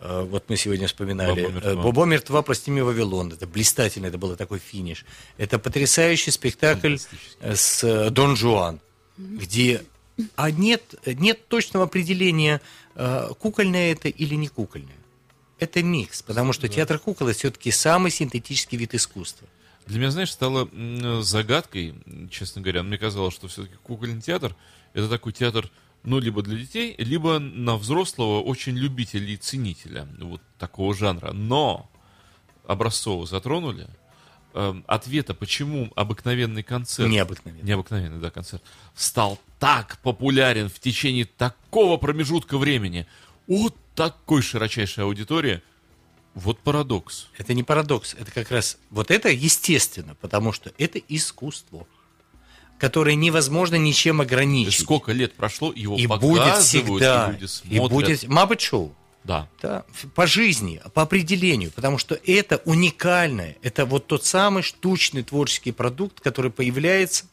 вот 0.00 0.44
мы 0.48 0.56
сегодня 0.56 0.86
вспоминали, 0.86 1.42
«Бобо 1.42 1.52
мертва». 1.52 1.70
э, 1.70 1.74
«Бобо 1.74 2.04
мертва, 2.04 2.42
прости 2.42 2.70
меня, 2.70 2.84
Вавилон», 2.84 3.32
это 3.32 3.46
блистательно, 3.46 4.06
это 4.06 4.18
был 4.18 4.36
такой 4.36 4.58
финиш. 4.58 5.04
Это 5.36 5.58
потрясающий 5.58 6.30
спектакль 6.30 6.98
э, 7.40 7.56
с 7.56 7.82
э, 7.82 8.10
«Дон 8.10 8.36
Жуан», 8.36 8.80
где 9.16 9.82
а 10.34 10.50
нет, 10.50 10.94
нет 11.06 11.46
точного 11.48 11.86
определения, 11.86 12.60
э, 12.94 13.30
кукольное 13.38 13.92
это 13.92 14.08
или 14.08 14.34
не 14.34 14.48
кукольное. 14.48 14.96
Это 15.58 15.82
микс, 15.82 16.22
потому 16.22 16.52
что 16.52 16.68
театр 16.68 16.98
кукол 16.98 17.28
это 17.28 17.38
все-таки 17.38 17.70
самый 17.70 18.10
синтетический 18.10 18.78
вид 18.78 18.94
искусства. 18.94 19.48
Для 19.86 19.98
меня, 19.98 20.10
знаешь, 20.10 20.30
стало 20.30 20.68
загадкой, 21.22 21.94
честно 22.30 22.60
говоря. 22.60 22.82
Мне 22.82 22.98
казалось, 22.98 23.34
что 23.34 23.48
все-таки 23.48 23.74
кукольный 23.82 24.20
театр 24.20 24.54
это 24.92 25.08
такой 25.08 25.32
театр, 25.32 25.70
ну, 26.04 26.18
либо 26.18 26.42
для 26.42 26.56
детей, 26.58 26.94
либо 26.98 27.38
на 27.38 27.76
взрослого 27.76 28.40
очень 28.40 28.76
любителя 28.76 29.26
и 29.26 29.36
ценителя 29.36 30.08
вот 30.18 30.40
такого 30.58 30.94
жанра. 30.94 31.32
Но 31.32 31.90
Образцова 32.68 33.26
затронули. 33.26 33.88
Эм, 34.52 34.84
ответа, 34.86 35.34
почему 35.34 35.90
обыкновенный 35.96 36.62
концерт 36.62 37.10
Необыкновенно. 37.10 37.64
необыкновенный, 37.64 38.20
да, 38.20 38.30
концерт, 38.30 38.62
стал 38.94 39.38
так 39.58 39.98
популярен 40.02 40.68
в 40.68 40.78
течение 40.78 41.24
такого 41.24 41.96
промежутка 41.96 42.58
времени, 42.58 43.06
у 43.46 43.70
такой 43.94 44.42
широчайшей 44.42 45.04
аудитории, 45.04 45.62
вот 46.34 46.60
парадокс. 46.60 47.28
Это 47.38 47.54
не 47.54 47.62
парадокс, 47.62 48.14
это 48.14 48.30
как 48.30 48.50
раз 48.50 48.78
вот 48.90 49.10
это 49.10 49.30
естественно, 49.30 50.14
потому 50.14 50.52
что 50.52 50.72
это 50.76 50.98
искусство, 51.08 51.86
которое 52.78 53.14
невозможно 53.14 53.76
ничем 53.76 54.20
ограничить. 54.20 54.82
сколько 54.82 55.12
лет 55.12 55.34
прошло, 55.34 55.72
его 55.74 55.96
и 55.96 56.06
будет 56.06 56.58
всегда, 56.58 57.28
и 57.28 57.32
люди 57.32 57.44
и 57.44 57.48
смотрят. 57.48 57.90
будет 57.90 58.24
Muppet 58.24 58.58
Show. 58.58 58.92
Да. 59.24 59.48
Да, 59.60 59.84
по 60.14 60.26
жизни, 60.26 60.80
по 60.94 61.02
определению, 61.02 61.70
потому 61.72 61.98
что 61.98 62.18
это 62.24 62.62
уникальное, 62.64 63.56
это 63.62 63.84
вот 63.84 64.06
тот 64.06 64.24
самый 64.24 64.62
штучный 64.62 65.22
творческий 65.22 65.72
продукт, 65.72 66.20
который 66.20 66.50
появляется, 66.50 67.26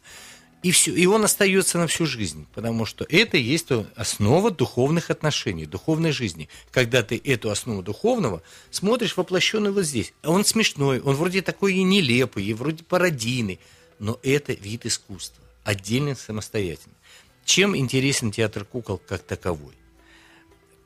и, 0.65 0.71
все, 0.71 0.91
и 0.93 1.05
он 1.05 1.23
остается 1.23 1.77
на 1.77 1.85
всю 1.85 2.07
жизнь, 2.07 2.47
потому 2.55 2.85
что 2.85 3.05
это 3.07 3.37
и 3.37 3.41
есть 3.41 3.67
основа 3.95 4.49
духовных 4.49 5.11
отношений, 5.11 5.67
духовной 5.67 6.11
жизни. 6.11 6.49
Когда 6.71 7.03
ты 7.03 7.21
эту 7.23 7.51
основу 7.51 7.83
духовного 7.83 8.41
смотришь 8.71 9.15
воплощенную 9.15 9.73
вот 9.75 9.85
здесь. 9.85 10.11
Он 10.23 10.43
смешной, 10.43 11.01
он 11.01 11.13
вроде 11.15 11.43
такой 11.43 11.75
и 11.75 11.83
нелепый, 11.83 12.45
и 12.45 12.53
вроде 12.53 12.83
пародийный, 12.83 13.59
но 13.99 14.19
это 14.23 14.53
вид 14.53 14.85
искусства, 14.85 15.43
отдельно 15.63 16.15
самостоятельно. 16.15 16.95
Чем 17.43 17.77
интересен 17.77 18.31
театр 18.31 18.65
кукол 18.65 18.97
как 18.97 19.23
таковой? 19.23 19.75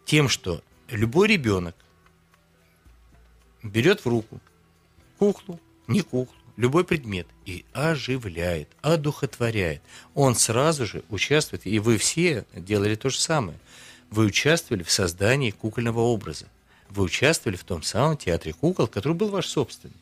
Тем, 0.06 0.28
что 0.28 0.62
любой 0.90 1.28
ребенок 1.28 1.76
берет 3.64 4.04
в 4.04 4.08
руку 4.08 4.40
куклу, 5.18 5.60
не 5.88 6.02
куклу, 6.02 6.36
любой 6.58 6.84
предмет 6.84 7.28
и 7.46 7.66
оживляет, 7.72 8.70
одухотворяет. 8.82 9.82
Он 10.14 10.36
сразу 10.36 10.86
же 10.86 11.04
участвует, 11.10 11.66
и 11.66 11.80
вы 11.80 11.98
все 11.98 12.46
делали 12.54 12.96
то 12.96 13.10
же 13.10 13.20
самое. 13.20 13.58
Вы 14.10 14.26
участвовали 14.26 14.84
в 14.84 14.92
создании 14.92 15.52
кукольного 15.52 16.02
образа. 16.02 16.48
Вы 16.90 17.04
участвовали 17.04 17.56
в 17.56 17.64
том 17.64 17.84
самом 17.84 18.18
театре 18.18 18.54
кукол, 18.54 18.88
который 18.88 19.14
был 19.14 19.30
ваш 19.30 19.48
собственный. 19.48 19.96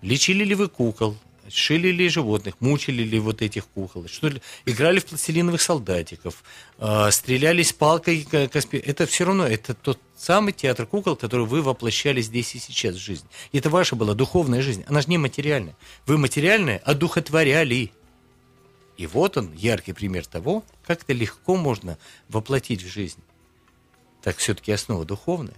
Лечили 0.00 0.44
ли 0.44 0.54
вы 0.54 0.68
кукол? 0.68 1.16
Шили 1.52 1.88
ли 1.88 2.08
животных? 2.08 2.54
Мучили 2.60 3.02
ли 3.02 3.18
вот 3.18 3.42
этих 3.42 3.66
кукол? 3.66 4.06
Что 4.08 4.28
ли? 4.28 4.40
Играли 4.66 4.98
в 5.00 5.06
пластилиновых 5.06 5.60
солдатиков? 5.60 6.42
э, 6.78 7.10
стрелялись 7.10 7.72
палкой? 7.72 8.22
к- 8.24 8.34
каспи- 8.46 8.82
Это 8.84 9.06
все 9.06 9.24
равно, 9.24 9.46
это 9.46 9.74
тот 9.74 9.98
самый 10.16 10.52
театр 10.52 10.86
кукол, 10.86 11.16
который 11.16 11.46
вы 11.46 11.62
воплощали 11.62 12.20
здесь 12.22 12.54
и 12.54 12.58
сейчас 12.58 12.94
в 12.94 12.98
жизнь. 12.98 13.26
И 13.52 13.58
это 13.58 13.70
ваша 13.70 13.96
была 13.96 14.14
духовная 14.14 14.62
жизнь. 14.62 14.84
Она 14.86 15.00
же 15.02 15.08
не 15.08 15.18
материальная. 15.18 15.76
Вы 16.06 16.18
материальное 16.18 16.78
одухотворяли. 16.78 17.92
И 18.96 19.06
вот 19.06 19.36
он, 19.36 19.52
яркий 19.54 19.92
пример 19.92 20.26
того, 20.26 20.62
как 20.86 21.02
это 21.02 21.12
легко 21.12 21.56
можно 21.56 21.96
воплотить 22.28 22.82
в 22.82 22.88
жизнь. 22.88 23.20
Так 24.22 24.36
все-таки 24.36 24.72
основа 24.72 25.04
духовная. 25.06 25.54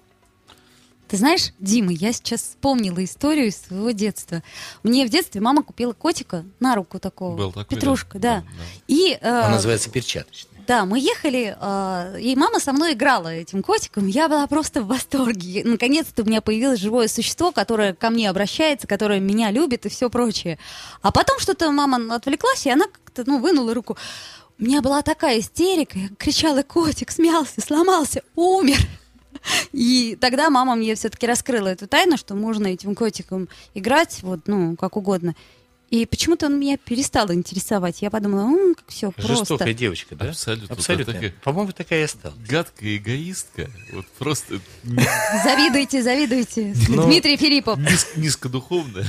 Ты 1.12 1.18
знаешь, 1.18 1.52
Дима, 1.58 1.92
я 1.92 2.10
сейчас 2.14 2.40
вспомнила 2.40 3.04
историю 3.04 3.48
из 3.48 3.58
своего 3.58 3.90
детства. 3.90 4.42
Мне 4.82 5.04
в 5.04 5.10
детстве 5.10 5.42
мама 5.42 5.62
купила 5.62 5.92
котика 5.92 6.42
на 6.58 6.74
руку 6.74 6.98
такого. 6.98 7.36
Был 7.36 7.52
такой, 7.52 7.66
Петрушка, 7.66 8.18
да. 8.18 8.36
да. 8.36 8.40
Да, 8.40 8.46
да. 8.46 8.64
И 8.88 9.18
э, 9.20 9.44
Он 9.44 9.50
называется 9.52 9.90
перчаточный. 9.90 10.50
Да, 10.66 10.86
мы 10.86 10.98
ехали, 10.98 11.54
э, 11.60 12.18
и 12.18 12.34
мама 12.34 12.60
со 12.60 12.72
мной 12.72 12.94
играла 12.94 13.28
этим 13.28 13.62
котиком. 13.62 14.06
Я 14.06 14.30
была 14.30 14.46
просто 14.46 14.80
в 14.80 14.86
восторге. 14.86 15.60
Наконец-то 15.66 16.22
у 16.22 16.24
меня 16.24 16.40
появилось 16.40 16.80
живое 16.80 17.08
существо, 17.08 17.52
которое 17.52 17.92
ко 17.92 18.08
мне 18.08 18.30
обращается, 18.30 18.86
которое 18.86 19.20
меня 19.20 19.50
любит 19.50 19.84
и 19.84 19.90
все 19.90 20.08
прочее. 20.08 20.58
А 21.02 21.12
потом 21.12 21.38
что-то 21.40 21.70
мама 21.72 22.14
отвлеклась, 22.14 22.64
и 22.64 22.70
она 22.70 22.86
как-то 22.86 23.24
ну, 23.26 23.38
вынула 23.38 23.74
руку. 23.74 23.98
У 24.58 24.64
меня 24.64 24.80
была 24.80 25.02
такая 25.02 25.40
истерика, 25.40 25.98
я 25.98 26.08
кричала, 26.16 26.62
котик 26.62 27.10
смялся, 27.10 27.60
сломался, 27.60 28.22
умер. 28.34 28.78
И 29.72 30.16
тогда 30.20 30.50
мама 30.50 30.74
мне 30.74 30.94
все-таки 30.94 31.26
раскрыла 31.26 31.68
эту 31.68 31.86
тайну, 31.86 32.16
что 32.16 32.34
можно 32.34 32.66
этим 32.68 32.94
котиком 32.94 33.48
играть, 33.74 34.20
вот, 34.22 34.40
ну, 34.46 34.76
как 34.76 34.96
угодно. 34.96 35.34
И 35.90 36.06
почему-то 36.06 36.46
он 36.46 36.58
меня 36.58 36.78
перестал 36.78 37.30
интересовать. 37.32 38.00
Я 38.00 38.10
подумала, 38.10 38.46
ну, 38.46 38.74
как 38.74 38.84
все 38.88 39.10
просто. 39.10 39.34
Жестокая 39.36 39.74
девочка, 39.74 40.16
да? 40.16 40.30
Абсолютно. 40.30 40.74
Абсолютно. 40.74 41.12
Такая- 41.12 41.34
По-моему, 41.44 41.72
такая 41.72 42.00
и 42.00 42.04
осталась. 42.04 42.38
Гадкая 42.48 42.96
эгоистка. 42.96 43.68
Вот 43.92 44.06
просто 44.18 44.58
Завидуйте, 45.44 46.02
завидуйте. 46.02 46.74
Ну, 46.88 47.04
Дмитрий 47.04 47.36
Филиппов. 47.36 47.78
низ- 47.78 48.06
низкодуховная. 48.16 49.04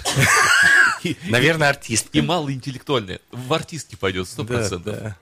Наверное, 1.30 1.70
артистка. 1.70 2.18
И 2.18 2.22
малоинтеллектуальная. 2.22 3.20
В 3.32 3.54
артистки 3.54 3.96
пойдет, 3.96 4.28
сто 4.28 4.44
Да, 4.44 4.54
процентов. 4.56 5.14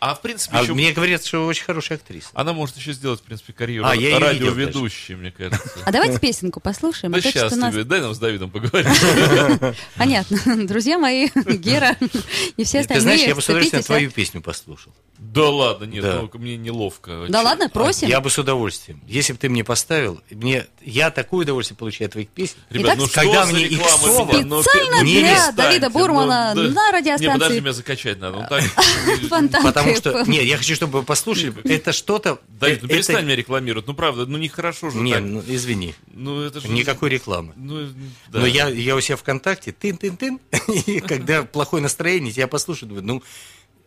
А 0.00 0.14
в 0.14 0.22
принципе 0.22 0.56
А 0.56 0.62
еще... 0.62 0.72
мне 0.72 0.92
говорят, 0.92 1.24
что 1.24 1.46
очень 1.46 1.64
хорошая 1.64 1.98
актриса. 1.98 2.28
Она 2.32 2.54
может 2.54 2.74
еще 2.76 2.94
сделать, 2.94 3.20
в 3.20 3.22
принципе, 3.22 3.52
карьеру 3.52 3.86
А, 3.86 3.94
я 3.94 4.18
радиоведущей, 4.18 5.14
мне 5.14 5.30
кажется. 5.30 5.70
А 5.84 5.92
давайте 5.92 6.18
песенку 6.18 6.58
послушаем. 6.58 7.12
Да 7.12 7.20
сейчас 7.20 7.52
тебе, 7.52 7.84
дай 7.84 8.00
нам 8.00 8.14
с 8.14 8.18
Давидом 8.18 8.50
поговорить. 8.50 8.88
Понятно. 9.96 10.66
Друзья 10.66 10.98
мои, 10.98 11.28
Гера 11.34 11.96
и 12.56 12.64
все 12.64 12.80
остальные. 12.80 12.86
Ты 12.86 13.00
знаешь, 13.00 13.20
я 13.22 13.34
бы 13.34 13.42
с 13.42 13.44
удовольствием 13.48 13.82
твою 13.82 14.10
песню 14.10 14.40
послушал. 14.40 14.94
Да 15.20 15.50
ладно, 15.50 15.84
нет, 15.84 16.02
Да. 16.02 16.22
ну 16.22 16.38
мне 16.40 16.56
неловко. 16.56 17.26
Да 17.28 17.42
ладно, 17.42 17.68
просим. 17.68 18.08
Я 18.08 18.20
бы 18.22 18.30
с 18.30 18.38
удовольствием. 18.38 19.02
Если 19.06 19.34
бы 19.34 19.38
ты 19.38 19.50
мне 19.50 19.62
поставил, 19.62 20.20
мне, 20.30 20.66
я 20.80 21.10
такое 21.10 21.42
удовольствие 21.42 21.76
получаю 21.76 22.06
от 22.06 22.12
твоих 22.12 22.28
песен. 22.30 22.56
Ребят, 22.70 22.86
Итак, 22.86 22.98
ну 22.98 23.06
что 23.06 23.20
когда 23.20 23.44
мне 23.44 23.68
реклама 23.68 24.08
Иксова 24.08 24.32
меня? 24.32 24.44
Ну, 24.46 24.62
Специально 24.62 25.02
не 25.02 25.12
для 25.20 25.28
перестаньте, 25.28 25.56
Давида 25.56 25.88
ну, 25.90 25.92
Бурмана 25.92 26.52
да. 26.56 26.62
на 26.62 26.90
радиостанции. 26.90 27.26
Не, 27.26 27.32
подожди, 27.34 27.60
меня 27.60 27.72
закачать 27.74 28.18
надо. 28.18 28.38
Ну, 28.38 29.38
так, 29.50 29.62
Потому 29.62 29.94
что, 29.94 30.24
нет, 30.26 30.42
я 30.44 30.56
хочу, 30.56 30.74
чтобы 30.74 31.00
вы 31.00 31.04
послушали. 31.04 31.52
Это 31.70 31.92
что-то... 31.92 32.38
Давид, 32.48 32.78
ну 32.80 32.88
это- 32.88 32.94
перестань 32.96 33.24
меня 33.26 33.36
рекламировать. 33.36 33.86
Ну 33.86 33.92
правда, 33.94 34.24
ну 34.24 34.38
нехорошо 34.38 34.88
же 34.88 34.96
Не, 34.96 35.12
так. 35.12 35.22
ну 35.22 35.42
извини, 35.46 35.94
Ну 36.12 36.40
это 36.40 36.60
же... 36.60 36.68
никакой 36.68 37.10
рекламы. 37.10 37.52
Ну, 37.56 37.88
да. 38.28 38.40
Но 38.40 38.46
я, 38.46 38.68
я 38.68 38.96
у 38.96 39.00
себя 39.00 39.16
ВКонтакте, 39.16 39.72
тын-тын-тын, 39.72 40.40
и 40.86 41.00
когда 41.00 41.42
плохое 41.42 41.82
настроение, 41.82 42.32
тебя 42.32 42.48
послушаю, 42.48 42.88
думаю, 42.88 43.04
ну, 43.06 43.22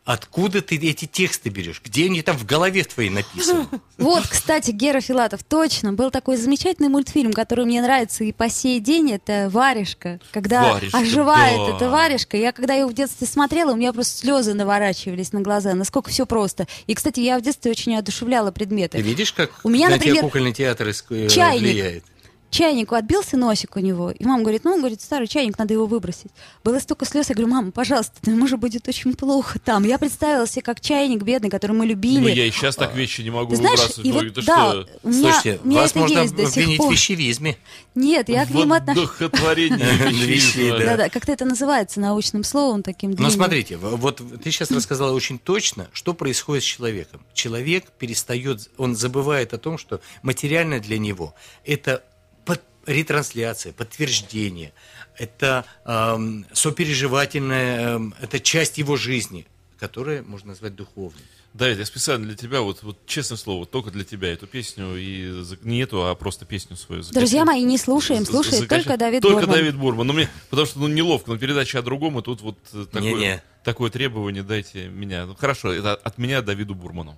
откуда 0.05 0.61
ты 0.61 0.75
эти 0.75 1.05
тексты 1.05 1.49
берешь? 1.49 1.81
Где 1.83 2.05
они 2.05 2.21
там 2.21 2.37
в 2.37 2.45
голове 2.45 2.83
твоей 2.83 3.09
написаны? 3.09 3.67
Вот, 3.97 4.27
кстати, 4.27 4.71
Гера 4.71 4.99
Филатов, 4.99 5.43
точно, 5.43 5.93
был 5.93 6.11
такой 6.11 6.35
замечательный 6.35 6.89
мультфильм, 6.89 7.31
который 7.31 7.63
мне 7.63 7.81
нравится 7.81 8.23
и 8.23 8.33
по 8.33 8.49
сей 8.49 8.81
день, 8.81 9.11
это 9.11 9.49
«Варежка», 9.49 10.19
когда 10.31 10.73
«Варежка», 10.73 10.97
оживает 10.97 11.57
да. 11.57 11.75
эта 11.75 11.89
«Варежка». 11.89 12.35
Я 12.35 12.51
когда 12.51 12.73
ее 12.73 12.85
в 12.87 12.93
детстве 12.93 13.27
смотрела, 13.27 13.71
у 13.71 13.75
меня 13.75 13.93
просто 13.93 14.17
слезы 14.17 14.55
наворачивались 14.55 15.31
на 15.31 15.41
глаза, 15.41 15.73
насколько 15.73 16.09
все 16.09 16.25
просто. 16.25 16.67
И, 16.87 16.95
кстати, 16.95 17.21
я 17.21 17.39
в 17.39 17.41
детстве 17.43 17.71
очень 17.71 17.95
одушевляла 17.95 18.51
предметы. 18.51 18.97
Ты 18.97 19.03
видишь, 19.03 19.31
как 19.31 19.51
У 19.63 19.69
меня, 19.69 19.87
на 19.87 19.95
тебя 19.95 20.07
например, 20.07 20.23
кукольный 20.23 20.53
театр 20.53 20.89
э, 20.89 21.27
чайник. 21.29 21.61
влияет? 21.61 22.03
Чайнику 22.53 22.93
отбился 22.93 23.35
носик 23.35 23.75
у 23.75 23.79
него, 23.79 24.11
и 24.11 24.23
мама 24.23 24.41
говорит, 24.43 24.63
ну, 24.63 24.77
говорит, 24.77 25.01
старый 25.01 25.27
чайник, 25.27 25.57
надо 25.57 25.73
его 25.73 25.87
выбросить. 25.87 26.29
Было 26.63 26.77
столько 26.77 27.03
слез, 27.05 27.29
я 27.29 27.35
говорю, 27.35 27.51
мама, 27.51 27.71
пожалуйста, 27.71 28.13
ему 28.29 28.47
же 28.47 28.57
будет 28.57 28.87
очень 28.87 29.15
плохо 29.15 29.57
там. 29.57 29.83
Я 29.85 29.97
представила 29.97 30.45
себе, 30.47 30.61
как 30.61 30.79
чайник 30.79 31.23
бедный, 31.23 31.49
который 31.49 31.71
мы 31.71 31.87
любили. 31.87 32.19
Ну 32.19 32.27
я 32.27 32.45
и 32.45 32.51
сейчас 32.51 32.75
так 32.75 32.95
вещи 32.95 33.21
не 33.21 33.31
могу 33.31 33.49
Ты 33.49 33.55
знаешь, 33.55 33.79
выбрасывать. 33.79 34.05
и 34.05 34.11
Ну, 34.11 34.19
вот, 34.23 34.33
да, 34.45 34.69
что? 34.71 34.87
у 35.01 35.09
меня, 35.09 35.33
Слушайте, 35.33 35.59
у 35.63 35.67
меня 35.67 35.81
вас 35.81 35.89
это 35.91 35.99
можно 35.99 36.19
есть 36.19 36.35
до 36.35 36.45
сих 36.45 36.51
обвинить 36.57 36.77
пор. 36.77 36.89
в 36.89 36.91
вещевизме. 36.91 37.57
Нет, 37.95 38.29
я 38.29 38.45
к 38.45 38.51
нему 38.51 38.73
отношусь. 38.75 39.09
Вдохотворение. 39.09 40.79
Да-да, 40.85 41.09
как-то 41.09 41.31
это 41.31 41.45
называется 41.45 41.99
научным 41.99 42.43
словом 42.43 42.83
таким 42.83 43.11
Но 43.11 43.15
длинным. 43.17 43.31
смотрите, 43.33 43.77
вот 43.77 44.21
ты 44.43 44.51
сейчас 44.51 44.69
рассказала 44.71 45.11
очень 45.13 45.39
точно, 45.39 45.87
что 45.91 46.13
происходит 46.13 46.63
с 46.63 46.67
человеком. 46.67 47.21
Человек 47.33 47.85
перестает, 47.97 48.69
он 48.77 48.95
забывает 48.95 49.53
о 49.53 49.57
том, 49.57 49.77
что 49.77 50.01
материально 50.21 50.79
для 50.79 50.97
него 50.99 51.33
это 51.65 52.03
ретрансляция, 52.85 53.73
подтверждение, 53.73 54.73
это 55.17 55.65
эм, 55.85 56.45
сопереживательная, 56.53 57.95
эм, 57.95 58.15
это 58.21 58.39
часть 58.39 58.77
его 58.77 58.95
жизни, 58.95 59.45
которая 59.79 60.23
можно 60.23 60.49
назвать 60.49 60.75
духовной. 60.75 61.21
Давид, 61.53 61.77
я 61.77 61.85
специально 61.85 62.25
для 62.25 62.35
тебя, 62.35 62.61
вот, 62.61 62.81
вот 62.81 63.05
честное 63.05 63.37
слово, 63.37 63.67
только 63.67 63.91
для 63.91 64.03
тебя 64.03 64.33
эту 64.33 64.47
песню, 64.47 64.95
и 64.97 65.43
не 65.61 65.81
эту, 65.81 66.07
а 66.07 66.15
просто 66.15 66.45
песню 66.45 66.75
свою. 66.75 67.03
закачай. 67.03 67.21
Друзья 67.21 67.45
мои, 67.45 67.61
не 67.61 67.77
слушаем, 67.77 68.25
слушает 68.25 68.61
закачай. 68.61 68.83
только 68.83 68.97
Давид 68.97 69.21
Только 69.21 69.41
Бурман. 69.41 69.55
Давид 69.55 69.75
Бурман. 69.75 70.07
Ну, 70.07 70.13
мне, 70.13 70.29
потому 70.49 70.65
что 70.65 70.79
ну, 70.79 70.87
неловко, 70.87 71.29
но 71.29 71.37
передача 71.37 71.77
о 71.77 71.81
другом, 71.83 72.17
и 72.17 72.23
тут 72.23 72.41
вот 72.41 72.57
э, 72.73 72.85
такое, 72.91 73.13
Не-не. 73.13 73.43
такое 73.63 73.91
требование, 73.91 74.41
дайте 74.41 74.87
меня. 74.87 75.27
Ну, 75.27 75.35
хорошо, 75.35 75.71
это 75.71 75.93
от 75.93 76.17
меня 76.17 76.41
Давиду 76.41 76.73
Бурману. 76.73 77.15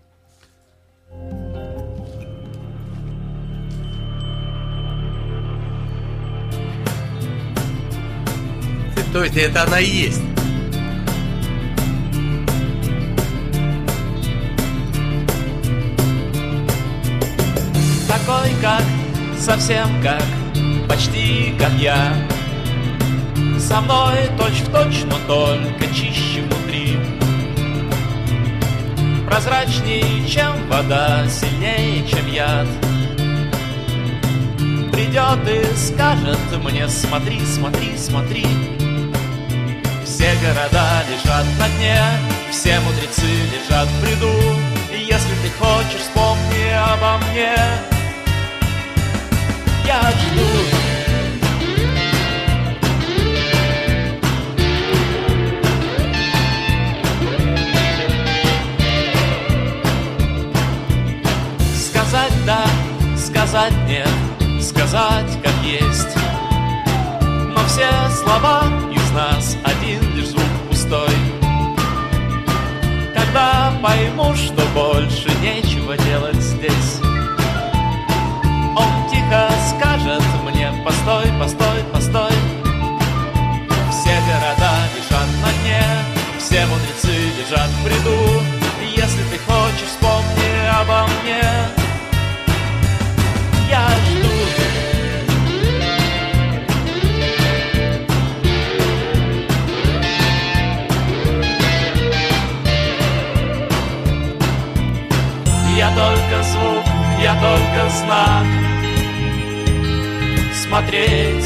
То 9.15 9.23
есть 9.23 9.37
это 9.37 9.63
она 9.63 9.79
и 9.79 9.85
есть. 9.85 10.21
Такой 18.09 18.51
как, 18.61 18.83
совсем 19.39 19.87
как, 20.03 20.21
почти 20.89 21.55
как 21.57 21.71
я. 21.79 22.13
Со 23.57 23.79
мной 23.79 24.17
точь 24.37 24.63
в 24.63 24.71
точь, 24.73 25.05
но 25.05 25.15
только 25.33 25.87
чище 25.93 26.41
внутри. 26.41 26.99
Прозрачнее, 29.25 30.27
чем 30.27 30.67
вода, 30.67 31.25
сильнее, 31.29 32.05
чем 32.05 32.29
яд. 32.29 32.67
Придет 34.91 35.39
и 35.47 35.73
скажет 35.77 36.37
мне, 36.61 36.89
смотри, 36.89 37.39
смотри, 37.45 37.95
смотри 37.95 38.74
Все 40.25 40.33
города 40.37 41.03
лежат 41.07 41.45
на 41.59 41.69
дне, 41.77 41.99
все 42.49 42.79
мудрецы 42.79 43.27
лежат 43.53 43.87
в 43.87 44.01
бреду. 44.01 44.31
И 44.91 45.01
если 45.01 45.35
ты 45.43 45.51
хочешь, 45.59 46.01
вспомни 46.01 46.71
обо 46.73 47.23
мне. 47.27 47.53
Я 49.85 50.01
жду 50.01 50.41
Сказать 61.77 62.33
да, 62.47 62.65
сказать 63.15 63.73
нет, 63.87 64.09
сказать 64.59 65.37
как 65.43 65.53
есть 65.63 66.17
Но 67.53 67.63
все 67.67 67.87
слова 68.23 68.63
нас 69.15 69.55
один 69.63 70.15
лишь 70.15 70.27
звук 70.27 70.43
пустой. 70.69 71.15
Когда 73.15 73.73
пойму, 73.81 74.35
что 74.35 74.61
больше 74.73 75.29
нечего 75.41 75.97
делать 75.97 76.35
здесь. 76.35 76.99
Он 78.75 79.09
тихо 79.09 79.49
скажет 79.69 80.21
мне 80.43 80.69
Постой, 80.83 81.31
постой, 81.39 81.83
постой 81.93 82.33
Все 83.89 84.19
города 84.27 84.73
лежат 84.95 85.27
на 85.41 85.51
дне 85.61 85.81
Все 86.37 86.65
мудрецы 86.65 87.31
лежат 87.39 87.69
в 87.69 87.83
бреду. 87.85 88.43
Если 88.95 89.23
ты 89.31 89.39
хочешь, 89.47 89.87
вспомни 89.87 90.81
обо 90.81 91.07
мне 91.23 91.74
только 107.41 107.89
знак. 107.89 108.45
Смотреть 110.53 111.45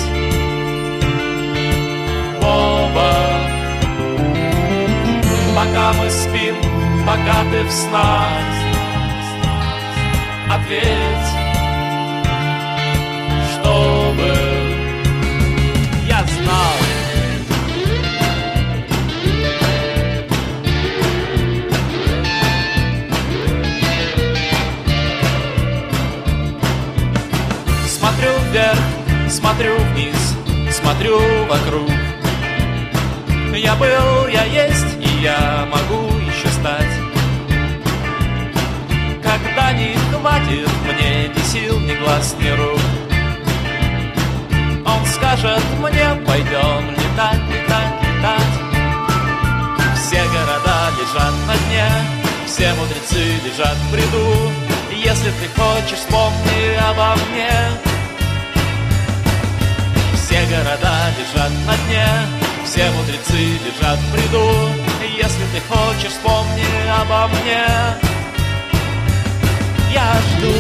оба. 2.42 3.14
Пока 5.56 5.94
мы 5.94 6.10
спим, 6.10 6.56
пока 7.06 7.44
ты 7.52 7.64
в 7.64 7.72
снах. 7.72 8.30
Ответь, 10.52 11.30
чтобы 13.54 14.49
вверх, 28.60 28.80
смотрю 29.30 29.76
вниз, 29.94 30.36
смотрю 30.72 31.20
вокруг. 31.46 31.90
Я 33.56 33.76
был, 33.76 34.28
я 34.28 34.44
есть, 34.44 34.98
и 35.00 35.22
я 35.22 35.68
могу 35.72 36.16
еще 36.20 36.48
стать. 36.48 36.94
Когда 39.22 39.72
не 39.74 39.96
хватит 40.12 40.70
мне 40.86 41.30
ни 41.30 41.42
сил, 41.44 41.80
ни 41.80 41.96
глаз, 41.96 42.36
ни 42.40 42.50
рук. 42.50 42.80
Он 44.86 45.06
скажет 45.06 45.64
мне, 45.80 46.08
пойдем 46.26 46.90
летать, 46.92 47.42
летать, 47.52 47.96
летать. 48.04 48.56
Все 49.96 50.24
города 50.24 50.90
лежат 51.00 51.34
на 51.48 51.56
дне, 51.66 51.88
все 52.46 52.74
мудрецы 52.74 53.24
лежат 53.46 53.76
в 53.76 53.92
бреду. 53.92 54.52
Если 54.92 55.32
ты 55.32 55.48
хочешь, 55.56 56.00
вспомни 56.00 56.76
обо 56.90 57.16
мне. 57.32 57.89
Все 60.30 60.46
города 60.46 60.94
лежат 61.18 61.52
на 61.66 61.76
дне, 61.88 62.06
все 62.64 62.88
мудрецы 62.92 63.58
лежат 63.66 63.98
в 63.98 64.12
бреду. 64.12 64.70
Если 65.18 65.44
ты 65.52 65.60
хочешь, 65.68 66.12
вспомни 66.12 66.68
обо 67.02 67.28
мне. 67.30 67.66
Я 69.92 70.14
жду 70.38 70.54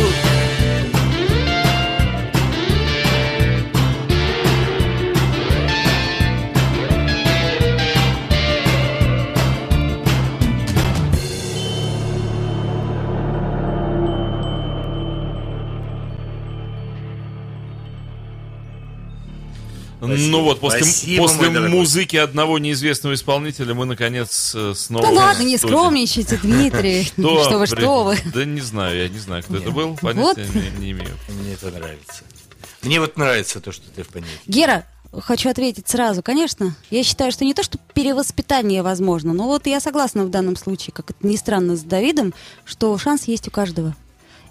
Ну 20.17 20.43
вот, 20.43 20.59
после, 20.59 20.83
Спасибо, 20.83 21.23
после 21.23 21.37
мой 21.37 21.53
дорогой. 21.53 21.77
музыки 21.77 22.15
одного 22.15 22.59
неизвестного 22.59 23.13
исполнителя 23.13 23.73
мы, 23.73 23.85
наконец, 23.85 24.53
э, 24.55 24.73
снова... 24.75 25.07
Да 25.07 25.11
ладно, 25.11 25.43
не 25.43 25.57
скромничайте, 25.57 26.37
Дмитрий. 26.37 27.03
Что 27.17 27.57
вы, 27.57 27.67
что 27.67 28.03
вы. 28.03 28.17
Да 28.33 28.45
не 28.45 28.61
знаю, 28.61 28.97
я 28.97 29.09
не 29.09 29.19
знаю, 29.19 29.43
кто 29.43 29.57
это 29.57 29.71
был, 29.71 29.95
понятия 29.95 30.47
не, 30.53 30.85
не 30.85 30.91
имею. 30.91 31.11
Мне 31.29 31.53
это 31.53 31.71
нравится. 31.71 32.23
Мне 32.81 32.99
вот 32.99 33.17
нравится 33.17 33.59
то, 33.59 33.71
что 33.71 33.85
ты 33.95 34.03
в 34.03 34.07
понятии. 34.07 34.31
Гера, 34.47 34.85
хочу 35.11 35.49
ответить 35.49 35.87
сразу. 35.87 36.21
Конечно, 36.23 36.75
я 36.89 37.03
считаю, 37.03 37.31
что 37.31 37.45
не 37.45 37.53
то, 37.53 37.63
что 37.63 37.77
перевоспитание 37.93 38.83
возможно, 38.83 39.33
но 39.33 39.45
вот 39.45 39.67
я 39.67 39.79
согласна 39.79 40.23
в 40.23 40.29
данном 40.29 40.55
случае, 40.55 40.93
как 40.93 41.11
это 41.11 41.27
ни 41.27 41.35
странно 41.35 41.75
с 41.75 41.81
Давидом, 41.81 42.33
что 42.65 42.97
шанс 42.97 43.25
есть 43.25 43.47
у 43.47 43.51
каждого. 43.51 43.95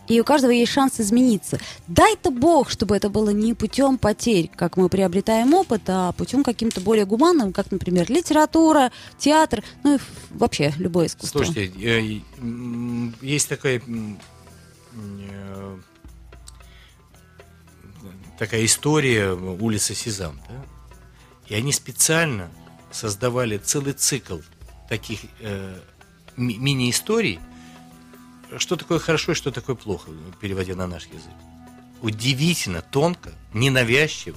И 0.09 0.21
у 0.21 0.25
каждого 0.25 0.51
есть 0.51 0.73
шанс 0.73 1.01
измениться. 1.01 1.59
Дай-то 1.87 2.31
Бог, 2.31 2.71
чтобы 2.71 2.97
это 2.97 3.11
было 3.11 3.31
не 3.31 3.55
путем 3.55 3.99
потерь, 3.99 4.51
как 4.55 4.77
мы 4.77 4.89
приобретаем 4.89 5.55
опыт, 5.55 5.83
а 5.87 6.13
путем 6.13 6.43
каким-то 6.43 6.81
более 6.81 7.05
гуманным, 7.05 7.53
как, 7.53 7.71
например, 7.71 8.11
литература, 8.11 8.91
театр, 9.19 9.63
ну 9.85 9.97
и 9.97 9.99
вообще 10.31 10.73
любое 10.79 11.07
искусство. 11.07 11.45
Слушайте, 11.45 11.73
э, 11.81 12.21
есть 13.21 13.49
такая 13.49 13.83
э, 13.83 15.79
такая 18.39 18.65
история 18.65 19.33
улицы 19.33 19.95
Сезам, 19.95 20.41
да? 20.49 20.65
И 21.49 21.55
они 21.55 21.73
специально 21.73 22.51
создавали 22.91 23.59
целый 23.59 23.93
цикл 23.93 24.39
таких 24.89 25.21
э, 25.41 25.79
ми- 26.37 26.57
мини-историй, 26.57 27.41
что 28.59 28.77
такое 28.77 28.99
хорошо 28.99 29.33
и 29.33 29.35
что 29.35 29.51
такое 29.51 29.77
плохо, 29.77 30.11
переводя 30.41 30.75
на 30.75 30.87
наш 30.87 31.07
язык. 31.07 31.33
Удивительно, 32.01 32.81
тонко, 32.83 33.33
ненавязчиво. 33.53 34.37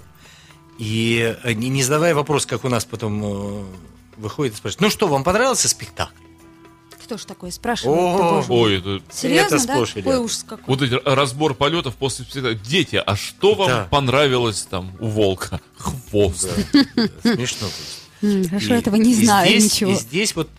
И 0.77 1.35
э, 1.43 1.53
не, 1.53 1.69
не 1.69 1.83
задавая 1.83 2.15
вопрос, 2.15 2.45
как 2.45 2.65
у 2.65 2.69
нас 2.69 2.85
потом 2.85 3.23
э, 3.23 3.63
выходит 4.17 4.53
и 4.55 4.57
спрашивает, 4.57 4.81
ну 4.81 4.89
что, 4.89 5.07
вам 5.07 5.23
понравился 5.23 5.67
спектакль? 5.69 6.15
Кто 7.05 7.17
ж 7.17 7.25
такое 7.25 7.51
спрашивает? 7.51 7.97
О, 7.99 8.41
мой. 8.41 8.45
Ой, 8.49 8.77
это... 8.79 9.01
Серьезно, 9.13 9.55
это 9.57 9.67
да? 9.67 9.73
сплошь 9.73 9.89
Какой 9.89 10.03
рядом. 10.11 10.25
ужас 10.25 10.45
какой. 10.47 10.63
Вот 10.65 10.81
эти 10.81 10.93
разбор 11.05 11.53
полетов 11.53 11.95
после 11.95 12.25
спектакля. 12.25 12.55
Дети, 12.55 12.95
а 13.05 13.15
что 13.15 13.53
вам 13.53 13.67
Да. 13.67 13.87
понравилось 13.91 14.63
там 14.69 14.95
у 14.99 15.07
волка? 15.07 15.59
Хвост. 15.77 16.49
Да, 16.73 16.81
смешно 17.35 17.67
просто. 17.67 18.01
М, 18.23 18.47
Хорошо, 18.47 18.73
этого 18.75 18.95
не 18.95 19.13
знаю 19.13 19.53
ничего. 19.61 19.91
И 19.91 19.95
здесь 19.95 20.35
вот 20.35 20.49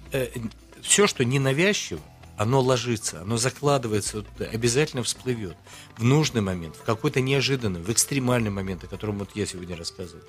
все, 0.82 1.06
что 1.06 1.24
ненавязчиво, 1.24 2.00
оно 2.36 2.60
ложится, 2.60 3.22
оно 3.22 3.36
закладывается, 3.36 4.24
обязательно 4.52 5.02
всплывет 5.02 5.56
в 5.96 6.04
нужный 6.04 6.40
момент, 6.40 6.76
в 6.76 6.82
какой-то 6.82 7.20
неожиданный, 7.20 7.80
в 7.80 7.90
экстремальный 7.90 8.50
момент, 8.50 8.84
о 8.84 8.86
котором 8.86 9.18
вот 9.18 9.30
я 9.34 9.46
сегодня 9.46 9.76
рассказывал. 9.76 10.22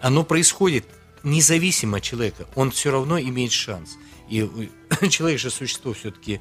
Оно 0.00 0.24
происходит 0.24 0.86
независимо 1.22 1.98
от 1.98 2.02
человека, 2.02 2.46
он 2.54 2.70
все 2.70 2.90
равно 2.90 3.18
имеет 3.20 3.52
шанс. 3.52 3.96
И 4.28 4.70
человек 5.08 5.38
же 5.38 5.50
существо 5.50 5.92
все-таки 5.92 6.40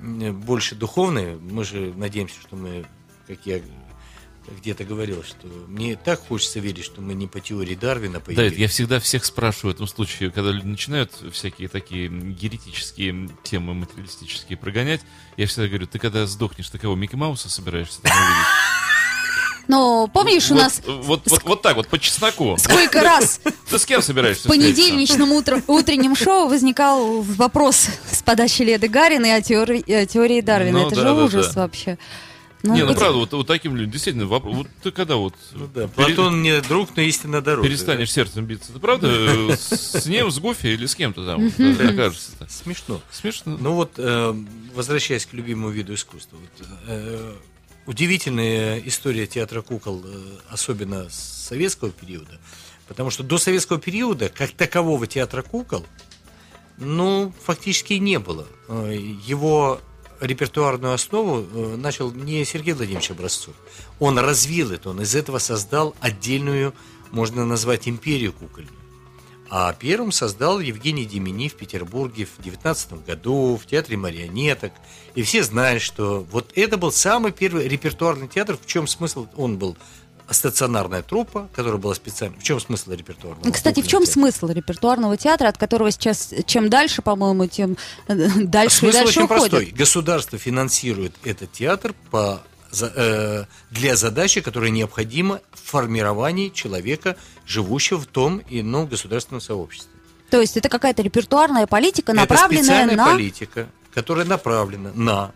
больше 0.00 0.74
духовное, 0.74 1.36
мы 1.36 1.64
же 1.64 1.92
надеемся, 1.94 2.40
что 2.40 2.56
мы, 2.56 2.86
как 3.26 3.46
я 3.46 3.60
где-то 4.60 4.84
говорил, 4.84 5.22
что 5.24 5.46
мне 5.68 5.96
так 5.96 6.20
хочется 6.28 6.60
верить, 6.60 6.84
что 6.84 7.00
мы 7.00 7.14
не 7.14 7.26
по 7.26 7.40
теории 7.40 7.74
Дарвина 7.74 8.14
Да, 8.14 8.20
появились. 8.20 8.52
это 8.52 8.60
я 8.60 8.68
всегда 8.68 9.00
всех 9.00 9.24
спрашиваю 9.24 9.72
в 9.72 9.76
этом 9.76 9.86
случае, 9.86 10.30
когда 10.30 10.50
люди 10.50 10.66
начинают 10.66 11.12
всякие 11.32 11.68
такие 11.68 12.08
геретические 12.08 13.30
темы 13.42 13.74
материалистические 13.74 14.56
прогонять, 14.58 15.00
я 15.36 15.46
всегда 15.46 15.68
говорю, 15.68 15.86
ты 15.86 15.98
когда 15.98 16.26
сдохнешь, 16.26 16.68
ты 16.70 16.78
кого, 16.78 16.94
Микки 16.94 17.16
Мауса 17.16 17.48
собираешься 17.50 18.00
там 18.02 18.12
увидеть? 18.16 18.46
Но 19.68 20.06
помнишь, 20.06 20.48
у 20.52 20.54
Вот- 20.54 20.60
нас 20.62 20.80
Вот, 20.86 21.22
вот, 21.26 21.42
вот 21.42 21.62
так 21.62 21.74
вот, 21.74 21.88
по 21.88 21.98
чесноку. 21.98 22.56
сколько 22.56 23.02
раз 23.02 23.40
Ты 23.68 23.78
с 23.80 23.84
кем 23.84 24.00
собираешься 24.00 24.44
в 24.44 24.48
понедельничном 24.48 25.32
утро- 25.32 25.60
утреннем 25.66 26.14
шоу 26.14 26.48
возникал 26.48 27.22
вопрос 27.22 27.88
с 28.12 28.22
подачи 28.22 28.62
Леды 28.62 28.86
Гариной 28.88 29.34
о 29.34 29.42
теории, 29.42 29.90
о 29.92 30.06
теории 30.06 30.40
Дарвина. 30.40 30.78
Ну 30.82 30.86
Это 30.86 30.94
да, 30.94 31.00
же 31.00 31.06
да, 31.08 31.14
ужас 31.24 31.52
да. 31.54 31.62
вообще. 31.62 31.98
Не, 32.62 32.82
ну 32.82 32.88
хоть- 32.88 32.98
правда, 32.98 33.18
вот, 33.18 33.32
вот 33.32 33.46
таким 33.46 33.76
людям, 33.76 33.92
действительно, 33.92 34.24
воп- 34.24 34.52
вот 34.52 34.66
ты 34.82 34.90
когда 34.90 35.16
вот 35.16 35.34
Ну 35.52 35.66
да, 35.72 35.86
пере- 35.88 35.88
Платон 35.88 36.42
не 36.42 36.60
друг, 36.62 36.90
но 36.96 37.02
истинно 37.02 37.40
дорога. 37.40 37.68
перестанешь 37.68 38.10
сердцем 38.10 38.44
биться, 38.44 38.72
ты 38.72 38.78
правда 38.78 39.56
с 39.56 40.06
ним, 40.06 40.30
с 40.30 40.38
Гуфи 40.38 40.66
или 40.68 40.86
с 40.86 40.94
кем-то 40.94 41.24
там 41.24 41.48
вот, 41.48 41.80
окажешься-то? 41.80 42.48
Смешно. 42.48 43.00
Смешно. 43.12 43.56
Ну 43.60 43.72
вот, 43.74 43.92
э, 43.98 44.34
возвращаясь 44.74 45.26
к 45.26 45.32
любимому 45.34 45.70
виду 45.70 45.94
искусства. 45.94 46.38
э, 46.88 47.34
удивительная 47.86 48.78
история 48.80 49.26
театра 49.26 49.62
кукол, 49.62 50.02
э, 50.04 50.38
особенно 50.48 51.08
с 51.08 51.14
советского 51.48 51.90
периода. 51.90 52.38
Потому 52.88 53.10
что 53.10 53.22
до 53.22 53.38
советского 53.38 53.78
периода, 53.80 54.28
как 54.28 54.50
такового 54.52 55.06
театра 55.06 55.42
кукол, 55.42 55.86
ну, 56.78 57.32
фактически 57.44 57.94
и 57.94 57.98
не 58.00 58.18
было. 58.18 58.46
Его 58.68 59.80
репертуарную 60.20 60.94
основу 60.94 61.40
э, 61.40 61.76
начал 61.76 62.10
не 62.12 62.44
Сергей 62.44 62.74
Владимирович 62.74 63.10
Образцов. 63.10 63.54
Он 63.98 64.18
развил 64.18 64.72
это, 64.72 64.90
он 64.90 65.02
из 65.02 65.14
этого 65.14 65.38
создал 65.38 65.94
отдельную, 66.00 66.74
можно 67.10 67.44
назвать, 67.44 67.88
империю 67.88 68.32
кукольную. 68.32 68.76
А 69.48 69.72
первым 69.72 70.10
создал 70.10 70.58
Евгений 70.58 71.04
Демини 71.04 71.48
в 71.48 71.54
Петербурге 71.54 72.26
в 72.26 72.42
19 72.42 73.04
году 73.04 73.56
в 73.56 73.66
театре 73.66 73.96
марионеток. 73.96 74.72
И 75.14 75.22
все 75.22 75.44
знают, 75.44 75.82
что 75.82 76.26
вот 76.32 76.50
это 76.56 76.76
был 76.76 76.90
самый 76.90 77.30
первый 77.30 77.68
репертуарный 77.68 78.26
театр. 78.26 78.58
В 78.60 78.66
чем 78.66 78.88
смысл? 78.88 79.28
Он 79.36 79.56
был 79.56 79.76
стационарная 80.30 81.02
труппа, 81.02 81.48
которая 81.54 81.78
была 81.78 81.94
специально... 81.94 82.36
В 82.38 82.42
чем 82.42 82.60
смысл 82.60 82.92
репертуарного? 82.92 83.50
Кстати, 83.52 83.80
в 83.80 83.86
чем 83.86 84.02
театра? 84.02 84.12
смысл 84.12 84.48
репертуарного 84.48 85.16
театра, 85.16 85.48
от 85.48 85.58
которого 85.58 85.90
сейчас 85.90 86.32
чем 86.46 86.68
дальше, 86.68 87.02
по-моему, 87.02 87.46
тем 87.46 87.76
э, 88.08 88.14
дальше 88.36 88.76
и 88.76 88.80
Смысл 88.80 88.98
дальше 88.98 89.18
очень 89.20 89.28
простой. 89.28 89.48
уходит? 89.48 89.74
Государство 89.76 90.38
финансирует 90.38 91.14
этот 91.24 91.52
театр 91.52 91.94
по, 92.10 92.42
э, 92.80 93.44
для 93.70 93.96
задачи, 93.96 94.40
которая 94.40 94.70
необходима 94.70 95.40
в 95.52 95.70
формировании 95.70 96.48
человека, 96.48 97.16
живущего 97.46 97.98
в 97.98 98.06
том 98.06 98.38
или 98.38 98.62
ином 98.62 98.86
государственном 98.86 99.40
сообществе. 99.40 99.92
То 100.30 100.40
есть 100.40 100.56
это 100.56 100.68
какая-то 100.68 101.02
репертуарная 101.02 101.66
политика, 101.66 102.12
Это 102.12 102.22
направленная 102.22 102.62
специальная 102.62 102.96
на... 102.96 103.06
политика, 103.06 103.68
которая 103.94 104.26
направлена 104.26 104.90
на... 104.94 105.32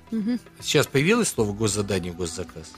Сейчас 0.60 0.86
появилось 0.86 1.28
слово 1.28 1.52
госзадание, 1.52 2.12
госзаказ. 2.12 2.72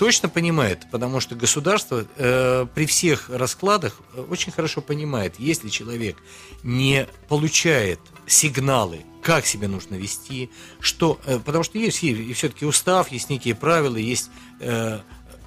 Точно 0.00 0.30
понимает, 0.30 0.86
потому 0.90 1.20
что 1.20 1.34
государство 1.34 2.06
э, 2.16 2.66
при 2.74 2.86
всех 2.86 3.28
раскладах 3.28 4.00
э, 4.14 4.22
очень 4.22 4.50
хорошо 4.50 4.80
понимает, 4.80 5.34
если 5.38 5.68
человек 5.68 6.16
не 6.62 7.06
получает 7.28 8.00
сигналы, 8.26 9.02
как 9.22 9.44
себя 9.44 9.68
нужно 9.68 9.96
вести, 9.96 10.48
что, 10.80 11.20
э, 11.26 11.38
потому 11.44 11.64
что 11.64 11.76
есть 11.76 12.02
и 12.02 12.32
все-таки 12.32 12.64
устав, 12.64 13.12
есть 13.12 13.28
некие 13.28 13.54
правила, 13.54 13.98
есть, 13.98 14.30
э, 14.60 15.00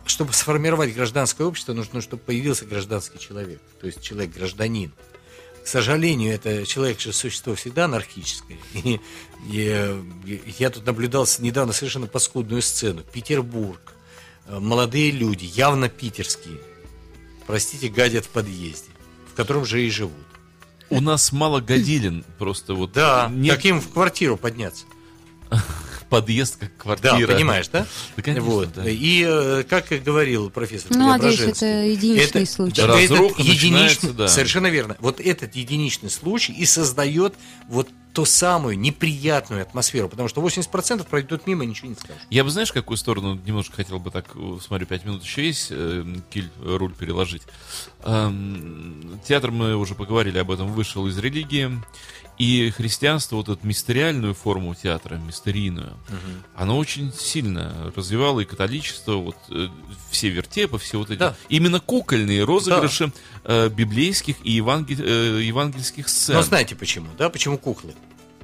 чтобы 0.06 0.34
сформировать 0.34 0.93
гражданское 0.93 1.45
общество, 1.45 1.74
нужно, 1.74 2.01
чтобы 2.01 2.22
появился 2.22 2.66
гражданский 2.66 3.18
человек, 3.18 3.60
то 3.82 3.88
есть 3.88 4.04
человек-гражданин. 4.04 4.93
К 5.64 5.68
сожалению, 5.68 6.32
это 6.32 6.68
человек 6.68 6.99
же 6.99 7.12
существо 7.12 7.56
всегда 7.56 7.86
анархическое. 7.86 8.60
И, 8.76 8.99
и, 9.49 9.68
э, 9.68 9.99
я 10.60 10.70
тут 10.70 10.86
наблюдал 10.86 11.28
недавно 11.39 11.74
совершенно 11.74 12.06
паскудную 12.06 12.62
сцену. 12.62 13.01
Петербург. 13.12 13.93
Э, 14.48 14.60
Молодые 14.60 15.12
люди, 15.12 15.46
явно 15.46 15.89
питерские, 15.89 16.58
простите, 17.48 17.88
гадят 17.89 18.26
в 18.26 18.30
подъезде, 18.30 18.89
в 19.32 19.36
котором 19.36 19.66
же 19.66 19.84
и 19.86 19.89
живут. 19.89 20.14
У 20.89 21.02
нас 21.02 21.32
мало 21.32 21.60
годилин, 21.62 22.24
просто 22.38 22.74
вот 22.74 22.91
Да, 22.94 23.30
нет 23.34 23.56
как 23.56 23.66
им 23.66 23.82
в 23.82 23.89
квартиру 23.89 24.38
подняться. 24.38 24.86
подъезд 26.10 26.58
как 26.58 26.70
Да, 26.70 26.76
квартира. 26.84 27.34
понимаешь, 27.34 27.68
да? 27.70 27.88
Да, 28.16 28.22
конечно, 28.22 28.48
вот. 28.50 28.74
да. 28.74 28.84
И, 28.88 29.24
э, 29.28 29.64
как 29.68 29.91
и 29.91 29.98
говорил 29.98 30.52
профессор 30.52 30.91
Ну, 30.96 31.08
надеюсь, 31.08 31.39
это 31.39 31.66
единичный 31.66 32.44
это- 32.44 32.52
случай. 32.52 32.76
да, 32.86 33.00
этот 33.00 33.39
единичный, 33.39 34.14
да. 34.14 34.28
Совершенно 34.28 34.68
верно. 34.68 34.96
Вот 35.00 35.20
этот 35.20 35.56
единичный 35.56 36.12
случай 36.12 36.54
и 36.54 36.66
создает 36.68 37.34
вот 37.68 37.89
ту 38.14 38.26
самую 38.26 38.80
неприятную 38.80 39.64
атмосферу, 39.64 40.07
потому 40.07 40.30
что 40.30 40.41
80% 40.41 41.07
пройдут 41.07 41.47
мимо 41.47 41.66
ничего 41.66 41.89
не 41.89 41.95
скажут. 41.95 42.22
Я 42.30 42.43
бы, 42.43 42.49
знаешь, 42.51 42.72
какую 42.72 42.97
сторону 42.97 43.39
немножко 43.45 43.76
хотел 43.76 43.99
бы 43.99 44.11
так, 44.11 44.36
смотрю, 44.61 44.86
пять 44.86 45.03
минут 45.03 45.24
еще 45.24 45.45
есть, 45.45 45.68
э, 45.72 46.05
киль, 46.30 46.49
э, 46.59 46.76
руль 46.78 46.93
переложить. 46.93 47.43
Эм, 48.03 49.20
театр, 49.28 49.51
мы 49.51 49.76
уже 49.76 49.95
поговорили 49.95 50.38
об 50.38 50.51
этом, 50.51 50.72
вышел 50.72 51.07
из 51.07 51.18
религии, 51.18 51.72
и 52.38 52.69
христианство, 52.71 53.36
вот 53.38 53.49
эту 53.49 53.65
мистериальную 53.65 54.34
форму 54.34 54.73
театра, 54.75 55.15
мистерийную, 55.15 55.97
оно 56.55 56.77
очень 56.77 57.13
сильно 57.13 57.91
развивало 57.95 58.39
и 58.41 58.45
католичество, 58.45 59.13
вот 59.15 59.36
э, 59.49 59.67
все 60.09 60.29
вертепы, 60.29 60.77
все 60.77 60.97
вот 60.97 61.09
эти, 61.11 61.19
Да. 61.19 61.36
именно 61.49 61.79
кукольные 61.79 62.43
розыгрыши 62.43 63.11
э, 63.43 63.69
библейских 63.69 64.36
и 64.43 64.51
евангель- 64.51 65.01
э, 65.03 65.41
евангельских 65.43 66.09
сцен. 66.09 66.36
Но 66.36 66.41
знаете 66.41 66.75
почему, 66.75 67.07
да? 67.17 67.29
Почему 67.29 67.57
куклы? 67.57 67.93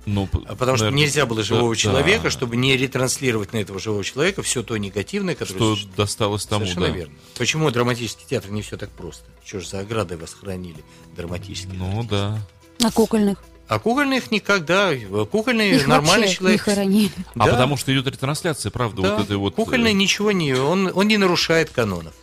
Ну, 0.05 0.27
А 0.47 0.55
Потому 0.55 0.77
что 0.77 0.85
наверное, 0.85 1.05
нельзя 1.05 1.25
было 1.25 1.43
живого 1.43 1.75
да, 1.75 1.79
человека, 1.79 2.23
да, 2.23 2.29
чтобы 2.31 2.55
не 2.55 2.75
ретранслировать 2.75 3.53
на 3.53 3.57
этого 3.57 3.79
живого 3.79 4.03
человека 4.03 4.41
все 4.41 4.63
то 4.63 4.75
негативное, 4.77 5.35
которое 5.35 5.75
что 5.75 5.89
досталось 5.97 6.45
тому, 6.45 6.65
Совершенно 6.65 6.87
да. 6.87 6.93
верно. 6.93 7.13
Почему 7.37 7.69
драматический 7.69 8.25
театр 8.27 8.49
не 8.49 8.61
все 8.61 8.77
так 8.77 8.89
просто? 8.91 9.25
Что 9.45 9.59
ж 9.59 9.67
за 9.67 9.79
оградой 9.81 10.17
вас 10.17 10.33
хранили 10.33 10.83
драматический? 11.15 11.73
Ну 11.77 12.03
да. 12.09 12.39
А 12.83 12.91
кукольных? 12.91 13.43
А 13.69 13.77
кукольных 13.79 14.31
никогда. 14.31 14.91
Кукольный 15.31 15.69
Их 15.75 15.87
нормальный 15.87 16.27
человек. 16.33 16.59
не 16.59 16.71
хоронили. 16.73 17.11
А 17.35 17.45
Да. 17.45 17.51
потому 17.51 17.77
что 17.77 17.93
идет 17.93 18.07
ретрансляция, 18.07 18.71
правда, 18.71 19.01
Да. 19.03 19.15
вот 19.15 19.25
этой 19.25 19.37
вот. 19.37 19.55
Кукольный 19.55 19.91
э, 19.91 19.93
ничего 19.93 20.31
не... 20.31 20.53
Он, 20.53 20.91
он 20.93 21.07
не 21.07 21.17
нарушает 21.17 21.69
канонов. 21.69 22.13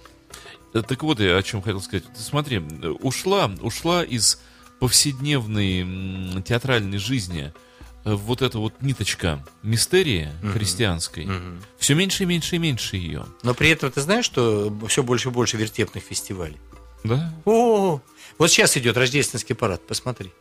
э, 0.74 0.82
Так 0.82 1.02
вот, 1.04 1.20
я 1.20 1.36
о 1.36 1.42
чем 1.42 1.62
хотел 1.62 1.80
сказать. 1.80 2.04
Ты 2.12 2.20
смотри, 2.20 2.56
э, 2.58 2.88
ушла, 3.00 3.50
ушла 3.62 4.02
из 4.04 4.40
повседневной 4.80 6.42
театральной 6.42 6.98
жизни 6.98 7.52
э, 8.04 8.12
вот 8.14 8.42
эта 8.42 8.58
вот 8.58 8.74
ниточка 8.82 9.44
мистерии 9.62 10.28
христианской. 10.52 11.28
Все 11.78 11.94
меньше 11.94 12.24
и 12.24 12.26
меньше 12.26 12.56
и 12.56 12.58
меньше 12.58 12.96
ее. 12.96 13.24
Но 13.44 13.54
при 13.54 13.70
этом 13.70 13.90
ты 13.92 14.00
знаешь, 14.00 14.24
что 14.24 14.76
все 14.88 15.02
больше 15.04 15.28
и 15.28 15.32
больше 15.32 15.56
вертепных 15.56 16.02
фестивалей? 16.02 16.56
Да? 17.04 17.32
О, 17.44 18.00
вот 18.38 18.50
сейчас 18.50 18.76
идет 18.76 18.96
рождественский 18.96 19.54
парад, 19.54 19.86
посмотри. 19.86 20.32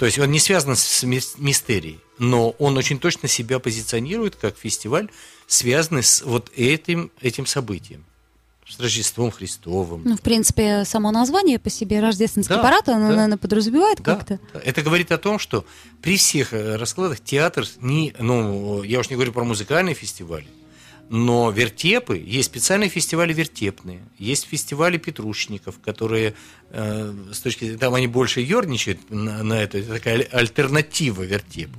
То 0.00 0.06
есть 0.06 0.18
он 0.18 0.30
не 0.30 0.38
связан 0.40 0.76
с 0.76 1.04
мис- 1.04 1.34
мистерией, 1.36 2.00
но 2.18 2.50
он 2.58 2.78
очень 2.78 2.98
точно 2.98 3.28
себя 3.28 3.58
позиционирует 3.58 4.34
как 4.34 4.56
фестиваль, 4.56 5.10
связанный 5.46 6.02
с 6.02 6.22
вот 6.22 6.50
этим, 6.56 7.10
этим 7.20 7.44
событием. 7.44 8.06
С 8.66 8.80
Рождеством 8.80 9.30
Христовым. 9.30 10.00
Ну, 10.06 10.16
в 10.16 10.22
принципе, 10.22 10.86
само 10.86 11.10
название 11.10 11.58
по 11.58 11.68
себе 11.68 12.00
рождественский 12.00 12.54
Да, 12.54 12.62
парад, 12.62 12.88
оно, 12.88 13.08
да. 13.10 13.14
наверное, 13.14 13.36
подразумевает 13.36 13.98
Да, 14.00 14.14
как-то. 14.16 14.40
да. 14.54 14.60
Это 14.64 14.80
говорит 14.80 15.12
о 15.12 15.18
том, 15.18 15.38
что 15.38 15.66
при 16.00 16.16
всех 16.16 16.54
э, 16.54 16.76
раскладах 16.76 17.20
театр, 17.20 17.66
не, 17.82 18.14
ну, 18.18 18.82
я 18.82 19.00
уж 19.00 19.10
не 19.10 19.16
говорю 19.16 19.32
про 19.34 19.44
музыкальные 19.44 19.94
фестивали, 19.94 20.46
но 21.12 21.50
вертепы, 21.50 22.22
есть 22.24 22.50
специальные 22.50 22.88
фестивали 22.88 23.32
вертепные, 23.32 24.00
есть 24.16 24.46
фестивали 24.46 24.96
петрушников, 24.96 25.80
которые 25.80 26.34
э, 26.70 27.14
с 27.32 27.40
точки 27.40 27.76
там 27.76 27.94
они 27.94 28.06
больше 28.06 28.40
ерничают 28.40 29.10
на, 29.10 29.42
на 29.42 29.54
это, 29.54 29.78
это 29.78 29.94
такая 29.94 30.18
аль- 30.18 30.28
альтернатива 30.30 31.24
вертепу. 31.24 31.76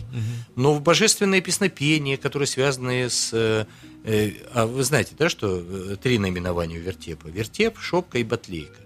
Но 0.58 0.74
в 0.74 0.82
божественное 0.82 1.40
песнопение, 1.40 2.18
которые 2.18 2.46
связаны 2.46 3.10
с... 3.10 3.30
э, 3.32 3.66
э, 4.04 4.32
а 4.54 4.68
вы 4.68 4.84
знаете, 4.84 5.14
да, 5.18 5.30
что 5.30 5.64
э, 5.66 5.96
три 5.96 6.20
наименования 6.20 6.78
у 6.78 6.82
вертепа? 6.82 7.28
Вертеп, 7.30 7.80
шопка 7.80 8.18
и 8.18 8.26
батлейка. 8.26 8.82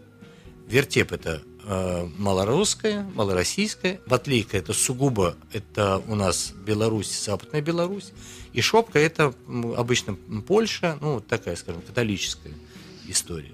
Вертеп 0.68 1.12
это 1.12 1.42
малорусская, 2.18 3.04
малороссийская, 3.16 4.00
батлейка 4.06 4.58
это 4.58 4.74
сугубо 4.74 5.36
это 5.52 6.02
у 6.08 6.16
нас 6.16 6.54
Беларусь, 6.66 7.10
Западная 7.26 7.62
Беларусь, 7.62 8.12
и 8.54 8.62
шопка 8.62 9.00
это 9.00 9.34
обычно 9.76 10.16
Польша, 10.48 10.98
ну 11.02 11.16
вот 11.16 11.28
такая, 11.28 11.56
скажем, 11.56 11.82
католическая 11.82 12.54
история. 13.08 13.52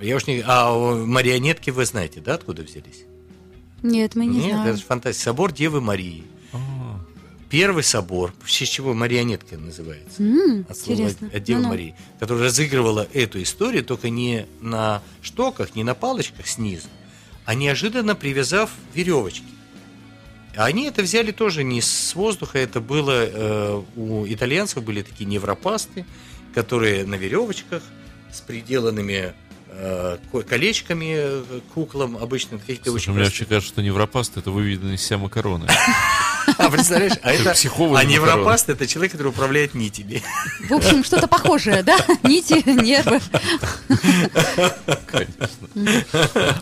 Я 0.00 0.16
уж 0.16 0.26
не, 0.26 0.42
а 0.46 0.72
марионетки 1.06 1.70
вы 1.70 1.84
знаете, 1.86 2.20
да, 2.20 2.34
откуда 2.34 2.62
взялись? 2.62 3.04
Нет, 3.82 4.14
мы 4.14 4.26
не 4.26 4.38
Нет, 4.38 4.50
знаем. 4.52 4.68
это 4.68 4.76
же 4.78 4.82
фантастика. 4.84 5.24
Собор 5.24 5.52
Девы 5.52 5.80
Марии. 5.80 6.24
А, 6.52 6.58
Первый 7.48 7.84
собор, 7.84 8.32
в 8.42 8.50
честь 8.50 8.72
чего 8.72 8.92
марионетка 8.92 9.56
называется. 9.56 10.22
М, 10.22 10.66
от 10.68 10.76
слова 10.76 10.98
интересно. 10.98 11.30
от 11.32 11.42
Девы 11.44 11.60
Ну-ну. 11.60 11.70
Марии, 11.72 11.94
которая 12.18 12.44
разыгрывала 12.44 13.06
эту 13.12 13.40
историю 13.42 13.84
только 13.84 14.10
не 14.10 14.46
на 14.60 15.02
штоках, 15.22 15.74
не 15.76 15.84
на 15.84 15.94
палочках 15.94 16.46
снизу, 16.48 16.88
а 17.46 17.54
неожиданно 17.54 18.14
привязав 18.14 18.70
веревочки. 18.94 19.44
Они 20.56 20.86
это 20.86 21.02
взяли 21.02 21.32
тоже 21.32 21.64
не 21.64 21.80
с 21.82 22.14
воздуха, 22.14 22.58
это 22.58 22.80
было 22.80 23.24
э, 23.26 23.82
у 23.96 24.26
итальянцев 24.26 24.82
были 24.82 25.02
такие 25.02 25.26
невропасты, 25.26 26.04
которые 26.54 27.04
на 27.04 27.14
веревочках 27.16 27.82
с 28.32 28.40
приделанными 28.40 29.34
э, 29.68 30.18
ко- 30.32 30.42
колечками 30.42 31.14
э, 31.16 31.60
куклам 31.74 32.16
обычно 32.16 32.58
Слушай, 32.58 32.78
очень 32.96 33.12
мне 33.12 33.20
простых. 33.22 33.40
вообще 33.40 33.44
кажется, 33.44 33.72
что 33.74 33.82
невропаст 33.82 34.36
это 34.38 34.50
выведенный 34.50 34.94
из 34.94 35.02
себя 35.02 35.18
макароны. 35.18 35.68
А 36.66 36.70
представляешь, 36.70 37.18
а 37.22 37.32
это 37.32 37.50
а 37.52 38.04
невропаст 38.04 38.68
это 38.68 38.86
человек, 38.86 39.12
который 39.12 39.28
управляет 39.28 39.74
нитями. 39.74 40.22
В 40.68 40.72
общем, 40.72 41.04
что-то 41.04 41.28
похожее, 41.28 41.82
да? 41.82 41.96
Нити, 42.22 42.68
нервы. 42.68 43.20
Конечно. 45.06 45.68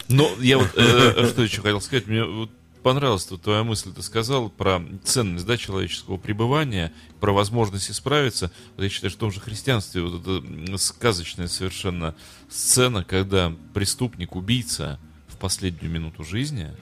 Но 0.09 0.31
я 0.41 0.59
вот 0.59 0.71
э, 0.77 1.29
что 1.31 1.43
еще 1.43 1.63
хотел 1.63 1.81
сказать, 1.81 2.07
мне 2.07 2.25
вот 2.25 2.51
понравилась 2.83 3.25
тут 3.25 3.43
твоя 3.43 3.65
мысль, 3.65 3.93
ты 3.93 4.03
сказал 4.03 4.51
про 4.51 4.83
ценность 5.05 5.47
да, 5.47 5.57
человеческого 5.57 6.19
пребывания, 6.19 6.93
про 7.19 7.33
возможность 7.33 7.91
исправиться. 7.91 8.53
Вот 8.77 8.83
я 8.83 8.89
считаю, 8.89 9.11
что 9.11 9.19
в 9.19 9.21
том 9.21 9.33
же 9.33 9.41
христианстве 9.41 10.03
вот 10.03 10.21
эта 10.21 10.79
сказочная 10.79 11.49
совершенно 11.49 12.15
сцена, 12.51 13.03
когда 13.03 13.53
преступник, 13.73 14.37
убийца 14.37 15.01
в 15.29 15.37
последнюю 15.39 15.91
минуту 15.91 16.25
жизни 16.25 16.73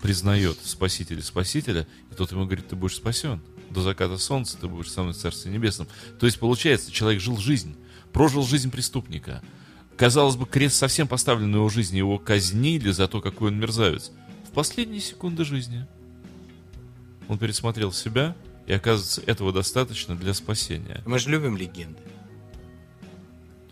признает 0.00 0.58
спасителя 0.62 1.22
спасителя, 1.22 1.86
и 2.10 2.14
тот 2.14 2.32
ему 2.32 2.44
говорит, 2.44 2.68
ты 2.68 2.76
будешь 2.76 2.96
спасен. 2.96 3.40
До 3.70 3.82
заката 3.82 4.16
солнца 4.18 4.56
ты 4.58 4.68
будешь 4.68 4.90
со 4.90 5.02
мной 5.02 5.14
в 5.14 5.16
Царстве 5.16 5.52
Небесном. 5.52 5.88
То 6.18 6.26
есть, 6.26 6.38
получается, 6.38 6.92
человек 6.92 7.20
жил 7.20 7.36
жизнь, 7.36 7.76
прожил 8.12 8.44
жизнь 8.44 8.70
преступника. 8.70 9.42
Казалось 9.96 10.36
бы, 10.36 10.46
крест 10.46 10.76
совсем 10.76 11.08
поставлен 11.08 11.50
на 11.50 11.56
его 11.56 11.68
жизни, 11.68 11.98
его 11.98 12.18
казнили 12.18 12.90
за 12.90 13.08
то, 13.08 13.20
какой 13.20 13.50
он 13.50 13.58
мерзавец. 13.58 14.12
В 14.48 14.52
последние 14.52 15.00
секунды 15.00 15.44
жизни 15.44 15.86
он 17.28 17.38
пересмотрел 17.38 17.92
себя, 17.92 18.36
и 18.66 18.72
оказывается, 18.72 19.22
этого 19.26 19.52
достаточно 19.52 20.14
для 20.16 20.34
спасения. 20.34 21.02
Мы 21.06 21.18
же 21.18 21.30
любим 21.30 21.56
легенды. 21.56 22.00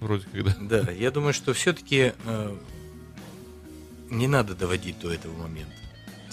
Вроде 0.00 0.26
когда. 0.32 0.56
Да, 0.60 0.90
я 0.90 1.10
думаю, 1.10 1.32
что 1.34 1.52
все-таки 1.52 2.12
не 4.10 4.26
надо 4.26 4.54
доводить 4.54 4.98
до 4.98 5.12
этого 5.12 5.36
момента. 5.36 5.74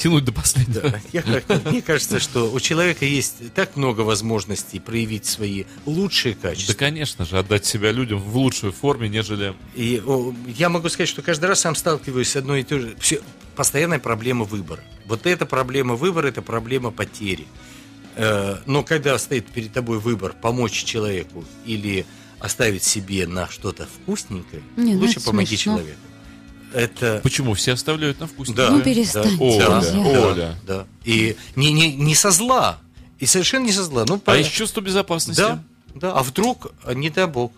Тянуть 0.02 0.26
до 0.26 0.32
последнего. 0.32 0.82
Да, 0.90 1.00
я 1.14 1.24
мне 1.70 1.82
кажется, 1.82 2.20
что 2.20 2.52
у 2.52 2.60
человека 2.60 3.06
есть 3.06 3.54
так 3.54 3.76
много 3.76 4.02
возможностей 4.02 4.80
проявить 4.80 5.26
свои 5.26 5.66
лучшие 5.86 6.36
Да, 6.42 6.50
качества. 6.50 6.74
конечно 6.74 7.26
же, 7.26 7.38
отдать 7.38 7.66
себя 7.66 7.92
людям 7.92 8.20
в 8.20 8.36
лучшей 8.38 8.72
форме, 8.72 9.10
нежели... 9.10 9.54
И 9.76 10.02
о, 10.06 10.34
я 10.48 10.70
могу 10.70 10.90
сказать, 10.90 11.10
что 11.10 11.22
каждый 11.22 11.46
раз 11.46 11.60
сам 11.62 11.76
сталкиваюсь 11.76 12.30
с 12.30 12.36
одной 12.36 12.62
и 12.62 12.64
той 12.64 12.80
же... 12.80 12.96
все- 13.00 13.22
постоянная 13.56 14.00
проблема 14.00 14.46
выбора. 14.46 14.82
Вот 15.06 15.28
эта 15.28 15.46
проблема 15.46 15.96
выбора, 15.96 16.28
это 16.28 16.42
проблема 16.42 16.90
потери. 16.92 17.46
Э, 18.16 18.58
Но 18.66 18.84
когда 18.84 19.18
стоит 19.20 19.46
перед 19.48 19.72
тобой 19.72 20.00
выбор 20.00 20.34
помочь 20.42 20.84
человеку 20.84 21.46
или 21.66 22.06
оставить 22.40 22.84
себе 22.84 23.28
на 23.28 23.48
что-то 23.50 23.88
вкусненькое, 23.88 24.64
Не, 24.78 24.96
ну 24.96 25.02
лучше 25.02 25.20
помоги 25.22 25.48
смешно. 25.56 25.76
человеку. 25.78 26.00
Это 26.74 27.20
Почему? 27.24 27.54
Все 27.54 27.74
оставляют 27.74 28.20
на 28.20 28.28
вкусе. 28.28 28.54
Да, 28.54 28.70
Ну, 28.72 28.82
перестаньте, 28.82 29.36
Оля, 29.44 29.70
друзья. 29.82 30.22
Оля. 30.22 30.56
Да. 30.66 30.88
И 31.04 31.36
не, 31.56 31.72
не, 31.72 31.94
не 31.96 32.16
со 32.16 32.32
зла. 32.32 32.80
И 33.20 33.26
совершенно 33.26 33.66
не 33.66 33.72
со 33.72 33.84
зла. 33.84 34.06
Ну, 34.08 34.16
А 34.16 34.20
по- 34.20 34.40
из 34.40 34.48
чувства 34.48 34.82
безопасности? 34.82 35.40
да, 35.42 35.64
да. 35.96 36.14
А 36.14 36.24
вдруг, 36.24 36.72
а 36.84 36.94
не 36.94 37.10
дай 37.10 37.28
бог. 37.28 37.52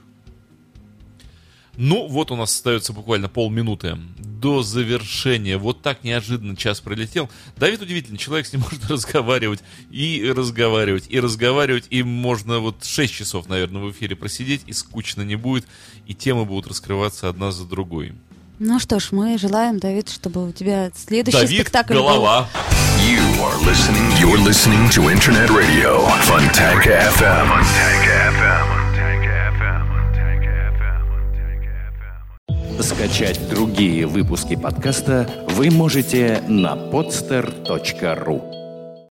Ну, 1.76 2.08
вот 2.08 2.30
у 2.30 2.36
нас 2.36 2.54
остается 2.54 2.94
буквально 2.94 3.30
полминуты 3.30 3.98
до 4.18 4.62
завершения. 4.62 5.58
Вот 5.58 5.82
так 5.82 6.04
неожиданно 6.04 6.56
час 6.56 6.82
пролетел. 6.82 7.32
Давид 7.58 7.82
удивительный 7.82 8.20
человек, 8.20 8.46
с 8.46 8.54
ним 8.54 8.62
можно 8.72 8.88
разговаривать 8.90 9.64
и 9.90 10.32
разговаривать, 10.36 11.06
и 11.10 11.20
разговаривать, 11.20 11.86
и 11.90 12.04
можно 12.04 12.60
вот 12.60 12.84
6 12.86 13.12
часов, 13.14 13.48
наверное, 13.50 13.82
в 13.82 13.90
эфире 13.92 14.16
просидеть, 14.16 14.62
и 14.68 14.74
скучно 14.74 15.24
не 15.24 15.36
будет, 15.36 15.66
и 16.06 16.14
темы 16.14 16.46
будут 16.46 16.68
раскрываться 16.68 17.28
одна 17.28 17.52
за 17.52 17.66
другой. 17.66 18.14
Ну 18.66 18.80
что 18.80 18.98
ж, 18.98 19.10
мы 19.12 19.38
желаем, 19.38 19.78
Давид, 19.78 20.08
чтобы 20.08 20.48
у 20.48 20.54
тебя 20.54 20.90
следующий 20.96 21.38
Давид, 21.38 21.62
спектакль 21.64 21.96
был. 21.96 22.04
голова. 22.04 22.48
You 23.02 23.20
are 23.44 23.58
listening. 23.66 24.10
You're 24.22 24.38
listening 24.38 24.88
to 24.92 25.10
Internet 25.12 25.50
Radio 25.50 26.08
FM. 26.24 26.48
FM. 27.20 27.62
Скачать 32.82 33.50
другие 33.50 34.08
выпуски 34.08 34.56
подкаста 34.56 35.30
вы 35.50 35.70
можете 35.70 36.42
на 36.48 36.76
podster.ru. 36.76 38.53